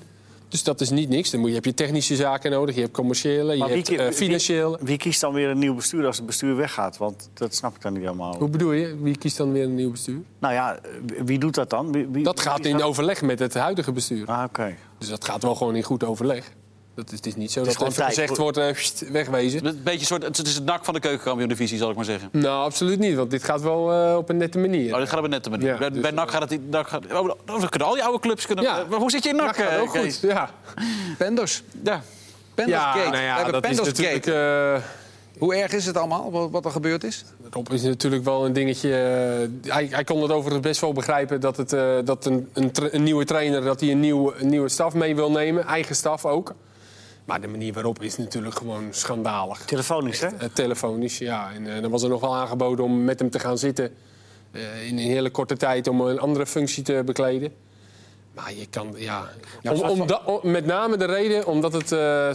Dus 0.49 0.63
dat 0.63 0.81
is 0.81 0.89
niet 0.89 1.09
niks. 1.09 1.29
Dan 1.31 1.39
moet 1.39 1.49
je, 1.49 1.55
heb 1.55 1.65
je 1.65 1.73
technische 1.73 2.15
zaken 2.15 2.51
nodig, 2.51 2.75
je 2.75 2.81
hebt 2.81 2.93
commerciële, 2.93 3.57
je 3.57 3.63
hebt 3.63 3.89
eh, 3.89 4.11
financieel. 4.11 4.75
Wie, 4.77 4.85
wie 4.85 4.97
kiest 4.97 5.21
dan 5.21 5.33
weer 5.33 5.49
een 5.49 5.57
nieuw 5.57 5.75
bestuur 5.75 6.05
als 6.05 6.17
het 6.17 6.25
bestuur 6.25 6.55
weggaat? 6.55 6.97
Want 6.97 7.29
dat 7.33 7.55
snap 7.55 7.75
ik 7.75 7.81
dan 7.81 7.93
niet 7.93 8.01
helemaal. 8.01 8.35
Hoe 8.37 8.49
bedoel 8.49 8.71
je? 8.71 8.97
Wie 9.01 9.17
kiest 9.17 9.37
dan 9.37 9.51
weer 9.51 9.63
een 9.63 9.75
nieuw 9.75 9.91
bestuur? 9.91 10.19
Nou 10.39 10.53
ja, 10.53 10.79
wie 11.25 11.39
doet 11.39 11.55
dat 11.55 11.69
dan? 11.69 11.91
Wie, 11.91 12.07
wie- 12.11 12.23
Dat 12.23 12.39
gaat 12.39 12.65
in 12.65 12.81
overleg 12.81 13.21
met 13.21 13.39
het 13.39 13.53
huidige 13.53 13.91
bestuur. 13.91 14.27
Ah, 14.27 14.43
oké. 14.43 14.75
Dus 14.97 15.09
dat 15.09 15.25
gaat 15.25 15.41
wel 15.43 15.55
gewoon 15.55 15.75
in 15.75 15.83
goed 15.83 16.03
overleg. 16.03 16.51
Dat 16.97 17.11
is, 17.11 17.15
het 17.17 17.25
is 17.25 17.35
niet 17.35 17.51
zo 17.51 17.59
Het 17.59 17.67
dat 17.67 17.73
is 17.73 17.77
gewoon 17.77 17.93
gewoon 17.93 18.09
gezegd 18.09 18.37
wordt, 18.37 18.57
eh, 18.57 18.71
pst, 18.71 19.09
wegwezen. 19.11 19.65
Een 19.65 19.81
beetje 19.83 20.05
soort, 20.05 20.23
het 20.23 20.47
is 20.47 20.55
het 20.55 20.65
nak 20.65 20.85
van 20.85 20.93
de 20.93 20.99
keukenkampioen-divisie, 20.99 21.77
zal 21.77 21.89
ik 21.89 21.95
maar 21.95 22.05
zeggen. 22.05 22.29
Nou, 22.31 22.63
absoluut 22.65 22.99
niet, 22.99 23.15
want 23.15 23.31
dit 23.31 23.43
gaat 23.43 23.61
wel 23.61 23.91
eh, 23.93 24.15
op 24.17 24.29
een 24.29 24.37
nette 24.37 24.57
manier. 24.59 24.93
Oh, 24.93 24.99
dit 24.99 25.09
gaat 25.09 25.17
op 25.17 25.23
een 25.23 25.29
nette 25.29 25.49
manier. 25.49 25.67
Ja, 25.67 25.77
bij, 25.77 25.89
dus, 25.89 26.01
bij 26.01 26.11
NAC 26.11 26.31
gaat 26.31 26.49
het... 26.49 26.69
NAC 26.69 26.87
gaat, 26.87 27.05
oh, 27.13 27.31
dan 27.45 27.69
kunnen 27.69 27.87
al 27.87 27.93
die 27.93 28.03
oude 28.03 28.19
clubs... 28.19 28.45
Kunnen, 28.45 28.63
Ja. 28.63 28.85
Hoe 28.89 29.11
zit 29.11 29.23
je 29.23 29.29
in 29.29 29.35
NAC, 29.35 29.45
Dat 29.45 29.55
gaat 29.65 29.71
eh, 29.75 29.81
ook 29.81 29.89
goed. 29.97 30.19
Ja, 30.21 30.49
Penders. 31.17 31.63
Ja. 31.83 32.01
Penders 32.55 32.77
ja, 32.81 32.91
Gate. 32.91 33.09
nou 33.09 33.23
ja, 33.23 33.35
We 33.35 33.41
hebben 33.43 33.61
dat 33.61 33.71
is 33.71 33.77
natuurlijk... 33.81 34.25
Gate. 34.25 34.81
eh, 34.83 35.39
Hoe 35.39 35.55
erg 35.55 35.71
is 35.73 35.85
het 35.85 35.97
allemaal, 35.97 36.31
wat, 36.31 36.51
wat 36.51 36.65
er 36.65 36.71
gebeurd 36.71 37.03
is? 37.03 37.25
Rob 37.51 37.71
is 37.71 37.81
natuurlijk 37.81 38.23
wel 38.23 38.45
een 38.45 38.53
dingetje. 38.53 38.89
eh, 39.63 39.71
hij, 39.73 39.87
hij 39.91 40.03
kon 40.03 40.21
het 40.21 40.31
overigens 40.31 40.67
best 40.67 40.81
wel 40.81 40.93
begrijpen 40.93 41.41
dat, 41.41 41.57
het, 41.57 41.73
eh, 41.73 41.95
dat 42.03 42.25
een, 42.25 42.49
een 42.91 43.03
nieuwe 43.03 43.25
trainer 43.25 43.61
dat 43.61 43.79
hij 43.79 43.91
een, 43.91 43.99
nieuw, 43.99 44.33
een 44.37 44.49
nieuwe 44.49 44.69
staf 44.69 44.93
mee 44.93 45.15
wil 45.15 45.31
nemen. 45.31 45.65
Eigen 45.65 45.95
staf 45.95 46.25
ook. 46.25 46.53
Maar 47.27 47.41
de 47.41 47.47
manier 47.47 47.73
waarop 47.73 48.01
is 48.01 48.17
natuurlijk 48.17 48.55
gewoon 48.57 48.87
schandalig. 48.91 49.65
Telefonisch, 49.65 50.19
hè? 50.19 50.27
Eh, 50.27 50.49
telefonisch, 50.53 51.17
ja. 51.17 51.51
En 51.53 51.75
eh, 51.75 51.81
dan 51.81 51.91
was 51.91 52.03
er 52.03 52.09
nog 52.09 52.21
wel 52.21 52.35
aangeboden 52.35 52.85
om 52.85 53.03
met 53.03 53.19
hem 53.19 53.29
te 53.29 53.39
gaan 53.39 53.57
zitten. 53.57 53.93
eh, 54.51 54.87
in 54.87 54.97
een 54.97 55.03
hele 55.11 55.29
korte 55.29 55.57
tijd 55.57 55.87
om 55.87 56.01
een 56.01 56.19
andere 56.19 56.45
functie 56.45 56.83
te 56.83 57.01
bekleden. 57.05 57.53
Maar 58.35 58.53
je 58.53 58.65
kan, 58.69 58.93
ja. 58.97 59.29
om, 59.63 59.81
om 59.81 60.07
da- 60.07 60.21
om- 60.25 60.51
met 60.51 60.65
name 60.65 60.97
de 60.97 61.05
reden 61.05 61.45
omdat 61.47 61.73
het. 61.73 61.91
eh, 61.91 62.33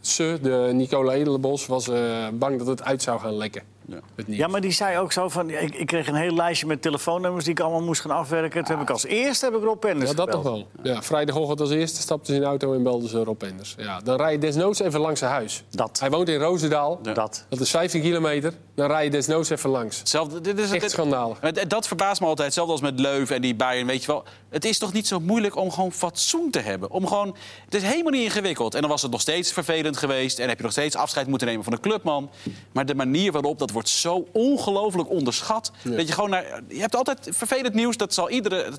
ze- 0.00 0.38
de 0.42 0.70
Nicola 0.72 1.12
Edelenbos, 1.12 1.66
was 1.66 1.88
eh, 1.88 2.28
bang 2.32 2.58
dat 2.58 2.66
het 2.66 2.82
uit 2.82 3.02
zou 3.02 3.20
gaan 3.20 3.36
lekken. 3.36 3.62
Ja. 3.88 3.98
Ja, 4.26 4.46
maar 4.46 4.60
die 4.60 4.70
zei 4.72 4.98
ook 4.98 5.12
zo 5.12 5.28
van... 5.28 5.50
Ik, 5.50 5.74
ik 5.74 5.86
kreeg 5.86 6.08
een 6.08 6.14
heel 6.14 6.34
lijstje 6.34 6.66
met 6.66 6.82
telefoonnummers 6.82 7.44
die 7.44 7.52
ik 7.52 7.60
allemaal 7.60 7.82
moest 7.82 8.00
gaan 8.00 8.10
afwerken. 8.10 8.64
Toen 8.64 8.74
heb 8.74 8.84
ik 8.84 8.90
als 8.90 9.04
eerste 9.04 9.44
heb 9.44 9.54
ik 9.54 9.62
Rob 9.62 9.80
Penders 9.80 10.10
Ja, 10.10 10.16
dat 10.16 10.34
gebeld. 10.34 10.44
wel. 10.44 10.92
Ja, 10.94 11.02
vrijdagochtend 11.02 11.60
als 11.60 11.70
eerste 11.70 12.00
stapte 12.00 12.26
ze 12.30 12.34
in 12.34 12.40
de 12.40 12.46
auto 12.46 12.74
en 12.74 12.82
belde 12.82 13.08
ze 13.08 13.24
Rob 13.24 13.42
Enders. 13.42 13.74
Ja, 13.78 14.00
dan 14.00 14.16
rij 14.16 14.32
je 14.32 14.38
desnoods 14.38 14.80
even 14.80 15.00
langs 15.00 15.18
zijn 15.18 15.30
huis. 15.30 15.64
Dat. 15.70 16.00
Hij 16.00 16.10
woont 16.10 16.28
in 16.28 16.38
Roosendaal. 16.40 16.98
Ja. 17.02 17.12
Dat. 17.12 17.44
Dat 17.48 17.60
is 17.60 17.70
15 17.70 18.00
kilometer. 18.02 18.52
Dan 18.74 18.86
rij 18.86 19.04
je 19.04 19.10
desnoods 19.10 19.50
even 19.50 19.70
langs. 19.70 19.98
Hetzelfde, 19.98 20.40
dit 20.40 20.58
is, 20.58 20.70
Echt 20.70 20.80
dit- 20.80 20.90
schandalig. 20.90 21.40
Het- 21.40 21.64
Dat 21.70 21.86
verbaast 21.86 22.20
me 22.20 22.26
altijd. 22.26 22.46
Hetzelfde 22.46 22.72
als 22.72 22.80
met 22.82 23.00
Leuven 23.00 23.36
en 23.36 23.42
die 23.42 23.54
Bayern, 23.54 23.86
weet 23.86 24.00
je 24.00 24.06
wel. 24.06 24.24
Het 24.48 24.64
is 24.64 24.78
toch 24.78 24.92
niet 24.92 25.06
zo 25.06 25.20
moeilijk 25.20 25.56
om 25.56 25.70
gewoon 25.70 25.92
fatsoen 25.92 26.50
te 26.50 26.58
hebben? 26.58 26.90
Om 26.90 27.06
gewoon, 27.06 27.36
het 27.64 27.74
is 27.74 27.82
helemaal 27.82 28.12
niet 28.12 28.22
ingewikkeld. 28.22 28.74
En 28.74 28.80
dan 28.80 28.90
was 28.90 29.02
het 29.02 29.10
nog 29.10 29.20
steeds 29.20 29.52
vervelend 29.52 29.96
geweest. 29.96 30.38
En 30.38 30.48
heb 30.48 30.56
je 30.56 30.62
nog 30.62 30.72
steeds 30.72 30.96
afscheid 30.96 31.26
moeten 31.26 31.46
nemen 31.46 31.64
van 31.64 31.72
de 31.72 31.80
clubman. 31.80 32.30
Maar 32.72 32.86
de 32.86 32.94
manier 32.94 33.32
waarop, 33.32 33.58
dat 33.58 33.70
wordt 33.76 33.88
zo 33.88 34.26
ongelooflijk 34.32 35.10
onderschat. 35.10 35.72
Dat 35.82 36.08
je 36.08 36.12
gewoon 36.12 36.30
naar... 36.30 36.60
Je 36.68 36.80
hebt 36.80 36.96
altijd 36.96 37.28
vervelend 37.30 37.74
nieuws. 37.74 37.96
Dat 37.96 38.14
zal 38.14 38.30
iedere... 38.30 38.72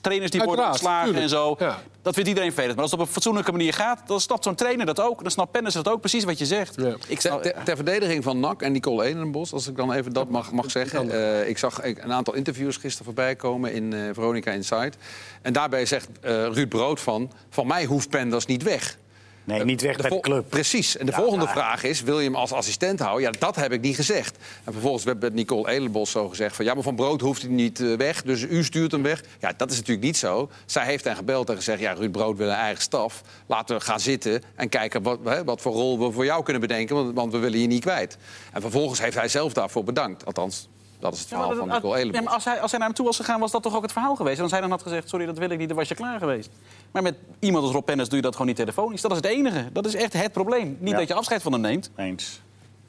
Trainers 0.00 0.30
die 0.30 0.42
worden 0.42 0.66
ontslagen 0.66 1.14
en 1.14 1.28
zo. 1.28 1.56
Ja. 1.58 1.78
Dat 2.02 2.14
vindt 2.14 2.28
iedereen 2.28 2.52
vervelend. 2.52 2.74
Maar 2.74 2.82
als 2.82 2.92
het 2.92 3.00
op 3.00 3.06
een 3.06 3.12
fatsoenlijke 3.12 3.52
manier 3.52 3.72
gaat... 3.72 4.02
dan 4.06 4.20
snapt 4.20 4.44
zo'n 4.44 4.54
trainer 4.54 4.86
dat 4.86 5.00
ook. 5.00 5.22
Dan 5.22 5.30
snapt 5.30 5.50
Pennis 5.50 5.74
dat 5.74 5.88
ook 5.88 6.00
precies 6.00 6.24
wat 6.24 6.38
je 6.38 6.46
zegt. 6.46 6.74
Ja. 6.76 6.86
Ik 6.86 6.98
Ter, 7.06 7.20
snap, 7.20 7.42
ter- 7.42 7.62
ter 7.64 7.76
verdediging 7.76 8.24
van 8.24 8.40
NAC 8.40 8.62
en 8.62 8.72
Nicole 8.72 9.04
Edenbos, 9.04 9.52
als 9.52 9.66
ik 9.66 9.76
dan 9.76 9.92
even 9.92 10.12
dat 10.12 10.28
mag, 10.28 10.52
mag 10.52 10.70
zeggen. 10.70 11.10
Eh, 11.10 11.48
ik 11.48 11.58
zag 11.58 11.84
een 11.84 12.12
aantal 12.12 12.34
interviews 12.34 12.76
gisteren 12.76 13.04
voorbij 13.04 13.36
komen 13.36 13.72
in 13.72 13.92
eh, 13.92 14.00
Veronica 14.12 14.50
Insight. 14.50 14.96
En 15.42 15.52
daarbij 15.52 15.86
zegt 15.86 16.08
eh, 16.20 16.46
Ruud 16.46 16.68
Brood 16.68 17.00
van... 17.00 17.30
van 17.50 17.66
mij 17.66 17.84
hoeft 17.84 18.10
Penders 18.10 18.46
niet 18.46 18.62
weg. 18.62 18.98
Nee, 19.46 19.64
niet 19.64 19.80
weg 19.80 19.96
De 19.96 20.02
bij 20.02 20.10
de 20.10 20.20
club. 20.20 20.48
Precies. 20.48 20.96
En 20.96 21.06
de 21.06 21.12
Ja, 21.12 21.18
volgende 21.18 21.44
maar- 21.44 21.54
vraag 21.54 21.82
is, 21.82 22.00
wil 22.02 22.18
je 22.20 22.24
hem 22.24 22.34
als 22.36 22.52
assistent 22.52 22.98
houden? 23.00 23.22
Ja, 23.22 23.38
dat 23.38 23.56
heb 23.56 23.72
ik 23.72 23.80
niet 23.80 23.94
gezegd. 23.96 24.36
En 24.64 24.72
vervolgens 24.72 25.04
werd 25.04 25.20
met 25.20 25.34
Nicole 25.34 25.70
Elenbos 25.70 26.10
zo 26.10 26.28
gezegd... 26.28 26.56
van 26.56 26.64
ja, 26.64 26.74
maar 26.74 26.82
Van 26.82 26.96
Brood 26.96 27.20
hoeft 27.20 27.42
hij 27.42 27.50
niet 27.50 27.80
eh, 27.80 27.94
weg, 27.96 28.22
dus 28.22 28.42
u 28.42 28.64
stuurt 28.64 28.92
hem 28.92 29.02
weg. 29.02 29.22
Ja, 29.40 29.52
dat 29.56 29.70
is 29.70 29.76
natuurlijk 29.76 30.06
niet 30.06 30.16
zo. 30.16 30.50
Zij 30.66 30.84
heeft 30.84 31.04
hen 31.04 31.16
gebeld 31.16 31.48
en 31.50 31.56
gezegd... 31.56 31.80
ja, 31.80 31.92
Ruud 31.92 32.12
Brood 32.12 32.36
wil 32.36 32.48
een 32.48 32.54
eigen 32.54 32.82
staf. 32.82 33.22
Laten 33.46 33.76
we 33.76 33.82
gaan 33.82 34.00
zitten 34.00 34.42
en 34.54 34.68
kijken 34.68 35.02
wat, 35.02 35.18
hè, 35.24 35.44
wat 35.44 35.60
voor 35.60 35.72
rol 35.72 35.98
we 35.98 36.12
voor 36.12 36.24
jou 36.24 36.42
kunnen 36.42 36.62
bedenken... 36.62 36.94
Want, 36.96 37.14
want 37.14 37.32
we 37.32 37.38
willen 37.38 37.60
je 37.60 37.66
niet 37.66 37.80
kwijt. 37.82 38.16
En 38.52 38.60
vervolgens 38.60 39.00
heeft 39.00 39.16
hij 39.16 39.28
zelf 39.28 39.52
daarvoor 39.52 39.84
bedankt. 39.84 40.24
Althans, 40.26 40.68
dat 40.98 41.12
is 41.14 41.20
het 41.20 41.28
Ja, 41.28 41.36
verhaal 41.36 41.54
dat- 41.54 41.58
van 41.64 41.68
Nicole 41.74 41.92
ja, 41.94 41.98
Elenbos. 42.00 42.22
maar 42.24 42.32
als, 42.34 42.44
hij, 42.44 42.60
als 42.60 42.70
hij 42.70 42.78
naar 42.78 42.88
hem 42.88 42.96
toe 42.96 43.06
was 43.06 43.16
gegaan, 43.16 43.40
was 43.40 43.50
dat 43.50 43.62
toch 43.62 43.76
ook 43.76 43.82
het 43.82 43.92
verhaal 43.92 44.16
geweest? 44.16 44.36
En 44.36 44.42
als 44.42 44.52
hij 44.52 44.60
dan 44.60 44.70
had 44.70 44.82
gezegd, 44.82 45.08
sorry, 45.08 45.26
dat 45.26 45.38
wil 45.38 45.50
ik 45.50 45.58
niet, 45.58 45.68
dan 45.68 45.76
was 45.76 45.88
je 45.88 45.94
klaar 45.94 46.18
geweest. 46.18 46.50
Maar 46.92 47.02
met 47.02 47.14
iemand 47.38 47.64
als 47.64 47.72
Rob 47.72 47.84
Pennis 47.84 48.06
doe 48.08 48.16
je 48.16 48.22
dat 48.22 48.32
gewoon 48.32 48.46
niet 48.46 48.56
telefonisch. 48.56 49.00
Dat 49.00 49.10
is 49.10 49.16
het 49.16 49.26
enige. 49.26 49.68
Dat 49.72 49.86
is 49.86 49.94
echt 49.94 50.12
het 50.12 50.32
probleem. 50.32 50.76
Niet 50.80 50.90
Ja. 50.90 50.96
dat 50.98 51.08
je 51.08 51.14
afscheid 51.14 51.42
van 51.42 51.52
hem 51.52 51.60
neemt. 51.60 51.90
Eens. 51.96 52.40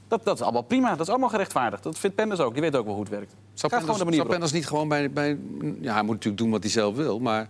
Dat, 0.07 0.23
dat 0.25 0.35
is 0.35 0.41
allemaal 0.41 0.61
prima. 0.61 0.89
Dat 0.89 0.99
is 0.99 1.09
allemaal 1.09 1.29
gerechtvaardigd. 1.29 1.83
Dat 1.83 1.97
vindt 1.99 2.15
Pennis 2.15 2.39
ook. 2.39 2.53
Die 2.53 2.61
weet 2.61 2.75
ook 2.75 2.85
wel 2.85 2.93
hoe 2.93 3.03
het 3.03 3.11
werkt. 3.11 3.31
Zou 3.53 3.73
Penders, 3.73 3.83
gewoon 3.83 3.97
de 3.99 4.03
manier 4.03 4.19
zou 4.19 4.27
waarop. 4.27 4.29
Penders 4.29 4.51
niet 4.51 4.67
gewoon 4.67 4.87
bij, 4.87 5.11
bij... 5.11 5.37
Ja, 5.81 5.93
hij 5.93 6.01
moet 6.03 6.13
natuurlijk 6.13 6.37
doen 6.41 6.51
wat 6.51 6.61
hij 6.63 6.71
zelf 6.71 6.95
wil, 6.95 7.19
maar... 7.19 7.49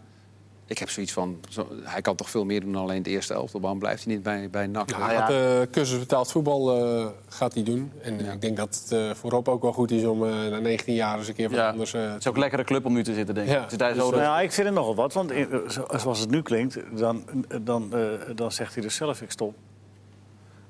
Ik 0.70 0.78
heb 0.78 0.90
zoiets 0.90 1.12
van, 1.12 1.40
zo, 1.50 1.68
hij 1.84 2.02
kan 2.02 2.16
toch 2.16 2.30
veel 2.30 2.46
meer 2.46 2.62
doen 2.62 2.72
dan 2.72 2.82
alleen 2.82 3.04
de 3.04 3.10
eerste 3.10 3.34
elftal. 3.34 3.60
Waarom 3.62 3.80
blijft 3.80 4.04
hij 4.04 4.14
niet 4.14 4.24
bij, 4.24 4.50
bij 4.50 4.68
NAC? 4.68 4.90
hij 4.96 5.16
gaat 5.16 5.30
eh 5.30 5.72
cursus 5.72 6.00
betaald 6.00 6.32
voetbal 6.32 6.84
eh, 7.00 7.06
gaat 7.30 7.54
hij 7.54 7.64
doen. 7.64 7.92
En 8.02 8.20
ik 8.32 8.42
denk 8.42 8.58
dat 8.58 8.82
het 8.84 8.92
eh, 8.92 9.14
voor 9.16 9.30
Rob 9.32 9.48
ook 9.48 9.62
wel 9.62 9.74
goed 9.74 9.92
is 9.92 10.04
om 10.04 10.24
eh, 10.26 10.30
na 10.50 10.60
19 10.60 10.94
jaar 10.94 11.18
eens 11.18 11.28
een 11.28 11.34
keer 11.34 11.52
Ja. 11.52 11.70
anders... 11.70 11.94
eh, 11.94 12.12
Het 12.12 12.20
is 12.20 12.28
ook 12.28 12.34
een 12.34 12.40
lekkere 12.40 12.64
club 12.64 12.86
om 12.86 12.94
nu 12.94 13.04
te 13.04 13.14
zitten, 13.14 13.36
denk 13.36 13.48
ik. 13.48 13.54
Ja. 13.54 13.70
Zit 13.70 13.80
hij 13.80 13.94
zo 13.94 13.98
Nou 14.00 14.12
de- 14.14 14.18
ja, 14.18 14.40
ik 14.42 14.52
vind 14.52 14.68
het 14.68 14.76
nogal 14.76 14.96
wat. 14.96 15.14
Want 15.14 15.32
in- 15.32 15.48
zo- 15.68 15.86
zoals 15.98 16.20
het 16.20 16.30
nu 16.30 16.42
klinkt, 16.42 16.78
dan, 16.98 17.24
dan, 17.62 17.94
eh, 17.94 18.02
dan 18.36 18.52
zegt 18.52 18.74
hij 18.74 18.84
dus 18.84 18.96
zelf, 18.96 19.22
ik 19.22 19.32
stop. 19.32 19.54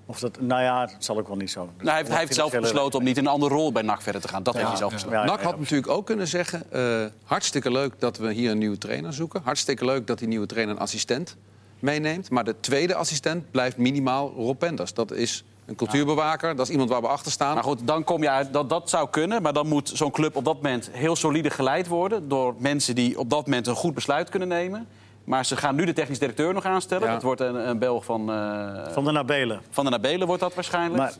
Of 0.09 0.19
dat, 0.19 0.41
nou 0.41 0.61
ja, 0.61 0.85
dat 0.85 0.95
zal 0.99 1.17
ook 1.17 1.27
wel 1.27 1.37
niet 1.37 1.51
zo. 1.51 1.59
Nou, 1.63 1.87
hij 1.87 1.95
heeft, 1.97 2.09
hij 2.09 2.19
heeft 2.19 2.33
zelf 2.33 2.59
besloten 2.59 2.99
om 2.99 3.05
niet 3.05 3.17
in 3.17 3.25
een 3.25 3.31
andere 3.31 3.53
rol 3.53 3.71
bij 3.71 3.81
NAC 3.81 4.01
verder 4.01 4.21
te 4.21 4.27
gaan. 4.27 4.43
Dat 4.43 4.53
heeft 4.53 4.67
hij 4.67 4.77
zelf 4.77 4.93
besloten. 4.93 5.19
Ja, 5.19 5.25
NAC 5.25 5.39
ja, 5.39 5.45
had 5.45 5.59
natuurlijk 5.59 5.91
ook 5.91 6.05
kunnen 6.05 6.27
zeggen... 6.27 6.71
eh, 6.71 7.05
hartstikke 7.23 7.71
leuk 7.71 7.99
dat 7.99 8.17
we 8.17 8.33
hier 8.33 8.51
een 8.51 8.57
nieuwe 8.57 8.77
trainer 8.77 9.13
zoeken. 9.13 9.41
Hartstikke 9.43 9.85
leuk 9.85 10.07
dat 10.07 10.19
die 10.19 10.27
nieuwe 10.27 10.45
trainer 10.45 10.75
een 10.75 10.81
assistent 10.81 11.35
meeneemt. 11.79 12.29
Maar 12.29 12.43
de 12.43 12.55
tweede 12.59 12.95
assistent 12.95 13.51
blijft 13.51 13.77
minimaal 13.77 14.33
Rob 14.35 14.57
Penders. 14.57 14.93
Dat 14.93 15.11
is 15.11 15.43
een 15.65 15.75
cultuurbewaker, 15.75 16.55
dat 16.55 16.65
is 16.65 16.71
iemand 16.71 16.89
waar 16.89 17.01
we 17.01 17.07
achter 17.07 17.31
staan. 17.31 17.53
Maar 17.53 17.63
goed, 17.63 17.79
dan 17.83 18.03
kom 18.03 18.21
je 18.21 18.29
uit 18.29 18.53
dat 18.53 18.69
dat 18.69 18.89
zou 18.89 19.09
kunnen. 19.09 19.41
Maar 19.41 19.53
dan 19.53 19.67
moet 19.67 19.91
zo'n 19.93 20.11
club 20.11 20.35
op 20.35 20.45
dat 20.45 20.55
moment 20.55 20.89
heel 20.91 21.15
solide 21.15 21.49
geleid 21.49 21.87
worden... 21.87 22.27
door 22.27 22.55
mensen 22.57 22.95
die 22.95 23.19
op 23.19 23.29
dat 23.29 23.45
moment 23.45 23.67
een 23.67 23.75
goed 23.75 23.93
besluit 23.93 24.29
kunnen 24.29 24.47
nemen. 24.47 24.87
Maar 25.27 25.45
ze 25.45 25.57
gaan 25.57 25.75
nu 25.75 25.85
de 25.85 25.93
technisch 25.93 26.19
directeur 26.19 26.53
nog 26.53 26.65
aanstellen. 26.65 27.07
Ja. 27.07 27.13
Dat 27.13 27.23
wordt 27.23 27.41
een, 27.41 27.69
een 27.69 27.79
Belg 27.79 28.05
van, 28.05 28.31
eh, 28.31 28.91
Van 28.91 29.03
de 29.03 29.11
Nabelen. 29.11 29.61
van 29.69 29.85
de 29.85 29.91
Nabelen 29.91 30.27
wordt 30.27 30.41
dat 30.41 30.53
waarschijnlijk. 30.53 30.97
Maar- 30.97 31.13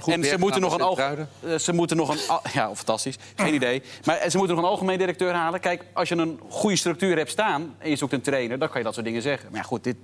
Goed 0.00 0.12
en 0.12 0.24
ze 0.24 0.38
moeten, 0.38 0.60
nog 0.60 0.96
een 0.98 1.26
eh, 1.40 1.58
ze 1.58 1.72
moeten 1.72 1.96
nog 1.96 2.08
een... 2.08 2.18
Ja, 2.52 2.74
fantastisch. 2.74 3.18
Geen 3.36 3.54
idee. 3.54 3.82
Maar 4.04 4.16
eh, 4.16 4.30
ze 4.30 4.36
moeten 4.36 4.56
nog 4.56 4.64
een 4.64 4.70
algemeen 4.70 4.98
directeur 4.98 5.32
halen. 5.32 5.60
Kijk, 5.60 5.84
als 5.92 6.08
je 6.08 6.16
een 6.16 6.40
goede 6.48 6.76
structuur 6.76 7.16
hebt 7.16 7.30
staan... 7.30 7.74
en 7.78 7.90
je 7.90 7.96
zoekt 7.96 8.12
een 8.12 8.20
trainer, 8.20 8.58
dan 8.58 8.68
kan 8.68 8.78
je 8.78 8.84
dat 8.84 8.94
soort 8.94 9.06
dingen 9.06 9.22
zeggen. 9.22 9.48
Maar 9.50 9.60
ja, 9.60 9.66
goed, 9.66 9.84
dit, 9.84 9.96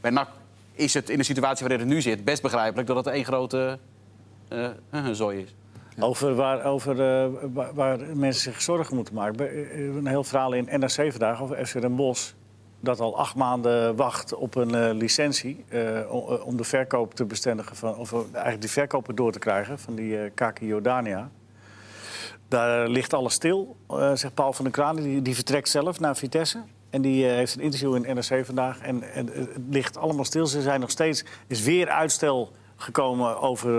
bij 0.00 0.10
NAC 0.10 0.28
is 0.72 0.94
het 0.94 1.10
in 1.10 1.18
de 1.18 1.24
situatie 1.24 1.66
waarin 1.66 1.86
het 1.86 1.94
nu 1.94 2.02
zit... 2.02 2.24
best 2.24 2.42
begrijpelijk 2.42 2.86
dat 2.86 2.96
het 2.96 3.06
één 3.06 3.24
grote 3.24 3.78
eh, 4.48 4.64
eh, 4.90 5.06
zooi 5.12 5.42
is. 5.42 5.54
Over, 5.98 6.34
waar, 6.34 6.64
over 6.64 7.00
eh, 7.00 7.30
waar, 7.52 7.74
waar 7.74 7.98
mensen 8.14 8.52
zich 8.52 8.62
zorgen 8.62 8.96
moeten 8.96 9.14
maken. 9.14 9.36
Bij, 9.36 9.72
Een 9.74 10.06
heel 10.06 10.24
verhaal 10.24 10.52
in 10.52 10.68
NRC 10.70 11.10
vandaag 11.10 11.42
over 11.42 11.66
FC 11.66 11.80
Den 11.80 11.96
Bosch. 11.96 12.32
Dat 12.84 13.00
al 13.00 13.18
acht 13.18 13.34
maanden 13.34 13.96
wacht 13.96 14.34
op 14.34 14.54
een 14.54 14.74
eh, 14.74 14.94
licentie 14.94 15.64
eh, 15.68 16.00
eh, 16.00 16.46
om 16.46 16.56
de 16.56 16.64
verkoop 16.64 17.14
te 17.14 17.24
bestendigen 17.24 17.76
van, 17.76 17.96
of 17.96 18.12
eigenlijk 18.12 18.60
die 18.60 18.70
verkoper 18.70 19.14
door 19.14 19.32
te 19.32 19.38
krijgen 19.38 19.78
van 19.78 19.94
die 19.94 20.30
Kaki 20.30 20.66
Jordania. 20.66 21.30
Daar 22.48 22.88
ligt 22.88 23.12
alles 23.12 23.34
stil, 23.34 23.76
zegt 24.14 24.34
Paul 24.34 24.52
van 24.52 24.64
der 24.64 24.72
Kraan. 24.72 24.96
Die, 24.96 25.22
die 25.22 25.34
vertrekt 25.34 25.68
zelf 25.68 26.00
naar 26.00 26.16
Vitesse. 26.16 26.62
En 26.90 27.02
die 27.02 27.24
heeft 27.24 27.54
een 27.54 27.60
interview 27.60 27.94
in 27.94 28.14
NRC 28.14 28.44
vandaag. 28.46 28.80
En, 28.80 29.12
en 29.12 29.26
het 29.26 29.48
ligt 29.70 29.96
allemaal 29.96 30.24
stil. 30.24 30.46
Ze 30.46 30.62
zijn 30.62 30.80
nog 30.80 30.90
steeds. 30.90 31.24
is 31.46 31.62
weer 31.62 31.88
uitstel 31.88 32.52
gekomen 32.76 33.40
over 33.40 33.70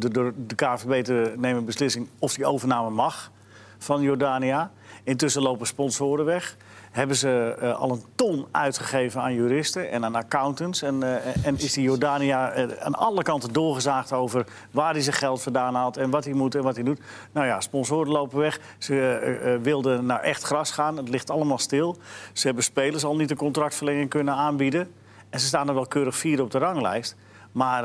de, 0.00 0.10
door 0.10 0.32
de 0.46 0.54
KVB 0.54 1.04
te 1.04 1.34
nemen 1.36 1.64
beslissing 1.64 2.08
of 2.18 2.34
die 2.34 2.46
overname 2.46 2.90
mag 2.90 3.30
van 3.78 4.02
Jordania. 4.02 4.72
Intussen 5.02 5.42
lopen 5.42 5.66
sponsoren 5.66 6.24
weg. 6.24 6.56
Hebben 6.94 7.16
ze 7.16 7.56
eh, 7.60 7.80
al 7.80 7.90
een 7.90 8.02
ton 8.14 8.46
uitgegeven 8.50 9.20
aan 9.20 9.34
juristen 9.34 9.90
en 9.90 10.04
aan 10.04 10.14
accountants. 10.14 10.82
En, 10.82 11.02
eh, 11.02 11.46
en 11.46 11.58
is 11.58 11.72
die 11.72 11.82
Jordania 11.82 12.50
eh, 12.50 12.64
aan 12.80 12.94
alle 12.94 13.22
kanten 13.22 13.52
doorgezaagd 13.52 14.12
over 14.12 14.46
waar 14.70 14.92
hij 14.92 15.02
zijn 15.02 15.16
geld 15.16 15.42
vandaan 15.42 15.74
haalt 15.74 15.96
en 15.96 16.10
wat 16.10 16.24
hij 16.24 16.32
moet 16.32 16.54
en 16.54 16.62
wat 16.62 16.74
hij 16.74 16.84
doet. 16.84 17.00
Nou 17.32 17.46
ja, 17.46 17.60
sponsoren 17.60 18.12
lopen 18.12 18.38
weg. 18.38 18.60
Ze 18.78 19.58
wilden 19.62 20.06
naar 20.06 20.20
echt 20.20 20.42
gras 20.42 20.70
gaan. 20.70 20.96
Het 20.96 21.08
ligt 21.08 21.30
allemaal 21.30 21.58
stil. 21.58 21.96
Ze 22.32 22.46
hebben 22.46 22.64
spelers 22.64 23.04
al 23.04 23.16
niet 23.16 23.30
een 23.30 23.36
contractverlenging 23.36 24.10
kunnen 24.10 24.34
aanbieden. 24.34 24.92
En 25.30 25.40
ze 25.40 25.46
staan 25.46 25.68
er 25.68 25.74
wel 25.74 25.86
keurig 25.86 26.16
vier 26.16 26.42
op 26.42 26.50
de 26.50 26.58
ranglijst. 26.58 27.16
Maar 27.52 27.84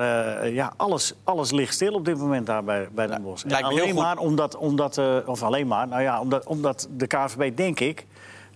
ja, 0.50 0.74
alles, 0.78 1.14
alles 1.24 1.52
ligt 1.52 1.74
stil 1.74 1.94
op 1.94 2.06
dit 2.06 2.18
moment 2.18 2.46
daar 2.46 2.64
bij, 2.64 2.88
bij 2.92 3.08
Den 3.08 3.22
Bosch. 3.22 3.46
Alleen 3.46 3.96
maar 3.96 4.18
omdat, 4.18 4.56
omdat 4.56 5.02
of 5.26 5.44
alleen 5.44 5.68
maar, 5.68 5.88
nou 5.88 6.02
ja, 6.02 6.22
omdat, 6.22 6.46
omdat 6.46 6.88
de 6.92 7.08
KVB, 7.08 7.58
denk 7.58 7.80
ik, 7.80 8.06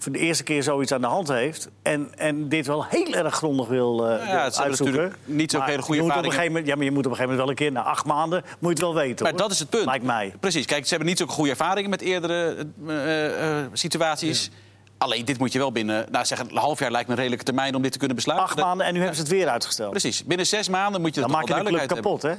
voor 0.04 0.12
de 0.12 0.20
eerste 0.20 0.44
keer 0.44 0.64
zoiets 0.64 0.92
aan 0.92 1.02
de 1.02 1.08
hand 1.08 1.28
heeft. 1.28 1.70
En, 1.82 2.12
en 2.18 2.50
dit 2.50 2.68
wel 2.68 2.86
heel 2.86 3.14
erg 3.14 3.36
grondig 3.36 3.68
wil, 3.68 3.98
wil 3.98 4.06
ze 4.06 4.12
hebben 4.12 4.40
uitzoeken. 4.42 4.86
natuurlijk 4.86 5.16
niet 5.26 5.52
zo'n 5.52 5.62
hele 5.62 5.82
goede 5.82 6.02
ervaring. 6.02 6.36
moment, 6.48 6.68
Ja, 6.68 6.76
maar 6.76 6.84
je 6.84 6.92
moet 6.92 7.06
op 7.06 7.12
een 7.12 7.18
gegeven 7.18 7.36
moment 7.36 7.40
wel 7.40 7.50
een 7.50 7.56
keer, 7.56 7.72
na 7.72 7.90
acht 7.90 8.06
maanden, 8.06 8.44
moet 8.44 8.60
je 8.60 8.68
het 8.68 8.94
wel 8.94 9.04
weten. 9.04 9.24
Maar 9.24 9.32
hoor. 9.32 9.42
dat 9.42 9.52
is 9.52 9.60
het 9.60 9.70
punt. 9.70 9.86
Lijkt 9.86 10.06
mij. 10.06 10.34
Precies. 10.40 10.66
Kijk, 10.66 10.84
ze 10.84 10.90
hebben 10.90 11.08
niet 11.08 11.18
zo'n 11.18 11.28
goede 11.28 11.50
ervaringen 11.50 11.90
met 11.90 12.02
eerdere 12.02 12.68
eh, 12.88 13.60
eh, 13.60 13.66
situaties. 13.74 14.52
Alleen, 14.98 15.26
dit 15.26 15.38
moet 15.38 15.52
je 15.52 15.60
wel 15.60 15.72
binnen... 15.72 16.06
Nou, 16.12 16.26
zeg, 16.26 16.40
een 16.40 16.58
half 16.58 16.80
jaar 16.80 16.92
lijkt 16.92 17.08
me 17.08 17.14
een 17.14 17.20
redelijke 17.20 17.46
termijn 17.46 17.76
om 17.76 17.82
dit 17.82 17.92
te 17.92 17.98
kunnen 17.98 18.16
besluiten. 18.16 18.50
Acht 18.50 18.58
maanden 18.60 18.86
en 18.86 18.94
nu 18.94 19.00
hebben 19.00 19.16
ze 19.16 19.22
het 19.22 19.32
weer 19.32 19.48
uitgesteld. 19.48 19.90
Precies. 19.90 20.24
Binnen 20.24 20.46
zes 20.46 20.70
maanden 20.70 21.02
moet 21.02 21.16
je 21.16 21.22
Dan 21.22 21.32
dat 21.32 21.40
maak 21.40 21.58
je 21.58 21.64
de 21.64 21.70
club 21.70 21.88
kapot, 21.88 22.22
hè? 22.22 22.34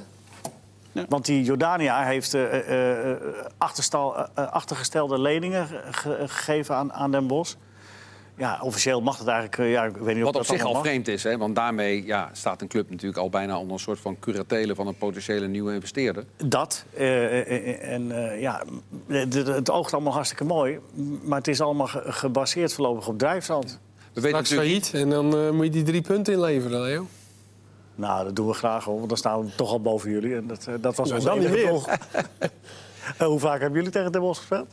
Ja. 0.94 1.04
Want 1.08 1.24
die 1.24 1.42
Jordania 1.44 2.04
heeft 2.04 2.34
eh, 2.34 2.44
eh, 2.58 3.10
eh, 3.10 3.16
achterstal- 3.58 4.14
achtergestelde 4.34 5.18
leningen 5.20 5.66
ge- 5.66 5.80
ge- 5.90 6.24
gegeven 6.28 6.74
aan, 6.74 6.92
aan 6.92 7.10
Den 7.10 7.26
Bosch. 7.26 7.54
Ja, 8.36 8.58
officieel 8.62 9.00
mag 9.00 9.18
het 9.18 9.26
eigenlijk. 9.26 9.70
ja, 9.70 9.84
ik 9.84 9.96
weet 9.96 10.14
niet 10.14 10.24
of 10.24 10.32
Wat 10.32 10.40
op 10.42 10.46
dat 10.46 10.56
zich 10.56 10.64
al 10.66 10.72
mag. 10.72 10.82
vreemd 10.82 11.08
is, 11.08 11.22
hè? 11.22 11.36
want 11.38 11.54
daarmee 11.56 12.04
ja, 12.06 12.30
staat 12.32 12.60
een 12.62 12.68
club 12.68 12.90
natuurlijk 12.90 13.18
al 13.18 13.28
bijna 13.28 13.58
onder 13.58 13.72
een 13.72 13.78
soort 13.78 14.00
van 14.00 14.18
curatele 14.18 14.74
van 14.74 14.86
een 14.86 14.96
potentiële 14.96 15.46
nieuwe 15.46 15.74
investeerder. 15.74 16.24
Dat. 16.36 16.84
en 16.96 18.10
eh, 18.32 18.40
ja, 18.40 18.62
het 19.08 19.70
oogt 19.70 19.92
allemaal 19.92 20.12
hartstikke 20.12 20.44
mooi. 20.44 20.78
Maar 21.22 21.38
het 21.38 21.48
is 21.48 21.60
allemaal 21.60 21.86
ge- 21.86 22.12
gebaseerd 22.12 22.72
voorlopig 22.72 23.08
op 23.08 23.18
drijfzand. 23.18 23.80
We 24.12 24.20
weten 24.20 24.44
Straks 24.44 24.50
natuurlijk 24.50 24.84
failliet 24.84 25.02
en 25.04 25.10
dan 25.30 25.36
eh, 25.46 25.50
moet 25.50 25.64
je 25.64 25.70
die 25.70 25.82
drie 25.82 26.00
punten 26.02 26.32
inleveren, 26.32 26.80
Leo. 26.80 27.06
Nou, 27.94 28.24
dat 28.24 28.36
doen 28.36 28.46
we 28.46 28.52
graag 28.54 28.84
hoor, 28.84 28.96
want 28.96 29.08
dan 29.08 29.18
staan 29.18 29.44
we 29.44 29.54
toch 29.54 29.70
al 29.70 29.80
boven 29.80 30.10
jullie. 30.10 30.36
En 30.36 30.46
dat, 30.46 30.66
eh, 30.66 30.74
dat 30.80 30.96
was 30.96 31.08
Nou, 31.08 31.14
ons 31.20 31.24
dan 31.28 31.38
enige 31.38 31.52
meer. 31.54 31.66
doel. 31.68 31.82
Eh, 33.18 33.26
hoe 33.26 33.38
vaak 33.38 33.60
hebben 33.60 33.76
jullie 33.78 33.90
tegen 33.92 34.12
Den 34.12 34.20
Bosch 34.20 34.38
gespeeld? 34.38 34.66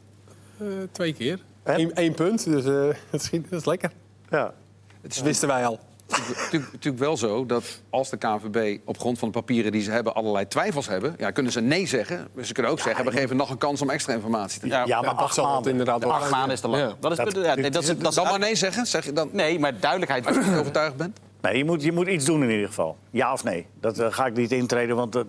Eh, 0.57 0.67
twee 0.91 1.13
keer. 1.13 1.39
En? 1.63 1.91
Eén, 1.93 2.13
punt, 2.13 2.43
dus 2.45 2.65
eh, 2.65 2.71
dat, 3.12 3.21
is, 3.21 3.29
dat 3.31 3.60
is 3.60 3.65
lekker. 3.65 3.91
Ja. 4.29 4.53
Dat 5.01 5.15
wisten 5.21 5.47
wij 5.47 5.65
al. 5.65 5.79
natuurlijk, 6.07 6.71
natuurlijk 6.71 7.03
wel 7.03 7.17
zo 7.17 7.45
dat 7.45 7.81
als 7.89 8.10
de 8.10 8.17
KNVB 8.17 8.79
op 8.86 8.99
grond 8.99 9.19
van 9.19 9.27
de 9.27 9.34
papieren 9.34 9.71
die 9.71 9.81
ze 9.81 9.91
hebben 9.91 10.13
allerlei 10.15 10.47
twijfels 10.47 10.88
hebben, 10.88 11.15
ja, 11.17 11.31
kunnen 11.31 11.51
ze 11.51 11.62
nee 11.62 11.88
zeggen. 11.88 12.27
Maar 12.34 12.45
ze 12.45 12.53
kunnen 12.53 12.71
ook 12.71 12.79
zeggen, 12.79 13.05
we 13.05 13.12
geven 13.12 13.36
nog 13.36 13.49
een 13.49 13.57
kans 13.57 13.81
om 13.81 13.89
extra 13.89 14.13
informatie 14.13 14.60
te 14.60 14.65
geven. 14.65 14.79
Ja, 14.79 14.86
Ja, 14.86 15.01
maar 15.01 15.10
dat 15.15 15.19
acht 15.23 15.34
zal 15.34 15.43
het 15.45 15.53
maanden. 15.53 15.71
inderdaad 15.71 16.03
wel 16.03 16.13
Acht 16.13 16.31
maanden 16.31 16.51
is 16.51 16.60
te 16.60 16.67
lang. 16.67 16.84
Ja. 16.84 16.95
Dat 16.99 17.12
is, 17.12 17.17
Dat- 17.17 17.34
ja, 17.34 17.53
nee, 17.53 17.63
dit 17.63 17.73
dat 17.73 17.84
is, 17.84 17.89
is- 17.89 17.97
dat 17.97 18.10
is 18.10 18.15
Dan 18.15 18.23
maar 18.25 18.39
nee 18.39 18.55
zeggen, 18.55 18.86
zeg 18.86 19.05
je 19.05 19.13
dan 19.13 19.29
Nee, 19.31 19.60
maar 19.60 19.79
duidelijkheid. 19.79 20.25
als 20.38 20.45
je 20.45 20.57
overtuigd 20.60 20.95
bent. 20.95 21.19
Nee, 21.41 21.58
je 21.58 21.65
moet, 21.65 21.84
je 21.84 21.91
moet 21.91 22.08
iets 22.08 22.25
doen 22.25 22.43
in 22.43 22.49
ieder 22.49 22.67
geval. 22.67 22.97
Ja 23.10 23.34
of 23.34 23.43
nee? 23.43 23.65
Dat 23.80 23.99
eh, 23.99 24.08
ga 24.10 24.25
ik 24.25 24.36
niet 24.36 24.51
intreden, 24.51 24.95
want 24.95 25.15
eh, 25.15 25.21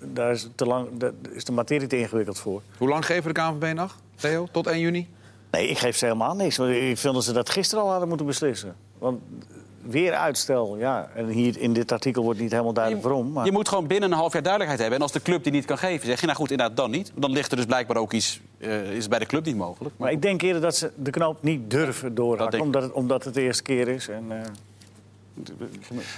daar 0.00 0.30
is, 0.30 0.48
te 0.54 0.66
lang, 0.66 0.88
daar 0.92 1.12
is 1.32 1.44
de 1.44 1.52
materie 1.52 1.86
te 1.86 1.98
ingewikkeld 1.98 2.38
voor. 2.38 2.62
Hoe 2.78 2.88
lang 2.88 3.06
geven 3.06 3.34
de 3.34 3.40
KNVB 3.40 3.74
nog, 3.74 3.96
Theo? 4.14 4.48
Tot 4.52 4.66
1 4.66 4.80
juni? 4.80 5.08
Nee, 5.50 5.68
ik 5.68 5.78
geef 5.78 5.96
ze 5.96 6.04
helemaal 6.04 6.34
niks. 6.34 6.56
Want 6.56 6.70
Ik 6.70 6.98
vind 6.98 7.14
dat 7.14 7.24
ze 7.24 7.32
dat 7.32 7.50
gisteren 7.50 7.84
al 7.84 7.90
hadden 7.90 8.08
moeten 8.08 8.26
beslissen. 8.26 8.76
Want 8.98 9.20
weer 9.86 10.12
uitstel, 10.12 10.76
ja. 10.78 11.10
En 11.14 11.28
hier 11.28 11.58
in 11.58 11.72
dit 11.72 11.92
artikel 11.92 12.22
wordt 12.22 12.40
niet 12.40 12.50
helemaal 12.50 12.72
duidelijk 12.72 13.04
waarom. 13.04 13.32
Maar... 13.32 13.44
Je 13.44 13.52
moet 13.52 13.68
gewoon 13.68 13.86
binnen 13.86 14.12
een 14.12 14.16
half 14.16 14.32
jaar 14.32 14.42
duidelijkheid 14.42 14.80
hebben. 14.80 14.98
En 14.98 15.04
als 15.04 15.12
de 15.12 15.22
club 15.22 15.42
die 15.42 15.52
niet 15.52 15.64
kan 15.64 15.78
geven, 15.78 16.06
zeg 16.06 16.20
je 16.20 16.26
nou 16.26 16.38
goed, 16.38 16.50
inderdaad 16.50 16.76
dan 16.76 16.90
niet. 16.90 17.12
Dan 17.14 17.30
ligt 17.30 17.50
er 17.50 17.56
dus 17.56 17.66
blijkbaar 17.66 17.96
ook 17.96 18.12
iets, 18.12 18.40
eh, 18.58 18.92
is 18.92 19.08
bij 19.08 19.18
de 19.18 19.26
club 19.26 19.44
niet 19.44 19.56
mogelijk. 19.56 19.94
Maar 19.98 20.12
ik 20.12 20.22
denk 20.22 20.42
eerder 20.42 20.62
dat 20.62 20.76
ze 20.76 20.90
de 20.96 21.10
knoop 21.10 21.42
niet 21.42 21.70
durven 21.70 22.14
doorhakken. 22.14 22.60
Omdat 22.60 22.82
het, 22.82 22.92
omdat 22.92 23.24
het 23.24 23.34
de 23.34 23.40
eerste 23.40 23.62
keer 23.62 23.88
is. 23.88 24.08
En, 24.08 24.24
eh, 24.28 24.38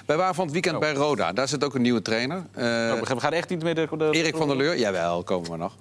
Wij 0.07 0.16
waren 0.16 0.35
van 0.35 0.44
het 0.44 0.52
weekend 0.52 0.79
bij 0.79 0.92
Roda. 0.92 1.33
Daar 1.33 1.48
zit 1.48 1.64
ook 1.64 1.74
een 1.74 1.83
nieuwe 1.83 2.02
trainer. 2.02 2.37
Oh, 2.37 2.42
we 3.00 3.20
gaan 3.20 3.33
echt 3.33 3.48
niet 3.48 3.62
meer 3.62 3.74
de... 3.74 3.88
de 3.98 4.11
Erik 4.11 4.37
van 4.37 4.48
der 4.48 4.57
Leur. 4.57 4.79
Jawel, 4.79 5.22
komen 5.22 5.50
we 5.50 5.57
nog. 5.57 5.76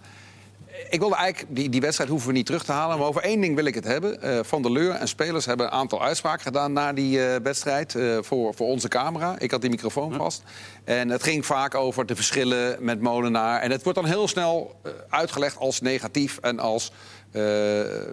Ik 0.89 0.99
wilde 0.99 1.15
eigenlijk, 1.15 1.55
die, 1.55 1.69
die 1.69 1.81
wedstrijd 1.81 2.09
hoeven 2.09 2.27
we 2.27 2.33
niet 2.33 2.45
terug 2.45 2.63
te 2.63 2.71
halen. 2.71 2.97
Maar 2.97 3.07
over 3.07 3.21
één 3.21 3.41
ding 3.41 3.55
wil 3.55 3.65
ik 3.65 3.75
het 3.75 3.83
hebben. 3.83 4.21
Eh, 4.21 4.39
van 4.43 4.61
der 4.61 4.71
Leur 4.71 4.95
en 4.95 5.07
spelers 5.07 5.45
hebben 5.45 5.65
een 5.65 5.71
aantal 5.71 6.03
uitspraken 6.03 6.43
gedaan 6.43 6.73
na 6.73 6.93
die 6.93 7.25
eh, 7.25 7.41
wedstrijd. 7.43 7.97
voor, 8.21 8.53
voor 8.53 8.67
onze 8.67 8.87
camera. 8.87 9.35
Ik 9.39 9.51
had 9.51 9.61
die 9.61 9.69
microfoon 9.69 10.13
vast. 10.13 10.43
En 10.83 11.09
het 11.09 11.23
ging 11.23 11.45
vaak 11.45 11.75
over 11.75 12.05
de 12.05 12.15
verschillen 12.15 12.77
met 12.79 13.01
Molenaar. 13.01 13.61
En 13.61 13.71
het 13.71 13.83
wordt 13.83 13.99
dan 13.99 14.07
heel 14.07 14.27
snel 14.27 14.79
uitgelegd 15.09 15.57
als 15.57 15.81
negatief 15.81 16.37
en 16.41 16.59
als. 16.59 16.91
Eh, 17.31 17.41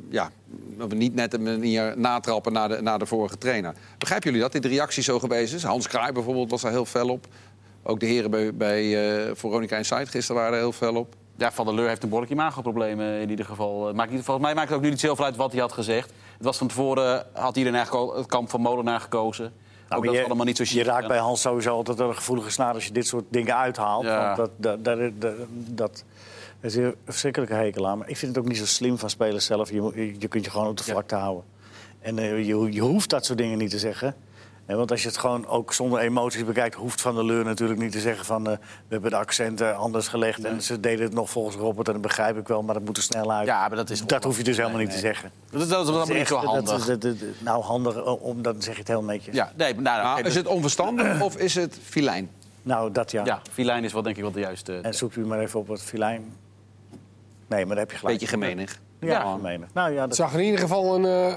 ja, 0.09 0.31
dat 0.79 0.89
we 0.89 0.95
niet 0.95 1.15
net 1.15 1.35
een 1.35 1.43
manier 1.43 1.95
natrappen 1.97 2.53
naar 2.53 2.69
de, 2.69 2.81
naar 2.81 2.99
de 2.99 3.07
vorige 3.07 3.39
trainer. 3.39 3.75
Begrijpen 3.99 4.27
jullie 4.27 4.43
dat 4.43 4.53
dit 4.53 4.63
de 4.63 4.69
reactie 4.69 5.03
zo 5.03 5.19
geweest 5.19 5.55
is? 5.55 5.63
Hans 5.63 5.89
Kraai 5.89 6.13
bijvoorbeeld 6.13 6.51
was 6.51 6.63
daar 6.63 6.71
heel 6.71 6.85
fel 6.85 7.09
op. 7.09 7.27
Ook 7.83 8.01
de 8.01 8.07
heren 8.07 8.31
bij, 8.31 8.55
bij 8.55 8.83
eh, 9.27 9.31
Veronica 9.35 9.77
Inside 9.77 10.07
gisteren 10.07 10.41
waren 10.41 10.57
er 10.57 10.63
heel 10.63 10.73
fel 10.73 10.95
op. 10.95 11.15
Ja, 11.37 11.53
Van 11.53 11.67
der 11.67 11.75
Leur 11.75 11.89
heeft 11.89 12.03
een 12.03 12.09
behoorlijk 12.09 12.35
imagoprobleem 12.35 13.01
in 13.01 13.31
ieder 13.31 13.45
geval. 13.45 13.87
Het 13.87 13.97
Maakt 13.97 14.11
niet, 14.11 14.25
volgens 14.25 14.47
mij 14.47 14.55
maakt 14.55 14.69
het 14.69 14.77
ook 14.77 14.83
nu 14.83 14.91
niet 14.91 15.01
zoveel 15.01 15.25
uit 15.25 15.37
wat 15.37 15.53
hij 15.53 15.61
had 15.61 15.73
gezegd. 15.73 16.13
Het 16.37 16.45
was 16.45 16.59
van 16.59 16.67
tevoren, 16.67 17.27
had 17.33 17.57
iedereen 17.57 17.79
eigenlijk 17.79 18.11
al 18.11 18.17
het 18.17 18.27
kamp 18.27 18.51
van 18.51 18.61
Molenaar 18.61 19.01
gekozen. 19.01 19.53
nou, 19.89 20.03
dat 20.03 20.13
is 20.13 20.19
je, 20.19 20.27
allemaal 20.27 20.47
niet 20.47 20.57
zo 20.57 20.65
je 20.67 20.83
raakt 20.83 21.09
bij 21.09 21.19
Hans 21.19 21.41
sowieso 21.41 21.75
altijd 21.75 21.99
een 21.99 22.15
gevoelige 22.15 22.51
snaar 22.51 22.75
als 22.75 22.87
je 22.87 22.93
dit 22.93 23.07
soort 23.07 23.25
dingen 23.29 23.57
uithaalt. 23.57 24.05
Ja. 24.05 24.25
Want 24.25 24.37
dat, 24.37 24.85
dat, 24.85 24.85
dat, 24.85 25.21
dat, 25.21 25.35
dat 25.51 26.05
is 26.71 26.77
een 26.77 26.95
verschrikkelijke 27.05 27.55
hekel 27.55 27.89
aan. 27.89 27.99
Maar 27.99 28.09
ik 28.09 28.17
vind 28.17 28.35
het 28.35 28.45
ook 28.45 28.49
niet 28.51 28.59
zo 28.59 28.67
slim 28.67 28.99
van 28.99 29.11
spelers 29.11 29.45
zelf. 29.45 29.71
Je, 29.71 30.15
je 30.19 30.29
kunt 30.29 30.45
je 30.45 30.51
gewoon 30.51 30.67
op 30.69 30.77
de 30.77 30.83
Ja. 30.87 30.93
vlakte 30.93 31.15
houden. 31.15 31.45
En 32.01 32.19
eh, 32.19 32.47
je, 32.47 32.73
je 32.73 32.81
hoeft 32.81 33.11
dat 33.11 33.25
soort 33.25 33.39
dingen 33.39 33.59
niet 33.59 33.71
te 33.71 33.79
zeggen. 33.79 34.15
Eh, 34.67 34.77
want 34.77 34.91
als 34.91 35.03
je 35.03 35.09
het 35.09 35.17
gewoon 35.17 35.47
ook 35.47 35.73
zonder 35.73 35.99
emoties 36.01 36.45
bekijkt... 36.45 36.75
hoeft 36.75 37.01
Van 37.01 37.15
der 37.15 37.25
Leur 37.25 37.45
natuurlijk 37.45 37.81
niet 37.81 37.93
te 37.93 38.01
zeggen 38.01 38.25
van... 38.25 38.47
eh, 38.47 38.53
we 38.53 38.59
hebben 38.89 39.11
de 39.11 39.17
accenten 39.17 39.77
anders 39.77 40.09
gelegd 40.09 40.45
en 40.45 40.63
ze 40.63 40.81
deden 40.81 41.05
het 41.05 41.15
nog 41.15 41.31
volgens 41.31 41.57
Robert... 41.57 41.87
en 41.87 41.93
dat 41.93 42.03
begrijp 42.03 42.37
ik 42.39 42.49
wel, 42.49 42.63
maar 42.63 42.75
dat 42.75 42.85
moet 42.85 42.97
er 42.97 43.03
snel 43.03 43.33
uit. 43.33 43.47
Ja, 43.47 43.69
maar 43.69 43.77
dat 43.77 43.91
is 43.91 44.07
dat 44.07 44.25
hoef 44.25 44.37
je 44.37 44.45
dus 44.45 44.57
helemaal 44.57 44.77
Nee, 44.79 44.87
niet 44.87 44.95
nee. 44.95 45.03
te 45.05 45.09
zeggen. 45.09 45.31
Dat, 45.51 45.61
dat, 45.61 45.69
dat 45.69 45.81
is 45.81 45.87
allemaal 45.87 46.07
niet 46.07 46.17
echt- 46.17 46.29
zo 46.29 46.37
handig. 46.37 46.87
dat- 46.87 47.01
dat- 47.03 47.19
dat- 47.21 47.29
nou, 47.39 47.63
handig, 47.63 48.05
om, 48.07 48.43
dan 48.43 48.63
zeg 48.63 48.73
je 48.75 48.79
het 48.79 48.89
heel 48.89 49.03
netjes. 49.05 49.35
Ja, 49.35 49.53
nee, 49.57 49.73
nou, 49.73 49.83
nou, 49.85 50.03
Nou, 50.03 50.23
is 50.23 50.35
het 50.35 50.47
onverstandig 50.47 51.21
of 51.29 51.37
is 51.37 51.55
het 51.55 51.79
filijn? 51.83 52.31
Nou, 52.63 52.93
dat 52.93 53.11
ja. 53.11 53.25
Ja, 53.25 53.43
filijn 53.53 53.85
is 53.85 53.93
wel 53.93 54.03
denk 54.03 54.17
ik 54.17 54.23
wel 54.23 54.33
de 54.33 54.41
juiste... 54.41 54.79
En 54.83 54.95
zoekt 54.95 55.17
u 55.17 55.27
maar 55.27 55.41
even 55.41 55.61
op 55.61 55.69
het 55.69 55.83
filijn. 55.83 56.25
Nee, 57.55 57.67
maar 57.67 57.75
daar 57.77 57.85
heb 57.85 57.91
je 57.91 57.99
gelijk. 57.99 58.19
Beetje 58.19 58.33
gemenig. 58.35 58.81
Ja, 59.01 59.09
Ja. 59.09 59.33
gemeenig. 59.33 59.69
Nou 59.75 59.93
ja, 59.93 60.01
Het 60.01 60.09
dat... 60.09 60.19
zag 60.19 60.33
er 60.33 60.39
in 60.39 60.45
ieder 60.45 60.61
geval 60.61 60.95
een, 60.95 61.05
eh, 61.05 61.37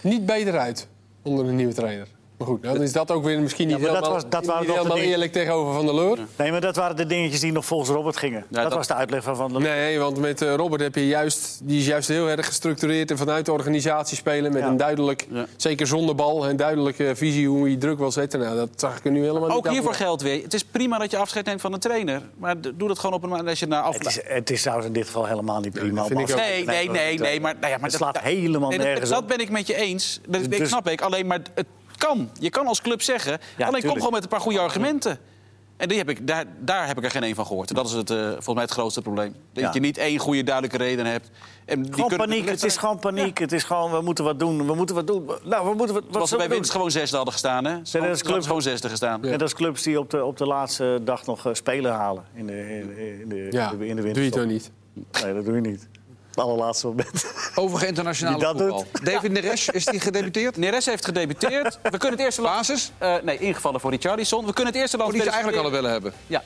niet 0.00 0.26
beter 0.26 0.58
uit 0.58 0.88
onder 1.22 1.46
een 1.48 1.56
nieuwe 1.56 1.72
trainer. 1.74 2.08
Maar 2.38 2.46
goed, 2.46 2.62
dan 2.62 2.82
is 2.82 2.92
dat 2.92 3.10
ook 3.10 3.24
weer 3.24 3.40
misschien 3.40 3.66
niet 3.66 3.76
Ja, 3.76 3.82
maar 3.82 3.92
dat 3.92 4.02
helemaal, 4.02 4.22
was- 4.22 4.30
dat 4.30 4.46
waren 4.46 4.66
niet 4.66 4.76
helemaal 4.76 4.98
eerlijk 4.98 5.32
tegenover 5.32 5.74
Van 5.74 5.86
der 5.86 5.94
Leur. 5.94 6.18
nee, 6.36 6.50
maar 6.50 6.60
dat 6.60 6.76
waren 6.76 6.96
de 6.96 7.06
dingetjes 7.06 7.40
die 7.40 7.52
nog 7.52 7.64
volgens 7.64 7.90
Robert 7.90 8.16
gingen. 8.16 8.44
dat, 8.48 8.62
dat- 8.62 8.72
was 8.74 8.86
de 8.86 8.94
uitleg 8.94 9.22
van 9.22 9.36
Van 9.36 9.52
der 9.52 9.62
Leyen. 9.62 9.76
Nee, 9.84 9.98
want 9.98 10.18
met 10.18 10.42
eh, 10.42 10.54
Robert 10.54 10.80
heb 10.82 10.94
je 10.94 11.06
juist, 11.06 11.60
die 11.62 11.78
is 11.80 11.86
juist 11.86 12.08
heel 12.08 12.28
erg 12.28 12.46
gestructureerd 12.46 13.10
en 13.10 13.18
vanuit 13.18 13.46
de 13.46 13.52
organisatie 13.52 14.16
spelen 14.16 14.52
met 14.52 14.62
Ja. 14.62 14.68
een 14.68 14.76
duidelijk, 14.76 15.26
Ja. 15.30 15.46
zeker 15.56 15.86
zonder 15.86 16.14
bal, 16.14 16.48
een 16.48 16.56
duidelijke 16.56 17.12
visie 17.14 17.48
hoe 17.48 17.70
je 17.70 17.78
druk 17.78 17.98
wil 17.98 18.12
zetten. 18.12 18.40
Nou, 18.40 18.56
dat 18.56 18.68
zag 18.76 18.96
ik 18.98 19.04
er 19.04 19.10
nu 19.10 19.20
helemaal 19.20 19.48
niet 19.48 19.56
Ook 19.56 19.68
hiervoor 19.68 19.90
af. 19.90 19.96
geldt 19.96 20.22
weer. 20.22 20.42
Het 20.42 20.54
is 20.54 20.64
prima 20.64 20.98
dat 20.98 21.10
je 21.10 21.16
afscheid 21.16 21.46
neemt 21.46 21.60
van 21.60 21.72
een 21.72 21.80
trainer. 21.80 22.22
Maar 22.38 22.54
doe 22.74 22.88
dat 22.88 22.98
gewoon 22.98 23.14
op 23.14 23.22
een 23.22 23.28
manier 23.28 23.48
als 23.48 23.58
je 23.58 23.66
naar 23.66 23.82
af... 23.82 23.94
Het 23.98 24.06
is, 24.06 24.20
het 24.24 24.50
is 24.50 24.60
trouwens 24.60 24.86
in 24.88 24.94
dit 24.94 25.06
geval 25.06 25.26
helemaal 25.26 25.60
niet 25.60 25.72
prima. 25.72 26.02
dat 26.08 26.18
af- 26.22 26.34
Nee, 26.36 26.64
nee, 26.64 26.90
nee, 26.90 27.18
nee. 27.18 27.40
Maar, 27.40 27.54
nou 27.60 27.72
ja, 27.72 27.78
maar 27.78 27.88
Het 27.90 27.98
slaat 27.98 28.18
helemaal 28.20 28.68
nee, 28.68 28.78
dat- 28.78 28.86
nergens 28.86 29.10
Dat 29.10 29.22
op. 29.22 29.28
ben 29.28 29.38
ik 29.38 29.50
met 29.50 29.66
je 29.66 29.74
eens. 29.74 30.20
Dat, 30.28 30.40
dat 30.42 30.50
Dus- 30.50 30.68
snap 30.68 30.88
ik. 30.88 31.00
Alleen 31.00 31.26
maar 31.26 31.40
het 31.54 31.66
kan. 31.96 32.30
Je 32.40 32.50
kan 32.50 32.66
als 32.66 32.80
club 32.80 33.02
zeggen. 33.02 33.38
alleen 33.58 33.82
kom 33.82 33.94
gewoon 33.96 34.12
met 34.12 34.22
een 34.22 34.28
paar 34.28 34.40
goede 34.40 34.58
argumenten. 34.60 35.18
En 35.76 35.88
die 35.88 35.98
heb 35.98 36.08
ik, 36.10 36.26
daar, 36.26 36.44
daar 36.60 36.86
heb 36.86 36.98
ik 36.98 37.04
er 37.04 37.10
geen 37.10 37.22
één 37.22 37.34
van 37.34 37.46
gehoord. 37.46 37.74
Dat 37.74 37.86
is 37.86 37.92
het, 37.92 38.10
eh, 38.10 38.16
volgens 38.30 38.54
mij 38.54 38.62
het 38.62 38.70
grootste 38.72 39.02
probleem. 39.02 39.34
Dat 39.52 39.62
Ja. 39.64 39.70
je 39.72 39.80
niet 39.80 39.98
één 39.98 40.18
goede 40.18 40.42
duidelijke 40.42 40.76
reden 40.76 41.06
hebt. 41.06 41.30
En 41.64 41.82
die 41.82 41.92
Gewoon 41.92 42.08
kunnen- 42.08 42.28
paniek. 42.28 42.48
Het 42.48 42.64
is 42.64 42.76
gewoon 42.76 42.98
paniek. 42.98 43.38
Het 43.38 43.52
is 43.52 43.64
gewoon, 43.64 43.90
we 43.92 44.00
moeten 44.00 44.24
wat 44.24 44.38
doen. 44.38 44.66
We 44.66 44.74
moeten 44.74 44.94
wat 44.94 45.06
doen. 45.06 45.30
Nou, 45.44 45.68
we 45.68 45.74
moeten 45.74 45.94
wat, 46.10 46.28
wat 46.30 46.38
bij 46.38 46.48
winst 46.48 46.70
gewoon 46.70 46.90
zesde 46.90 47.16
hadden 47.16 47.32
gestaan. 47.32 47.64
Hè? 47.64 47.72
dat 47.72 47.84
is 47.84 47.90
Club 47.92 48.20
club- 48.22 48.42
gewoon 48.42 48.62
zesde 48.62 48.88
gestaan. 48.88 49.20
doen? 49.20 49.30
Net 49.30 49.42
als 49.42 49.54
clubs 49.54 49.82
die 49.82 49.98
op 49.98 50.10
de, 50.10 50.24
op 50.24 50.36
de 50.36 50.46
laatste 50.46 51.00
dag 51.04 51.26
nog 51.26 51.46
eh, 51.46 51.54
spelen 51.54 51.92
halen. 51.92 52.24
In 52.34 52.46
de, 52.46 52.52
in, 52.78 52.98
in 53.20 53.28
de, 53.28 53.46
Ja, 53.50 53.70
in 53.72 53.78
de, 53.78 53.86
in 53.86 53.96
de 53.96 54.10
doe 54.10 54.24
je 54.24 54.30
toch 54.30 54.44
niet. 54.46 54.70
Nee, 55.22 55.34
dat 55.34 55.44
doe 55.44 55.54
je 55.54 55.60
niet. 55.60 55.88
Het 56.36 56.44
allerlaatste 56.44 56.86
moment. 56.86 57.26
Over 57.54 57.86
internationale 57.86 58.38
dat 58.38 58.56
voetbal. 58.58 58.86
David 59.02 59.32
Neres, 59.32 59.68
is 59.68 59.84
die 59.84 60.00
gedebuteerd? 60.00 60.56
Neres 60.56 60.86
heeft 60.86 61.04
gedebuteerd. 61.04 61.78
We 61.92 61.98
kunnen 61.98 62.10
het 62.18 62.20
eerste 62.20 62.40
land... 62.42 62.56
Basis? 62.56 62.92
Eh, 62.98 63.14
nee, 63.22 63.38
ingevallen 63.38 63.80
voor 63.80 63.90
Richarlison. 63.90 64.46
We 64.46 64.52
kunnen 64.52 64.72
het 64.72 64.82
eerste 64.82 64.96
land... 64.96 65.08
Oh, 65.08 65.14
die 65.14 65.24
ze 65.24 65.30
eigenlijk 65.30 65.62
hadden 65.62 65.80
willen 65.80 65.90
hebben. 65.94 66.12
Ja. 66.26 66.42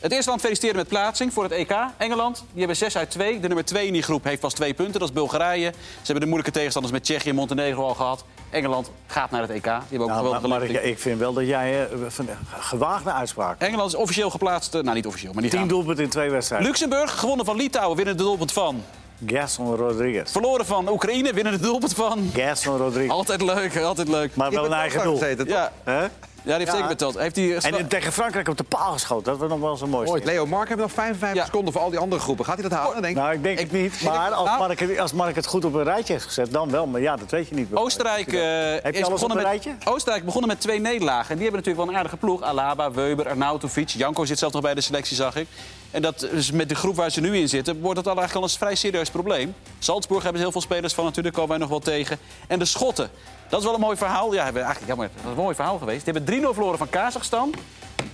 Het 0.00 0.12
eerste 0.12 0.28
land 0.30 0.42
feliciteren 0.42 0.76
met 0.76 0.88
plaatsing 0.88 1.32
voor 1.32 1.42
het 1.42 1.52
EK. 1.52 1.74
Engeland, 1.96 2.36
die 2.36 2.58
hebben 2.58 2.76
6 2.76 2.96
uit 2.96 3.10
2. 3.10 3.40
De 3.40 3.46
nummer 3.46 3.64
2 3.64 3.86
in 3.86 3.92
die 3.92 4.02
groep 4.02 4.24
heeft 4.24 4.40
pas 4.40 4.54
twee 4.54 4.74
punten, 4.74 5.00
dat 5.00 5.08
is 5.08 5.14
Bulgarije. 5.14 5.70
Ze 5.72 6.02
hebben 6.04 6.20
de 6.20 6.26
moeilijke 6.26 6.52
tegenstanders 6.52 6.94
met 6.94 7.04
Tsjechië 7.04 7.28
en 7.28 7.34
Montenegro 7.34 7.82
al 7.86 7.94
gehad. 7.94 8.24
Engeland 8.50 8.90
gaat 9.06 9.30
naar 9.30 9.40
het 9.40 9.50
EK. 9.50 9.62
Die 9.62 9.70
hebben 9.72 10.00
ook 10.00 10.06
Nou, 10.08 10.24
geweldige 10.24 10.48
maar, 10.48 10.62
ik, 10.62 10.82
ik 10.82 10.98
vind 10.98 11.18
wel 11.18 11.32
dat 11.32 11.46
jij 11.46 11.88
eh, 11.88 11.96
van, 12.08 12.28
gewaagde 12.58 13.12
uitspraak. 13.12 13.60
Engeland 13.60 13.88
is 13.88 13.94
officieel 13.96 14.30
geplaatst. 14.30 14.74
eh, 14.74 14.82
Nou, 14.82 14.94
niet 14.96 15.06
officieel, 15.06 15.32
maar 15.32 15.42
die 15.42 15.50
Tien 15.50 15.60
gaan. 15.60 15.68
doelpunten 15.68 16.04
in 16.04 16.10
twee 16.10 16.30
wedstrijden. 16.30 16.66
Luxemburg, 16.68 17.18
gewonnen 17.18 17.46
van 17.46 17.56
Litouwen, 17.56 17.96
winnen 17.96 18.16
de 18.16 18.22
doelpunt 18.22 18.52
van. 18.52 18.82
Gerson 19.26 19.76
Rodriguez. 19.76 20.30
Verloren 20.32 20.66
van 20.66 20.88
Oekraïne, 20.88 21.32
winnen 21.32 21.52
de 21.52 21.58
doelpunt 21.58 21.94
van. 21.94 22.30
Gerson 22.34 22.76
Rodriguez. 22.76 23.10
Altijd 23.10 23.42
leuk, 23.42 23.76
altijd 23.76 24.08
leuk. 24.08 24.36
Maar 24.36 24.50
wel 24.50 24.64
een 24.64 24.72
eigen 24.72 25.02
doel. 25.02 25.16
Gezeten? 25.18 25.46
Ja, 25.48 25.72
Hè? 25.84 26.06
Ja, 26.46 26.56
die 26.58 26.66
heeft 26.66 26.70
zeker 26.70 26.88
betaald. 26.88 27.18
Heeft 27.18 27.36
hij 27.36 27.54
En 27.56 27.88
tegen 27.88 28.12
Frankrijk 28.12 28.48
op 28.48 28.56
de 28.56 28.64
paal 28.64 28.92
geschoten. 28.92 29.24
Dat 29.24 29.38
was 29.38 29.48
nog 29.48 29.60
wel 29.60 29.76
zo 29.76 29.86
mooi. 29.86 30.24
Leo 30.24 30.46
Mark 30.46 30.68
heeft 30.68 30.80
nog 30.80 30.92
55 30.92 31.38
Ja. 31.38 31.44
seconden 31.44 31.72
voor 31.72 31.82
al 31.82 31.90
die 31.90 31.98
andere 31.98 32.20
groepen. 32.22 32.44
Gaat 32.44 32.58
hij 32.60 32.68
dat 32.68 32.78
halen, 32.78 33.02
denk 33.02 33.16
ik? 33.16 33.22
Nou, 33.22 33.34
ik 33.34 33.42
denk 33.42 33.58
Ik- 33.58 33.70
het 33.70 33.80
niet. 33.80 34.00
Maar 34.02 34.30
als 34.30 34.46
nou- 34.48 34.58
Mark, 34.58 34.80
het- 34.80 34.98
als 34.98 35.12
Mark 35.12 35.34
het 35.34 35.46
goed 35.46 35.64
op 35.64 35.74
een 35.74 35.82
rijtje 35.84 36.12
heeft 36.12 36.24
gezet, 36.24 36.52
dan 36.52 36.70
wel. 36.70 36.86
Maar 36.86 37.00
ja, 37.00 37.16
dat 37.16 37.30
weet 37.30 37.48
je 37.48 37.54
niet. 37.54 37.68
Oostenrijk, 37.74 38.32
eh, 38.32 38.40
Heb 38.42 38.82
je 38.94 39.00
is 39.00 39.04
alles 39.06 39.06
op 39.06 39.12
begonnen 39.12 39.36
een 39.36 39.42
met, 39.42 39.64
rijtje? 39.64 39.90
Oostenrijk 39.90 40.24
begonnen 40.24 40.48
met 40.50 40.60
twee 40.60 40.80
nederlagen. 40.80 41.30
En 41.30 41.36
die 41.38 41.42
hebben 41.42 41.60
natuurlijk 41.60 41.84
wel 41.84 41.88
een 41.88 41.96
aardige 42.00 42.16
ploeg. 42.16 42.42
Alaba, 42.42 42.90
Weber, 42.90 43.28
Arnautovic. 43.28 43.88
Janko 43.88 44.24
zit 44.24 44.38
zelf 44.38 44.52
nog 44.52 44.62
bij 44.62 44.74
de 44.74 44.80
selectie, 44.80 45.16
zag 45.16 45.36
ik. 45.36 45.46
En 45.90 46.02
dat, 46.02 46.18
dus 46.20 46.50
met 46.50 46.68
de 46.68 46.74
groep 46.74 46.96
waar 46.96 47.10
ze 47.10 47.20
nu 47.20 47.36
in 47.36 47.48
zitten, 47.48 47.80
wordt 47.80 47.96
dat 47.96 48.06
al 48.06 48.16
eigenlijk 48.18 48.46
al 48.46 48.52
een 48.52 48.58
vrij 48.58 48.74
serieus 48.74 49.10
probleem. 49.10 49.54
Salzburg 49.78 50.22
hebben 50.22 50.38
ze 50.40 50.44
heel 50.48 50.52
veel 50.60 50.66
spelers 50.70 50.94
van, 50.94 51.04
natuurlijk 51.04 51.34
komen 51.34 51.50
wij 51.50 51.58
nog 51.58 51.68
wel 51.68 51.78
tegen. 51.78 52.18
En 52.46 52.58
de 52.58 52.64
Schotten, 52.64 53.10
dat 53.48 53.58
is 53.58 53.64
wel 53.64 53.74
een 53.74 53.80
mooi 53.80 53.96
verhaal. 53.96 54.34
Ja, 54.34 54.44
hebben 54.44 54.62
eigenlijk, 54.62 54.90
jammer, 54.92 55.10
dat 55.14 55.24
is 55.24 55.30
een 55.30 55.42
mooi 55.42 55.54
verhaal 55.54 55.78
geweest. 55.78 56.04
Die 56.04 56.14
hebben 56.14 56.34
3-0 56.34 56.46
verloren 56.54 56.78
van 56.78 56.88
Kazachstan. 56.88 57.54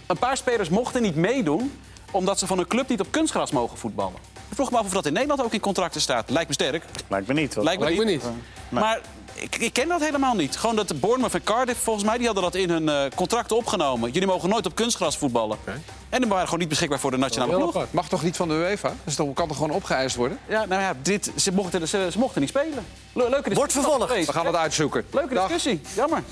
Een 0.07 0.19
paar 0.19 0.37
spelers 0.37 0.69
mochten 0.69 1.03
niet 1.03 1.15
meedoen, 1.17 1.79
omdat 2.11 2.39
ze 2.39 2.47
van 2.47 2.57
hun 2.57 2.67
club 2.67 2.89
niet 2.89 3.01
op 3.01 3.07
kunstgras 3.11 3.51
mogen 3.51 3.79
voetballen. 3.79 4.15
Ik 4.49 4.55
vroeg 4.59 4.71
me 4.71 4.79
af 4.79 4.85
of 4.85 4.93
dat 4.93 5.07
in 5.07 5.13
Nederland 5.13 5.43
ook 5.43 5.53
in 5.53 5.61
contracten 5.61 6.01
staat. 6.01 6.31
Lijkt 6.31 6.49
me 6.49 6.55
sterk. 6.55 6.85
Lijkt 7.09 7.27
me 7.27 7.35
niet. 7.35 7.57
Lijkt 7.57 7.81
me 7.81 7.87
Lijkt 7.87 8.05
me 8.05 8.11
niet. 8.11 8.23
niet. 8.23 8.33
Maar 8.69 9.01
ik, 9.35 9.57
ik 9.57 9.73
ken 9.73 9.89
dat 9.89 10.01
helemaal 10.01 10.35
niet. 10.35 10.57
Gewoon 10.57 10.77
dat 10.77 10.89
de 10.89 10.95
Bournemouth 10.95 11.35
en 11.35 11.45
Cardiff, 11.45 11.83
volgens 11.83 12.05
mij, 12.05 12.17
die 12.17 12.27
hadden 12.27 12.43
dat 12.45 12.55
in 12.55 12.71
hun 12.71 12.89
eh, 12.89 13.03
contracten 13.15 13.57
opgenomen. 13.57 14.11
Jullie 14.11 14.29
mogen 14.29 14.49
nooit 14.49 14.67
op 14.67 14.75
kunstgras 14.75 15.17
voetballen. 15.19 15.59
En 16.09 16.21
die 16.21 16.29
waren 16.31 16.45
gewoon 16.45 16.59
niet 16.61 16.69
beschikbaar 16.69 16.99
voor 17.01 17.11
de 17.11 17.17
nationale 17.17 17.57
ploeg. 17.57 17.69
apart. 17.69 17.93
Mag 17.93 18.09
toch 18.09 18.23
niet 18.23 18.37
van 18.37 18.49
de 18.49 18.55
UEFA? 18.55 18.95
Dus 19.05 19.17
dat 19.17 19.27
kan 19.35 19.49
toch 19.49 19.57
gewoon 19.57 19.73
opgeëist 19.73 20.17
worden? 20.17 20.39
Ja, 20.49 20.65
nou 20.65 20.81
ja, 20.83 20.93
dit, 21.03 21.31
ze, 21.37 21.53
mochten, 21.53 21.89
ze, 21.89 22.09
ze 22.13 22.19
mochten 22.19 22.41
niet 22.41 22.51
spelen. 22.51 22.87
Le- 23.13 23.29
leuke 23.29 23.49
discussie 23.49 23.55
Wordt 23.55 23.73
vervolgd. 23.73 24.27
We 24.27 24.33
gaan 24.33 24.47
het 24.47 24.55
uitzoeken. 24.57 25.05
Leuke 25.11 25.35
Dag. 25.35 25.43
discussie. 25.49 25.81
Jammer. 25.95 26.23